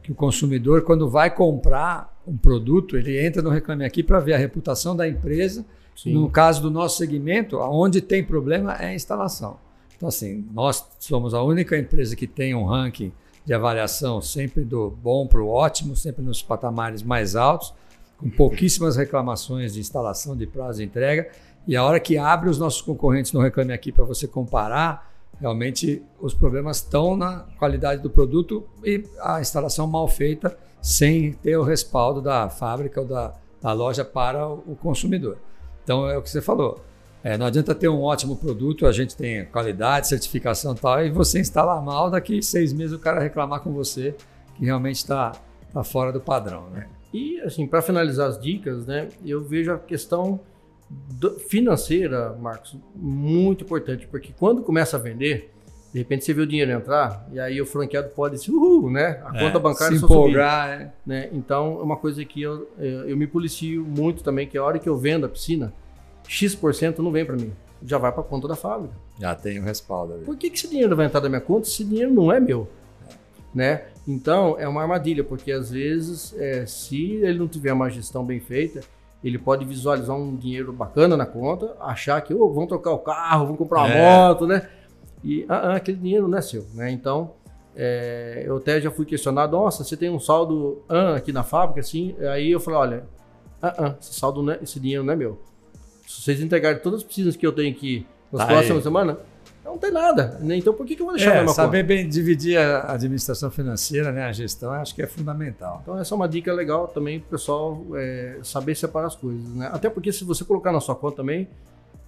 que 0.10 0.14
o 0.14 0.16
consumidor, 0.16 0.82
quando 0.82 1.08
vai 1.08 1.30
comprar 1.30 2.20
um 2.26 2.36
produto, 2.36 2.98
ele 2.98 3.24
entra 3.24 3.44
no 3.44 3.50
Reclame 3.52 3.86
Aqui 3.86 4.02
para 4.02 4.20
ver 4.20 4.34
a 4.34 4.38
reputação 4.40 4.96
da 4.96 5.08
empresa. 5.08 5.64
Sim. 5.96 6.14
No 6.14 6.28
caso 6.28 6.64
do 6.64 6.72
nosso 6.72 6.98
segmento, 6.98 7.60
onde 7.60 8.02
tem 8.02 8.24
problema 8.24 8.74
é 8.74 8.88
a 8.88 8.94
instalação. 8.96 9.58
Então, 9.96 10.10
assim, 10.10 10.48
nós 10.52 10.84
somos 11.00 11.36
a 11.36 11.44
única 11.44 11.78
empresa 11.78 12.16
que 12.16 12.26
tem 12.26 12.56
um 12.56 12.66
ranking 12.66 13.12
de 13.46 13.54
avaliação 13.54 14.20
sempre 14.20 14.64
do 14.64 14.90
bom 14.90 15.28
para 15.28 15.44
o 15.44 15.48
ótimo, 15.48 15.96
sempre 15.96 16.24
nos 16.24 16.42
patamares 16.42 17.04
mais 17.04 17.36
altos, 17.36 17.72
com 18.18 18.32
pouquíssimas 18.32 18.96
reclamações 18.96 19.76
de 19.76 19.80
instalação, 19.80 20.36
de 20.36 20.48
prazo 20.48 20.80
de 20.80 20.86
entrega. 20.86 21.30
E 21.68 21.76
a 21.76 21.84
hora 21.84 22.00
que 22.00 22.18
abre 22.18 22.50
os 22.50 22.58
nossos 22.58 22.82
concorrentes 22.82 23.32
no 23.32 23.42
Reclame 23.42 23.74
Aqui 23.74 23.92
para 23.92 24.06
você 24.06 24.28
comparar, 24.28 25.09
Realmente 25.40 26.04
os 26.20 26.34
problemas 26.34 26.78
estão 26.78 27.16
na 27.16 27.46
qualidade 27.58 28.02
do 28.02 28.10
produto 28.10 28.68
e 28.84 29.04
a 29.22 29.40
instalação 29.40 29.88
mal 29.88 30.08
feita 30.08 30.58
sem 30.82 31.34
ter 31.34 31.58
o 31.58 31.64
respaldo 31.64 32.22
da 32.22 32.50
fábrica 32.50 33.02
ou 33.02 33.08
da, 33.08 33.34
da 33.62 33.72
loja 33.72 34.04
para 34.04 34.48
o 34.48 34.76
consumidor. 34.82 35.38
Então 35.84 36.10
é 36.10 36.18
o 36.18 36.22
que 36.22 36.30
você 36.30 36.42
falou. 36.42 36.84
É, 37.24 37.38
não 37.38 37.46
adianta 37.46 37.76
ter 37.76 37.90
um 37.90 38.02
ótimo 38.02 38.38
produto, 38.38 38.86
a 38.86 38.92
gente 38.92 39.16
tem 39.16 39.46
qualidade, 39.46 40.08
certificação 40.08 40.74
e 40.74 40.78
tal, 40.78 41.06
e 41.06 41.10
você 41.10 41.40
instalar 41.40 41.82
mal, 41.82 42.10
daqui 42.10 42.42
seis 42.42 42.72
meses 42.72 42.96
o 42.96 43.00
cara 43.00 43.20
reclamar 43.20 43.60
com 43.60 43.74
você 43.74 44.16
que 44.56 44.66
realmente 44.66 44.98
está 44.98 45.34
tá 45.74 45.84
fora 45.84 46.14
do 46.14 46.22
padrão. 46.22 46.70
Né? 46.70 46.88
E 47.14 47.40
assim, 47.42 47.68
para 47.68 47.82
finalizar 47.82 48.30
as 48.30 48.40
dicas, 48.40 48.86
né, 48.86 49.10
eu 49.26 49.44
vejo 49.44 49.74
a 49.74 49.78
questão 49.78 50.40
financeira, 51.48 52.36
Marcos, 52.40 52.76
muito 52.96 53.64
importante, 53.64 54.08
porque 54.08 54.34
quando 54.38 54.62
começa 54.62 54.98
a 54.98 55.00
vender, 55.00 55.52
de 55.92 56.00
repente 56.00 56.24
você 56.24 56.34
vê 56.34 56.42
o 56.42 56.48
dinheiro 56.48 56.72
entrar 56.72 57.28
e 57.32 57.40
aí 57.40 57.62
o 57.62 57.66
franqueado 57.66 58.10
pode 58.10 58.38
se 58.38 58.52
uhul, 58.52 58.90
né? 58.92 59.22
A 59.26 59.38
é, 59.38 59.40
conta 59.40 59.60
bancária 59.60 59.98
se 59.98 60.04
empolgar, 60.04 60.72
subir, 60.72 60.86
é. 60.86 60.92
né? 61.06 61.30
Então 61.34 61.80
é 61.80 61.84
uma 61.84 61.98
coisa 61.98 62.24
que 62.24 62.42
eu, 62.42 62.70
eu 62.78 63.18
me 63.18 63.28
policio 63.28 63.84
muito 63.84 64.24
também, 64.24 64.48
que 64.48 64.58
a 64.58 64.64
hora 64.64 64.80
que 64.80 64.88
eu 64.88 64.98
vendo 64.98 65.26
a 65.26 65.30
piscina, 65.30 65.74
X% 66.28 67.00
não 67.00 67.12
vem 67.12 67.26
para 67.26 67.36
mim, 67.36 67.52
já 67.84 67.98
vai 67.98 68.12
para 68.12 68.22
a 68.22 68.26
conta 68.26 68.48
da 68.48 68.56
fábrica. 68.56 68.94
Já 69.20 69.34
tem 69.36 69.60
o 69.60 69.64
respaldo. 69.64 70.14
Ali. 70.14 70.26
Por 70.26 70.38
que, 70.38 70.50
que 70.50 70.58
esse 70.58 70.70
dinheiro 70.70 70.96
vai 70.96 71.08
entrar 71.08 71.20
da 71.20 71.30
minha 71.30 71.42
conta 71.42 71.66
se 71.66 71.74
esse 71.74 71.84
dinheiro 71.84 72.14
não 72.14 72.32
é 72.32 72.40
meu? 72.40 72.68
Né? 73.54 73.86
Então 74.08 74.60
é 74.60 74.68
uma 74.68 74.82
armadilha, 74.84 75.24
porque 75.24 75.52
às 75.52 75.72
vezes, 75.72 76.36
é, 76.38 76.66
se 76.68 77.16
ele 77.16 77.40
não 77.40 77.48
tiver 77.48 77.74
uma 77.74 77.90
gestão 77.90 78.24
bem 78.24 78.40
feita, 78.40 78.82
ele 79.24 79.38
pode 79.38 79.66
visualizar 79.66 80.16
um 80.16 80.36
dinheiro 80.36 80.72
bacana 80.72 81.18
na 81.18 81.26
conta, 81.26 81.76
achar 81.80 82.22
que 82.22 82.34
oh, 82.34 82.50
vão 82.52 82.66
trocar 82.66 82.92
o 82.92 83.00
carro, 83.00 83.48
vão 83.48 83.56
comprar 83.58 83.82
uma 83.82 83.94
é. 83.94 84.28
moto, 84.28 84.48
né? 84.48 84.70
E 85.24 85.46
ah, 85.50 85.72
ah, 85.72 85.76
aquele 85.76 85.98
dinheiro 85.98 86.28
não 86.28 86.38
é 86.38 86.42
seu, 86.42 86.66
né? 86.74 86.90
Então, 86.90 87.32
é, 87.76 88.44
eu 88.46 88.58
até 88.58 88.80
já 88.80 88.90
fui 88.90 89.06
questionado, 89.06 89.58
nossa, 89.58 89.84
você 89.84 89.98
tem 89.98 90.10
um 90.10 90.20
saldo 90.20 90.82
ah, 90.88 91.16
aqui 91.16 91.32
na 91.32 91.44
fábrica, 91.44 91.82
assim? 91.82 92.16
Aí 92.32 92.52
eu 92.52 92.60
falei, 92.60 92.80
olha, 92.80 93.04
ah, 93.62 93.74
ah, 93.78 93.96
esse 94.00 94.14
saldo, 94.14 94.50
é, 94.50 94.60
esse 94.62 94.80
dinheiro 94.80 95.04
não 95.04 95.14
é 95.14 95.16
meu. 95.16 95.40
Se 96.08 96.22
vocês 96.22 96.42
entregarem 96.42 96.82
todas 96.82 97.02
as 97.02 97.06
piscinas 97.06 97.36
que 97.36 97.46
eu 97.46 97.52
tenho 97.52 97.72
aqui 97.72 98.08
nas 98.32 98.42
tá 98.42 98.48
próximas 98.48 98.84
semanas, 98.84 99.18
não 99.64 99.78
tem 99.78 99.92
nada. 99.92 100.38
Né? 100.42 100.58
Então 100.58 100.74
por 100.74 100.86
que, 100.86 100.96
que 100.96 101.02
eu 101.02 101.06
vou 101.06 101.16
deixar 101.16 101.36
é, 101.36 101.48
Saber 101.48 101.84
conta? 101.84 101.88
bem 101.88 102.08
dividir 102.08 102.58
a 102.58 102.94
administração 102.94 103.52
financeira, 103.52 104.12
né, 104.12 104.24
a 104.24 104.32
gestão, 104.32 104.72
acho 104.72 104.96
que 104.96 105.02
é 105.02 105.08
fundamental. 105.08 105.80
Então 105.84 105.98
essa 106.00 106.14
é 106.14 106.16
uma 106.16 106.28
dica 106.28 106.54
legal 106.54 106.88
também 106.88 107.20
para 107.20 107.28
o 107.28 107.30
pessoal 107.32 107.86
é, 107.96 108.38
saber 108.44 108.76
separar 108.76 109.08
as 109.08 109.16
coisas. 109.16 109.48
Né? 109.50 109.70
Até 109.72 109.90
porque 109.90 110.12
se 110.12 110.24
você 110.24 110.44
colocar 110.44 110.72
na 110.72 110.80
sua 110.80 110.96
conta 110.96 111.18
também, 111.18 111.48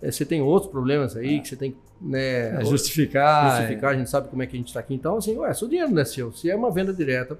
é, 0.02 0.12
você 0.12 0.26
tem 0.26 0.42
outros 0.42 0.72
problemas 0.72 1.16
aí 1.16 1.40
que 1.40 1.48
você 1.48 1.56
tem 1.56 1.72
que 1.72 1.78
né, 2.02 2.62
é, 2.62 2.66
justificar. 2.66 3.58
Justificar, 3.58 3.92
é. 3.92 3.96
a 3.96 3.98
gente 4.00 4.10
sabe 4.10 4.28
como 4.30 4.42
é 4.42 4.48
que 4.48 4.56
a 4.56 4.60
gente 4.60 4.68
está 4.68 4.80
aqui. 4.80 4.96
Então, 4.96 5.18
assim, 5.18 5.38
ué, 5.38 5.54
se 5.54 5.64
o 5.64 5.68
dinheiro 5.68 5.92
não 5.92 6.02
é 6.02 6.06
seu, 6.06 6.32
se 6.32 6.50
é 6.50 6.56
uma 6.56 6.72
venda 6.72 6.92
direta, 6.92 7.38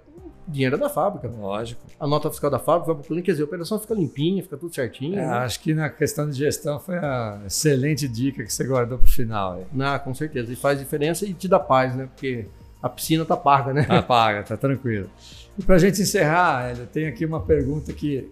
dinheiro 0.48 0.76
é 0.76 0.80
da 0.80 0.90
fábrica. 0.90 1.28
Lógico. 1.28 1.82
A 2.00 2.08
nota 2.08 2.30
fiscal 2.30 2.50
da 2.50 2.60
fábrica 2.60 2.88
vai 2.88 2.96
para 2.96 3.04
o 3.04 3.08
cliente, 3.08 3.26
quer 3.26 3.32
dizer, 3.32 3.44
a 3.44 3.46
operação 3.46 3.80
fica 3.80 3.94
limpinha, 3.94 4.44
fica 4.44 4.58
tudo 4.58 4.74
certinho. 4.74 5.20
É, 5.20 5.26
né? 5.26 5.34
Acho 5.34 5.60
que 5.60 5.74
na 5.74 5.90
questão 5.90 6.30
de 6.30 6.38
gestão 6.38 6.80
foi 6.80 6.98
a 6.98 7.42
excelente 7.46 8.08
dica 8.08 8.44
que 8.44 8.54
você 8.54 8.64
guardou 8.66 8.98
para 8.98 9.06
o 9.06 9.10
final. 9.10 9.54
Aí. 9.54 10.00
Com 10.00 10.14
certeza. 10.14 10.52
E 10.52 10.56
faz 10.56 10.80
diferença 10.80 11.26
e 11.26 11.34
te 11.34 11.48
dá 11.48 11.60
paz, 11.60 11.96
né? 11.96 12.08
Porque 12.14 12.48
a 12.82 12.90
piscina 12.90 13.24
tá 13.24 13.38
paga, 13.38 13.74
né? 13.74 13.84
Tá 13.84 14.02
paga, 14.02 14.44
tá 14.44 14.58
tranquilo. 14.58 15.10
E 15.58 15.64
para 15.64 15.76
a 15.76 15.80
gente 15.80 16.02
encerrar, 16.02 16.78
eu 16.78 16.88
tenho 16.88 17.10
aqui 17.10 17.26
uma 17.26 17.42
pergunta 17.42 17.92
que 17.94 18.32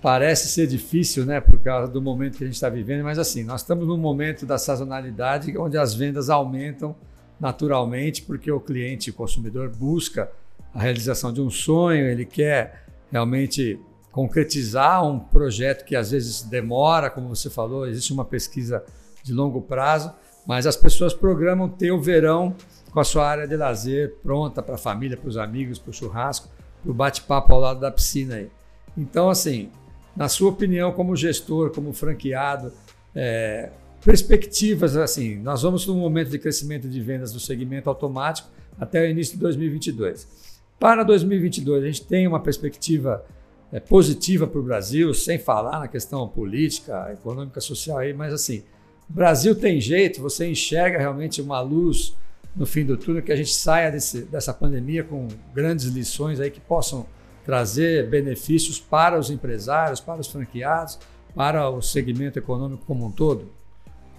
parece 0.00 0.48
ser 0.48 0.66
difícil, 0.66 1.24
né, 1.24 1.40
por 1.40 1.58
causa 1.60 1.90
do 1.90 2.00
momento 2.00 2.36
que 2.36 2.44
a 2.44 2.46
gente 2.46 2.56
está 2.56 2.68
vivendo, 2.68 3.02
mas 3.02 3.18
assim, 3.18 3.42
nós 3.42 3.62
estamos 3.62 3.88
num 3.88 3.96
momento 3.96 4.44
da 4.44 4.58
sazonalidade 4.58 5.56
onde 5.56 5.78
as 5.78 5.94
vendas 5.94 6.28
aumentam 6.28 6.94
naturalmente, 7.40 8.20
porque 8.20 8.52
o 8.52 8.60
cliente, 8.60 9.08
o 9.08 9.14
consumidor, 9.14 9.70
busca 9.70 10.30
a 10.74 10.82
realização 10.82 11.32
de 11.32 11.40
um 11.40 11.48
sonho, 11.48 12.06
ele 12.06 12.24
quer 12.24 12.84
realmente 13.10 13.78
concretizar 14.10 15.06
um 15.06 15.18
projeto 15.18 15.84
que 15.84 15.94
às 15.94 16.10
vezes 16.10 16.42
demora, 16.42 17.08
como 17.08 17.28
você 17.28 17.48
falou, 17.48 17.86
existe 17.86 18.12
uma 18.12 18.24
pesquisa 18.24 18.84
de 19.22 19.32
longo 19.32 19.62
prazo, 19.62 20.12
mas 20.46 20.66
as 20.66 20.76
pessoas 20.76 21.14
programam 21.14 21.68
ter 21.68 21.92
o 21.92 22.00
verão 22.00 22.54
com 22.92 23.00
a 23.00 23.04
sua 23.04 23.26
área 23.26 23.46
de 23.46 23.56
lazer 23.56 24.16
pronta 24.22 24.62
para 24.62 24.74
a 24.74 24.78
família, 24.78 25.16
para 25.16 25.28
os 25.28 25.36
amigos, 25.36 25.78
para 25.78 25.90
o 25.90 25.92
churrasco, 25.92 26.48
para 26.82 26.90
o 26.90 26.94
bate-papo 26.94 27.52
ao 27.52 27.60
lado 27.60 27.80
da 27.80 27.90
piscina 27.90 28.36
aí. 28.36 28.50
Então, 28.96 29.30
assim, 29.30 29.70
na 30.16 30.28
sua 30.28 30.50
opinião, 30.50 30.92
como 30.92 31.16
gestor, 31.16 31.70
como 31.70 31.92
franqueado, 31.92 32.72
é, 33.14 33.70
perspectivas 34.04 34.96
assim, 34.96 35.36
nós 35.36 35.62
vamos 35.62 35.86
num 35.86 35.98
momento 35.98 36.30
de 36.30 36.38
crescimento 36.38 36.88
de 36.88 37.00
vendas 37.00 37.32
do 37.32 37.40
segmento 37.40 37.88
automático 37.88 38.48
até 38.78 39.02
o 39.02 39.08
início 39.08 39.34
de 39.34 39.40
2022. 39.40 40.43
Para 40.78 41.02
2022, 41.02 41.82
a 41.82 41.86
gente 41.86 42.04
tem 42.04 42.26
uma 42.26 42.40
perspectiva 42.40 43.24
é, 43.72 43.80
positiva 43.80 44.46
para 44.46 44.60
o 44.60 44.62
Brasil, 44.62 45.12
sem 45.14 45.38
falar 45.38 45.80
na 45.80 45.88
questão 45.88 46.28
política, 46.28 47.10
econômica, 47.12 47.60
social 47.60 47.98
aí, 47.98 48.12
mas 48.12 48.32
assim, 48.32 48.62
Brasil 49.08 49.54
tem 49.54 49.80
jeito, 49.80 50.20
você 50.20 50.48
enxerga 50.48 50.98
realmente 50.98 51.40
uma 51.40 51.60
luz 51.60 52.16
no 52.54 52.66
fim 52.66 52.84
do 52.84 52.96
túnel, 52.96 53.22
que 53.22 53.32
a 53.32 53.36
gente 53.36 53.52
saia 53.52 53.90
desse, 53.90 54.22
dessa 54.22 54.54
pandemia 54.54 55.02
com 55.02 55.28
grandes 55.52 55.86
lições 55.86 56.38
aí 56.40 56.50
que 56.50 56.60
possam 56.60 57.06
trazer 57.44 58.08
benefícios 58.08 58.78
para 58.78 59.18
os 59.18 59.30
empresários, 59.30 60.00
para 60.00 60.20
os 60.20 60.28
franqueados, 60.28 60.98
para 61.34 61.68
o 61.68 61.82
segmento 61.82 62.38
econômico 62.38 62.84
como 62.86 63.06
um 63.06 63.10
todo? 63.10 63.52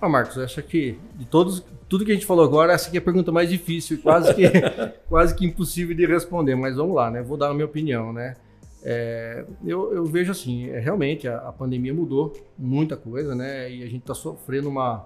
Ah, 0.05 0.09
Marcos, 0.09 0.37
acho 0.37 0.61
que 0.61 0.99
de 1.15 1.25
todos, 1.25 1.63
tudo 1.89 2.05
que 2.05 2.11
a 2.11 2.13
gente 2.13 2.27
falou 2.27 2.45
agora, 2.45 2.73
essa 2.73 2.89
aqui 2.89 2.97
é 2.97 2.99
a 2.99 3.03
pergunta 3.03 3.31
mais 3.31 3.49
difícil, 3.49 3.99
quase 4.03 4.35
que, 4.35 4.43
quase 5.09 5.33
que 5.33 5.43
impossível 5.43 5.95
de 5.95 6.05
responder, 6.05 6.53
mas 6.53 6.75
vamos 6.75 6.95
lá, 6.95 7.09
né? 7.09 7.23
Vou 7.23 7.35
dar 7.35 7.49
a 7.49 7.53
minha 7.55 7.65
opinião, 7.65 8.13
né? 8.13 8.35
É, 8.83 9.43
eu, 9.65 9.91
eu, 9.91 10.05
vejo 10.05 10.31
assim, 10.31 10.69
é, 10.69 10.77
realmente 10.77 11.27
a, 11.27 11.37
a, 11.37 11.51
pandemia 11.51 11.91
mudou 11.91 12.33
muita 12.55 12.95
coisa, 12.95 13.33
né? 13.33 13.67
E 13.71 13.81
a 13.81 13.87
gente 13.87 14.01
está 14.01 14.13
sofrendo 14.13 14.69
uma, 14.69 15.05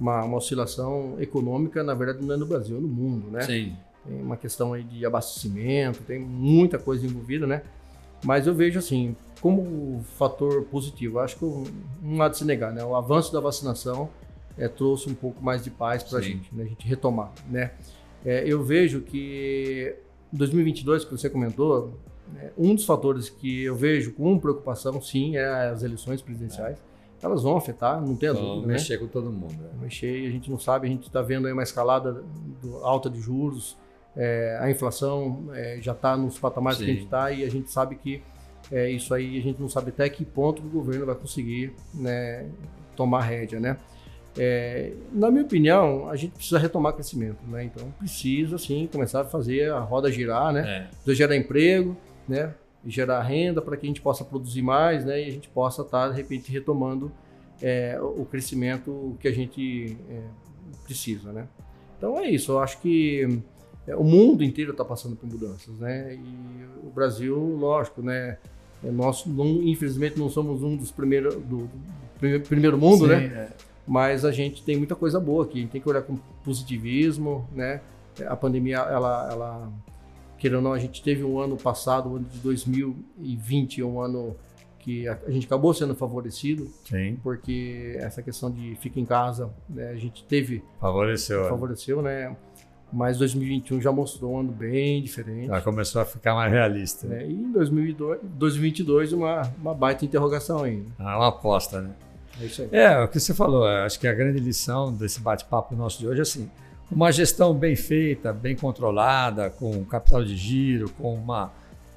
uma, 0.00 0.24
uma, 0.24 0.38
oscilação 0.38 1.14
econômica, 1.20 1.84
na 1.84 1.94
verdade, 1.94 2.26
não 2.26 2.34
é 2.34 2.36
no 2.36 2.46
Brasil, 2.46 2.76
é 2.76 2.80
no 2.80 2.88
mundo, 2.88 3.30
né? 3.30 3.42
Sim. 3.42 3.76
Tem 4.04 4.20
uma 4.20 4.36
questão 4.36 4.72
aí 4.72 4.82
de 4.82 5.06
abastecimento, 5.06 6.02
tem 6.02 6.18
muita 6.18 6.76
coisa 6.76 7.06
envolvida, 7.06 7.46
né? 7.46 7.62
Mas 8.24 8.48
eu 8.48 8.54
vejo 8.54 8.80
assim, 8.80 9.14
como 9.40 10.02
fator 10.18 10.64
positivo, 10.64 11.20
acho 11.20 11.38
que 11.38 11.44
não 12.02 12.20
há 12.20 12.28
de 12.28 12.36
se 12.36 12.44
negar, 12.44 12.72
né? 12.72 12.82
O 12.82 12.96
avanço 12.96 13.32
da 13.32 13.38
vacinação 13.38 14.10
é, 14.58 14.68
trouxe 14.68 15.08
um 15.08 15.14
pouco 15.14 15.42
mais 15.42 15.62
de 15.62 15.70
paz 15.70 16.02
para 16.02 16.18
a 16.18 16.22
gente, 16.22 16.54
né? 16.54 16.64
A 16.64 16.66
gente 16.66 16.86
retomar, 16.86 17.32
né? 17.48 17.72
É, 18.24 18.44
eu 18.46 18.62
vejo 18.62 19.00
que 19.00 19.94
2022, 20.32 21.04
que 21.04 21.10
você 21.10 21.28
comentou, 21.28 21.98
é, 22.38 22.50
um 22.56 22.74
dos 22.74 22.84
fatores 22.84 23.28
que 23.28 23.64
eu 23.64 23.74
vejo 23.74 24.12
com 24.12 24.38
preocupação, 24.38 25.00
sim, 25.00 25.36
é 25.36 25.46
as 25.68 25.82
eleições 25.82 26.22
presidenciais. 26.22 26.78
É. 26.78 26.90
Elas 27.26 27.42
vão 27.42 27.56
afetar, 27.56 28.00
não 28.00 28.16
tem 28.16 28.32
dúvida. 28.32 28.66
Né? 28.66 28.74
Mexer 28.74 28.98
com 28.98 29.06
todo 29.06 29.30
mundo. 29.30 29.52
Né? 29.52 29.68
Mexer, 29.82 30.26
a 30.26 30.30
gente 30.30 30.50
não 30.50 30.58
sabe, 30.58 30.86
a 30.86 30.90
gente 30.90 31.06
está 31.06 31.20
vendo 31.20 31.46
aí 31.46 31.52
uma 31.52 31.62
escalada 31.62 32.24
do, 32.62 32.76
alta 32.78 33.10
de 33.10 33.20
juros, 33.20 33.76
é, 34.16 34.58
a 34.60 34.70
inflação 34.70 35.48
é, 35.52 35.78
já 35.80 35.92
está 35.92 36.16
nos 36.16 36.38
patamares 36.38 36.78
sim. 36.78 36.84
que 36.84 36.90
a 36.90 36.94
gente 36.94 37.04
está 37.04 37.30
e 37.30 37.44
a 37.44 37.50
gente 37.50 37.70
sabe 37.70 37.94
que 37.96 38.22
é, 38.72 38.90
isso 38.90 39.12
aí 39.12 39.38
a 39.38 39.42
gente 39.42 39.60
não 39.60 39.68
sabe 39.68 39.90
até 39.90 40.08
que 40.08 40.24
ponto 40.24 40.62
o 40.62 40.68
governo 40.68 41.06
vai 41.06 41.14
conseguir 41.14 41.74
né, 41.94 42.48
tomar 42.96 43.22
rédea, 43.22 43.60
né? 43.60 43.76
É, 44.38 44.92
na 45.12 45.30
minha 45.30 45.42
opinião, 45.42 46.08
a 46.08 46.16
gente 46.16 46.32
precisa 46.32 46.58
retomar 46.58 46.92
crescimento, 46.92 47.44
né? 47.48 47.64
Então 47.64 47.90
precisa 47.98 48.58
sim 48.58 48.88
começar 48.90 49.22
a 49.22 49.24
fazer 49.24 49.72
a 49.72 49.80
roda 49.80 50.10
girar, 50.10 50.52
né? 50.52 50.60
É. 50.60 50.80
Precisa 50.88 51.14
gerar 51.14 51.36
emprego, 51.36 51.96
né? 52.28 52.54
E 52.84 52.90
gerar 52.90 53.22
renda 53.22 53.60
para 53.60 53.76
que 53.76 53.86
a 53.86 53.88
gente 53.88 54.00
possa 54.00 54.24
produzir 54.24 54.62
mais, 54.62 55.04
né? 55.04 55.20
E 55.20 55.28
a 55.28 55.30
gente 55.30 55.48
possa 55.48 55.82
estar, 55.82 56.06
tá, 56.06 56.08
de 56.10 56.16
repente, 56.16 56.50
retomando 56.50 57.10
é, 57.60 57.98
o 58.00 58.24
crescimento 58.24 59.16
que 59.20 59.26
a 59.26 59.32
gente 59.32 59.96
é, 60.08 60.20
precisa, 60.84 61.32
né? 61.32 61.46
Então 61.98 62.18
é 62.18 62.30
isso. 62.30 62.52
Eu 62.52 62.60
acho 62.60 62.80
que 62.80 63.42
é, 63.86 63.96
o 63.96 64.04
mundo 64.04 64.44
inteiro 64.44 64.70
está 64.70 64.84
passando 64.84 65.16
por 65.16 65.28
mudanças, 65.28 65.76
né? 65.78 66.14
E 66.14 66.86
o 66.86 66.90
Brasil, 66.90 67.36
lógico, 67.36 68.00
né? 68.00 68.38
É, 68.82 68.90
nós, 68.90 69.26
não, 69.26 69.62
infelizmente, 69.62 70.18
não 70.18 70.30
somos 70.30 70.62
um 70.62 70.76
dos 70.76 70.90
primeiros 70.90 71.34
do, 71.34 71.68
do 71.68 72.40
primeiro 72.48 72.78
mundo, 72.78 73.04
Sim, 73.04 73.10
né? 73.10 73.24
É. 73.24 73.69
Mas 73.90 74.24
a 74.24 74.30
gente 74.30 74.62
tem 74.62 74.76
muita 74.76 74.94
coisa 74.94 75.18
boa 75.18 75.44
aqui. 75.44 75.58
A 75.58 75.60
gente 75.62 75.70
tem 75.72 75.80
que 75.80 75.88
olhar 75.88 76.02
com 76.02 76.14
positivismo, 76.44 77.44
né? 77.52 77.80
A 78.24 78.36
pandemia, 78.36 78.76
ela, 78.76 79.28
ela 79.32 79.72
querendo 80.38 80.58
ou 80.58 80.62
não, 80.62 80.72
a 80.72 80.78
gente 80.78 81.02
teve 81.02 81.24
um 81.24 81.40
ano 81.40 81.56
passado, 81.56 82.08
o 82.08 82.14
ano 82.14 82.24
de 82.24 82.38
2020, 82.38 83.82
um 83.82 84.00
ano 84.00 84.36
que 84.78 85.08
a, 85.08 85.18
a 85.26 85.30
gente 85.32 85.44
acabou 85.44 85.74
sendo 85.74 85.96
favorecido, 85.96 86.68
Sim. 86.84 87.18
porque 87.20 87.96
essa 87.98 88.22
questão 88.22 88.48
de 88.48 88.76
fica 88.76 89.00
em 89.00 89.04
casa, 89.04 89.50
né, 89.68 89.88
a 89.88 89.96
gente 89.96 90.22
teve 90.24 90.62
favoreceu, 90.80 91.46
é. 91.46 91.48
favoreceu, 91.48 92.00
né? 92.00 92.36
Mas 92.92 93.18
2021 93.18 93.80
já 93.80 93.90
mostrou 93.90 94.34
um 94.34 94.38
ano 94.38 94.52
bem 94.52 95.02
diferente. 95.02 95.48
Já 95.48 95.60
começou 95.60 96.00
a 96.00 96.04
ficar 96.04 96.34
mais 96.34 96.52
realista. 96.52 97.08
Né? 97.08 97.26
E 97.26 97.32
em 97.32 97.50
2022, 97.50 98.20
2022 98.22 99.12
uma, 99.12 99.42
uma 99.60 99.74
baita 99.74 100.04
interrogação 100.04 100.62
ainda. 100.62 100.90
Ah, 100.96 101.18
uma 101.18 101.28
aposta, 101.28 101.80
né? 101.80 101.90
É 102.38 102.44
isso 102.44 102.62
aí. 102.62 102.68
É, 102.72 103.02
o 103.02 103.08
que 103.08 103.18
você 103.18 103.32
falou, 103.32 103.66
acho 103.66 103.98
que 103.98 104.06
a 104.06 104.12
grande 104.12 104.38
lição 104.38 104.92
desse 104.92 105.20
bate-papo 105.20 105.74
nosso 105.74 105.98
de 105.98 106.06
hoje 106.06 106.18
é 106.18 106.22
assim, 106.22 106.50
uma 106.90 107.10
gestão 107.12 107.54
bem 107.54 107.76
feita, 107.76 108.32
bem 108.32 108.56
controlada, 108.56 109.48
com 109.48 109.84
capital 109.84 110.24
de 110.24 110.36
giro, 110.36 110.90
com 110.90 111.14
um 111.14 111.48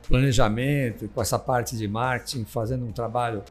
planejamento, 0.08 1.08
com 1.10 1.22
essa 1.22 1.40
parte 1.40 1.76
de 1.76 1.88
marketing, 1.88 2.46
fazendo 2.46 2.86
um 2.86 2.92
trabalho 2.92 3.44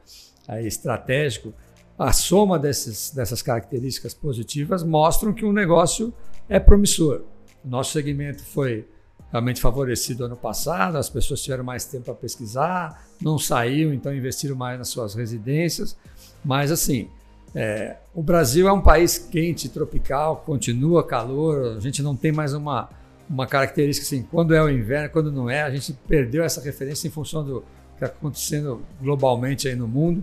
aí, 0.47 0.67
estratégico, 0.67 1.53
a 1.99 2.13
soma 2.13 2.59
desses, 2.59 3.11
dessas 3.11 3.43
características 3.43 4.15
positivas 4.15 4.83
mostram 4.83 5.33
que 5.33 5.45
o 5.45 5.53
negócio 5.53 6.13
é 6.49 6.59
promissor. 6.59 7.23
Nosso 7.65 7.93
segmento 7.93 8.43
foi 8.45 8.89
realmente 9.33 9.63
favorecido 9.63 10.27
ano 10.27 10.37
passado, 10.37 10.99
as 10.99 11.09
pessoas 11.09 11.41
tiveram 11.41 11.65
mais 11.65 11.87
tempo 11.87 12.05
para 12.05 12.15
pesquisar, 12.15 13.09
não 13.21 13.39
saíram, 13.39 13.95
então 13.95 14.15
investiram 14.15 14.55
mais 14.55 14.79
nas 14.79 14.89
suas 14.89 15.15
residências. 15.15 15.97
Mas 16.45 16.71
assim, 16.71 17.09
é, 17.55 17.97
o 18.15 18.23
Brasil 18.23 18.69
é 18.69 18.73
um 18.73 18.83
país 18.83 19.17
quente, 19.17 19.71
tropical, 19.71 20.43
continua 20.45 21.03
calor, 21.03 21.77
a 21.79 21.81
gente 21.81 22.03
não 22.03 22.15
tem 22.15 22.31
mais 22.31 22.53
uma, 22.53 22.91
uma 23.29 23.47
característica 23.47 24.07
assim, 24.07 24.23
quando 24.31 24.55
é 24.55 24.63
o 24.63 24.69
inverno, 24.69 25.09
quando 25.09 25.33
não 25.33 25.49
é, 25.49 25.63
a 25.63 25.71
gente 25.71 25.95
perdeu 26.07 26.45
essa 26.45 26.61
referência 26.61 27.09
em 27.09 27.11
função 27.11 27.43
do 27.43 27.61
que 27.97 28.05
está 28.05 28.07
acontecendo 28.07 28.83
globalmente 29.01 29.67
aí 29.67 29.75
no 29.75 29.89
mundo, 29.89 30.23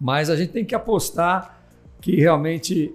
mas 0.00 0.30
a 0.30 0.36
gente 0.36 0.52
tem 0.52 0.64
que 0.64 0.74
apostar 0.74 1.60
que 2.00 2.16
realmente 2.16 2.94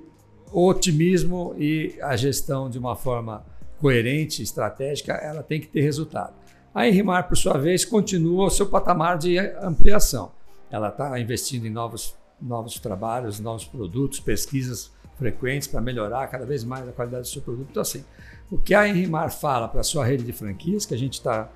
o 0.51 0.68
otimismo 0.68 1.55
e 1.57 1.95
a 2.01 2.16
gestão 2.16 2.68
de 2.68 2.80
uma 2.80 2.95
forma 2.95 3.43
coerente, 3.82 4.41
estratégica, 4.41 5.13
ela 5.13 5.43
tem 5.43 5.59
que 5.59 5.67
ter 5.67 5.82
resultado. 5.82 6.34
A 6.73 6.88
Enrimar, 6.88 7.27
por 7.27 7.36
sua 7.36 7.57
vez, 7.57 7.84
continua 7.84 8.45
o 8.45 8.49
seu 8.49 8.67
patamar 8.67 9.17
de 9.17 9.38
ampliação. 9.61 10.32
Ela 10.69 10.88
está 10.88 11.19
investindo 11.19 11.65
em 11.65 11.69
novos 11.69 12.15
novos 12.41 12.79
trabalhos, 12.79 13.39
novos 13.39 13.65
produtos, 13.65 14.19
pesquisas 14.19 14.91
frequentes 15.17 15.67
para 15.67 15.79
melhorar 15.79 16.27
cada 16.27 16.45
vez 16.45 16.63
mais 16.63 16.88
a 16.88 16.91
qualidade 16.91 17.23
do 17.23 17.27
seu 17.27 17.41
produto. 17.41 17.67
Então, 17.69 17.82
assim, 17.82 18.03
o 18.49 18.57
que 18.57 18.73
a 18.73 18.88
Enrimar 18.88 19.32
fala 19.32 19.67
para 19.67 19.82
a 19.82 19.84
sua 19.84 20.03
rede 20.03 20.23
de 20.23 20.34
franquias, 20.34 20.86
que 20.86 20.93
a 20.93 20.97
gente 20.97 21.13
está 21.13 21.49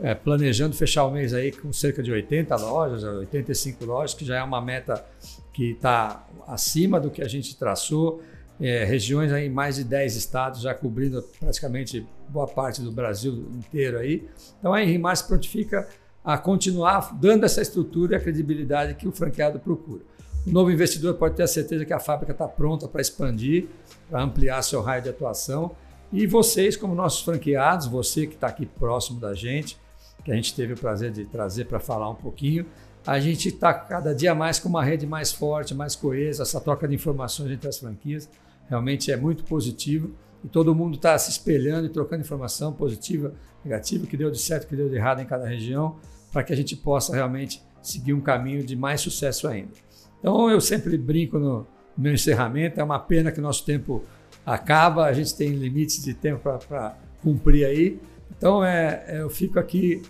é, 0.00 0.14
planejando 0.14 0.74
fechar 0.74 1.04
o 1.04 1.10
mês 1.10 1.34
aí 1.34 1.52
com 1.52 1.72
cerca 1.72 2.02
de 2.02 2.10
80 2.10 2.56
lojas, 2.56 3.04
85 3.04 3.84
lojas, 3.84 4.14
que 4.14 4.24
já 4.24 4.38
é 4.38 4.42
uma 4.42 4.60
meta 4.60 5.04
que 5.52 5.72
está 5.72 6.26
acima 6.46 6.98
do 6.98 7.10
que 7.10 7.20
a 7.20 7.28
gente 7.28 7.54
traçou. 7.56 8.22
É, 8.60 8.84
regiões 8.84 9.32
aí, 9.32 9.48
mais 9.48 9.76
de 9.76 9.84
10 9.84 10.14
estados, 10.14 10.60
já 10.60 10.74
cobrindo 10.74 11.22
praticamente 11.40 12.06
boa 12.28 12.46
parte 12.46 12.80
do 12.80 12.92
Brasil 12.92 13.32
inteiro 13.54 13.98
aí. 13.98 14.28
Então 14.58 14.72
a 14.72 14.82
Enrimar 14.82 15.16
se 15.16 15.26
prontifica 15.26 15.88
a 16.24 16.38
continuar 16.38 17.18
dando 17.18 17.44
essa 17.44 17.60
estrutura 17.60 18.14
e 18.14 18.16
a 18.16 18.20
credibilidade 18.20 18.94
que 18.94 19.08
o 19.08 19.12
franqueado 19.12 19.58
procura. 19.58 20.02
O 20.46 20.50
novo 20.50 20.70
investidor 20.70 21.14
pode 21.14 21.36
ter 21.36 21.42
a 21.42 21.48
certeza 21.48 21.84
que 21.84 21.92
a 21.92 22.00
fábrica 22.00 22.32
está 22.32 22.48
pronta 22.48 22.88
para 22.88 23.00
expandir, 23.00 23.66
para 24.08 24.22
ampliar 24.22 24.62
seu 24.62 24.80
raio 24.80 25.02
de 25.02 25.08
atuação. 25.08 25.74
E 26.12 26.26
vocês, 26.26 26.76
como 26.76 26.94
nossos 26.94 27.22
franqueados, 27.22 27.86
você 27.86 28.26
que 28.26 28.34
está 28.34 28.48
aqui 28.48 28.66
próximo 28.66 29.20
da 29.20 29.34
gente, 29.34 29.78
que 30.24 30.30
a 30.30 30.34
gente 30.34 30.54
teve 30.54 30.74
o 30.74 30.76
prazer 30.76 31.10
de 31.10 31.24
trazer 31.24 31.66
para 31.66 31.80
falar 31.80 32.10
um 32.10 32.14
pouquinho, 32.14 32.66
a 33.06 33.18
gente 33.18 33.48
está 33.48 33.74
cada 33.74 34.14
dia 34.14 34.34
mais 34.34 34.58
com 34.58 34.68
uma 34.68 34.84
rede 34.84 35.06
mais 35.06 35.32
forte, 35.32 35.74
mais 35.74 35.96
coesa, 35.96 36.42
essa 36.42 36.60
troca 36.60 36.86
de 36.86 36.94
informações 36.94 37.50
entre 37.50 37.68
as 37.68 37.78
franquias 37.78 38.28
realmente 38.68 39.12
é 39.12 39.16
muito 39.16 39.44
positivo 39.44 40.10
e 40.42 40.48
todo 40.48 40.74
mundo 40.74 40.96
está 40.96 41.16
se 41.18 41.30
espelhando 41.30 41.86
e 41.86 41.90
trocando 41.90 42.22
informação 42.22 42.72
positiva, 42.72 43.34
negativa, 43.64 44.06
que 44.06 44.16
deu 44.16 44.30
de 44.30 44.38
certo, 44.38 44.66
que 44.66 44.74
deu 44.74 44.88
de 44.88 44.96
errado 44.96 45.20
em 45.20 45.26
cada 45.26 45.46
região, 45.46 45.96
para 46.32 46.42
que 46.42 46.52
a 46.52 46.56
gente 46.56 46.74
possa 46.74 47.14
realmente 47.14 47.62
seguir 47.82 48.14
um 48.14 48.20
caminho 48.20 48.64
de 48.64 48.74
mais 48.74 49.00
sucesso 49.00 49.46
ainda. 49.46 49.72
Então 50.18 50.50
eu 50.50 50.60
sempre 50.60 50.96
brinco 50.96 51.38
no 51.38 51.66
meu 51.96 52.14
encerramento, 52.14 52.80
é 52.80 52.82
uma 52.82 52.98
pena 52.98 53.30
que 53.30 53.38
o 53.38 53.42
nosso 53.42 53.64
tempo 53.64 54.02
acaba, 54.44 55.04
a 55.04 55.12
gente 55.12 55.34
tem 55.36 55.50
limites 55.50 56.02
de 56.02 56.14
tempo 56.14 56.40
para 56.40 56.96
cumprir 57.22 57.66
aí. 57.66 58.00
Então 58.36 58.64
é, 58.64 59.20
eu 59.20 59.28
fico 59.28 59.58
aqui 59.58 60.02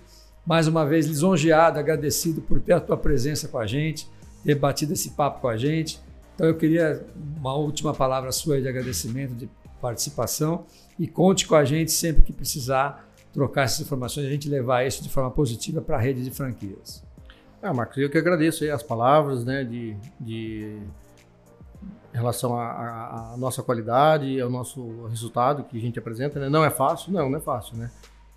mais 0.44 0.66
uma 0.66 0.84
vez 0.84 1.06
lisonjeado, 1.06 1.78
agradecido 1.78 2.40
por 2.40 2.60
ter 2.60 2.72
a 2.72 2.80
tua 2.80 2.96
presença 2.96 3.48
com 3.48 3.58
a 3.58 3.66
gente, 3.66 4.08
ter 4.44 4.54
batido 4.54 4.92
esse 4.92 5.10
papo 5.10 5.40
com 5.40 5.48
a 5.48 5.56
gente. 5.56 6.00
Então 6.34 6.46
eu 6.46 6.56
queria 6.56 7.04
uma 7.36 7.54
última 7.54 7.94
palavra 7.94 8.32
sua 8.32 8.60
de 8.60 8.68
agradecimento, 8.68 9.34
de 9.34 9.48
participação 9.80 10.64
e 10.98 11.06
conte 11.06 11.46
com 11.46 11.54
a 11.54 11.64
gente 11.64 11.90
sempre 11.92 12.22
que 12.22 12.32
precisar 12.32 13.08
trocar 13.32 13.62
essas 13.62 13.80
informações, 13.80 14.26
a 14.26 14.30
gente 14.30 14.48
levar 14.48 14.86
isso 14.86 15.02
de 15.02 15.08
forma 15.08 15.30
positiva 15.30 15.80
para 15.80 15.96
a 15.96 16.00
rede 16.00 16.22
de 16.22 16.30
franquias. 16.30 17.02
Ah, 17.62 17.72
Marcos, 17.72 17.96
eu 17.98 18.10
que 18.10 18.18
agradeço 18.18 18.68
as 18.70 18.82
palavras, 18.82 19.44
né, 19.44 19.64
de, 19.64 19.96
de 20.20 20.78
em 22.12 22.16
relação 22.16 22.58
à 22.58 23.34
nossa 23.38 23.62
qualidade, 23.62 24.38
ao 24.40 24.50
nosso 24.50 25.06
resultado 25.06 25.64
que 25.64 25.78
a 25.78 25.80
gente 25.80 25.98
apresenta, 25.98 26.38
né? 26.38 26.48
Não 26.48 26.62
é 26.62 26.68
fácil, 26.68 27.10
não, 27.10 27.30
não 27.30 27.38
é 27.38 27.40
fácil, 27.40 27.76
né? 27.76 27.90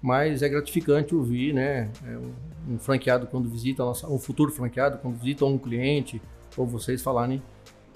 Mas 0.06 0.44
é 0.44 0.50
gratificante 0.50 1.16
ouvir, 1.16 1.52
né? 1.52 1.90
É 2.06 2.16
um, 2.70 2.78
franqueado 2.78 3.26
quando 3.26 3.50
visita, 3.50 3.84
nossa, 3.84 4.08
um 4.08 4.20
futuro 4.20 4.52
franqueado 4.52 5.00
quando 5.00 5.18
visita 5.18 5.46
um 5.46 5.58
cliente 5.58 6.22
ou 6.56 6.68
vocês 6.68 7.02
falarem 7.02 7.42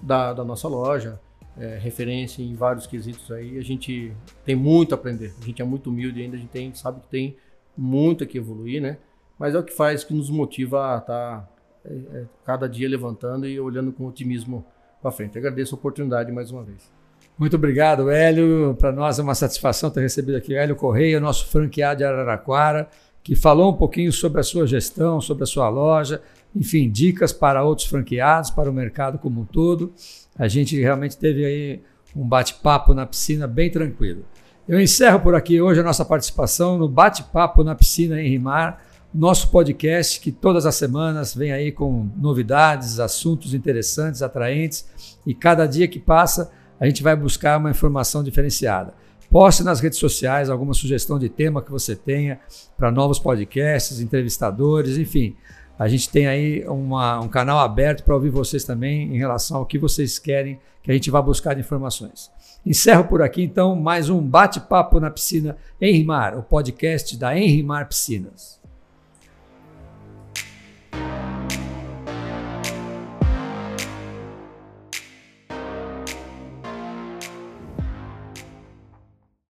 da, 0.02 0.34
da 0.34 0.44
nossa 0.44 0.68
loja, 0.68 1.20
é, 1.56 1.78
referência 1.78 2.42
em 2.42 2.56
vários 2.56 2.88
quesitos 2.88 3.30
aí, 3.32 3.60
a 3.60 3.62
gente 3.62 4.12
tem 4.44 4.56
muito 4.56 4.94
a 4.94 4.96
aprender. 4.96 5.36
A 5.40 5.46
gente 5.46 5.62
é 5.62 5.66
muito 5.66 5.92
humilde 5.92 6.20
ainda, 6.20 6.36
a 6.36 6.40
gente 6.40 6.50
tem, 6.50 6.74
sabe 6.74 7.00
que 7.02 7.08
tem 7.10 7.38
muito 7.78 8.26
que 8.26 8.40
evoluir, 8.40 8.82
né? 8.82 8.98
mas 9.38 9.54
é 9.54 9.60
o 9.60 9.64
que 9.64 9.72
faz, 9.72 10.04
que 10.04 10.12
nos 10.12 10.32
motiva 10.32 10.96
a 10.96 10.98
estar 10.98 11.42
tá, 11.42 11.50
é, 11.86 11.94
é, 11.94 12.26
cada 12.44 12.68
dia 12.68 12.90
levantando 12.90 13.48
e 13.48 13.60
olhando 13.60 13.94
com 13.94 14.08
otimismo 14.08 14.66
para 15.00 15.12
frente. 15.12 15.38
agradeço 15.38 15.76
a 15.76 15.78
oportunidade 15.78 16.32
mais 16.32 16.50
uma 16.50 16.64
vez. 16.64 16.92
Muito 17.40 17.56
obrigado, 17.56 18.12
Hélio. 18.12 18.76
Para 18.78 18.92
nós 18.92 19.18
é 19.18 19.24
uma 19.24 19.34
satisfação 19.34 19.90
ter 19.90 20.02
recebido 20.02 20.36
aqui 20.36 20.54
Hélio 20.54 20.76
Correia, 20.76 21.22
nosso 21.22 21.48
franqueado 21.48 22.00
de 22.00 22.04
Araraquara, 22.04 22.90
que 23.24 23.34
falou 23.34 23.72
um 23.72 23.78
pouquinho 23.78 24.12
sobre 24.12 24.42
a 24.42 24.44
sua 24.44 24.68
gestão, 24.68 25.22
sobre 25.22 25.44
a 25.44 25.48
sua 25.48 25.70
loja, 25.70 26.22
enfim, 26.54 26.92
dicas 26.92 27.32
para 27.32 27.64
outros 27.64 27.88
franqueados, 27.88 28.50
para 28.50 28.70
o 28.70 28.74
mercado 28.74 29.18
como 29.18 29.40
um 29.40 29.46
todo. 29.46 29.94
A 30.38 30.50
gente 30.50 30.78
realmente 30.78 31.16
teve 31.16 31.46
aí 31.46 31.82
um 32.14 32.28
bate-papo 32.28 32.94
na 32.94 33.06
piscina 33.06 33.48
bem 33.48 33.72
tranquilo. 33.72 34.26
Eu 34.68 34.78
encerro 34.82 35.22
por 35.22 35.34
aqui 35.34 35.62
hoje 35.62 35.80
a 35.80 35.84
nossa 35.84 36.04
participação 36.04 36.78
no 36.78 36.90
Bate-Papo 36.90 37.64
na 37.64 37.74
Piscina 37.74 38.22
em 38.22 38.30
Rimar, 38.30 38.84
nosso 39.14 39.50
podcast 39.50 40.20
que 40.20 40.32
todas 40.32 40.66
as 40.66 40.76
semanas 40.76 41.34
vem 41.34 41.54
aí 41.54 41.72
com 41.72 42.10
novidades, 42.18 43.00
assuntos 43.00 43.54
interessantes, 43.54 44.22
atraentes 44.22 44.86
e 45.26 45.34
cada 45.34 45.66
dia 45.66 45.88
que 45.88 46.00
passa 46.00 46.52
a 46.80 46.86
gente 46.86 47.04
vai 47.04 47.16
buscar 47.16 47.58
uma 47.58 47.72
informação 47.72 48.24
diferenciada. 48.24 48.94
Poste 49.30 49.64
nas 49.64 49.80
redes 49.80 50.00
sociais 50.00 50.50
alguma 50.50 50.74
sugestão 50.74 51.20
de 51.20 51.30
tema 51.30 51.62
que 51.62 51.70
você 51.70 51.96
tenha 51.96 52.40
para 52.76 52.90
novos 52.90 53.20
podcasts, 53.20 54.00
entrevistadores, 54.00 54.98
enfim. 54.98 55.36
A 55.78 55.88
gente 55.88 56.10
tem 56.10 56.28
aí 56.28 56.66
uma, 56.68 57.20
um 57.20 57.28
canal 57.28 57.60
aberto 57.60 58.04
para 58.04 58.16
ouvir 58.16 58.30
vocês 58.30 58.64
também 58.64 59.14
em 59.14 59.18
relação 59.18 59.58
ao 59.58 59.66
que 59.66 59.78
vocês 59.78 60.18
querem 60.18 60.60
que 60.82 60.90
a 60.90 60.94
gente 60.94 61.12
vá 61.12 61.22
buscar 61.22 61.54
de 61.54 61.62
informações. 61.62 62.32
Encerro 62.66 63.06
por 63.06 63.22
aqui 63.22 63.44
então 63.44 63.76
mais 63.76 64.10
um 64.10 64.22
bate-papo 64.22 65.00
na 65.00 65.12
piscina 65.12 65.58
Enrimar, 65.80 66.38
o 66.38 66.44
podcast 66.44 67.16
da 67.16 67.38
Enrimar 67.38 67.88
Piscinas. 67.88 68.60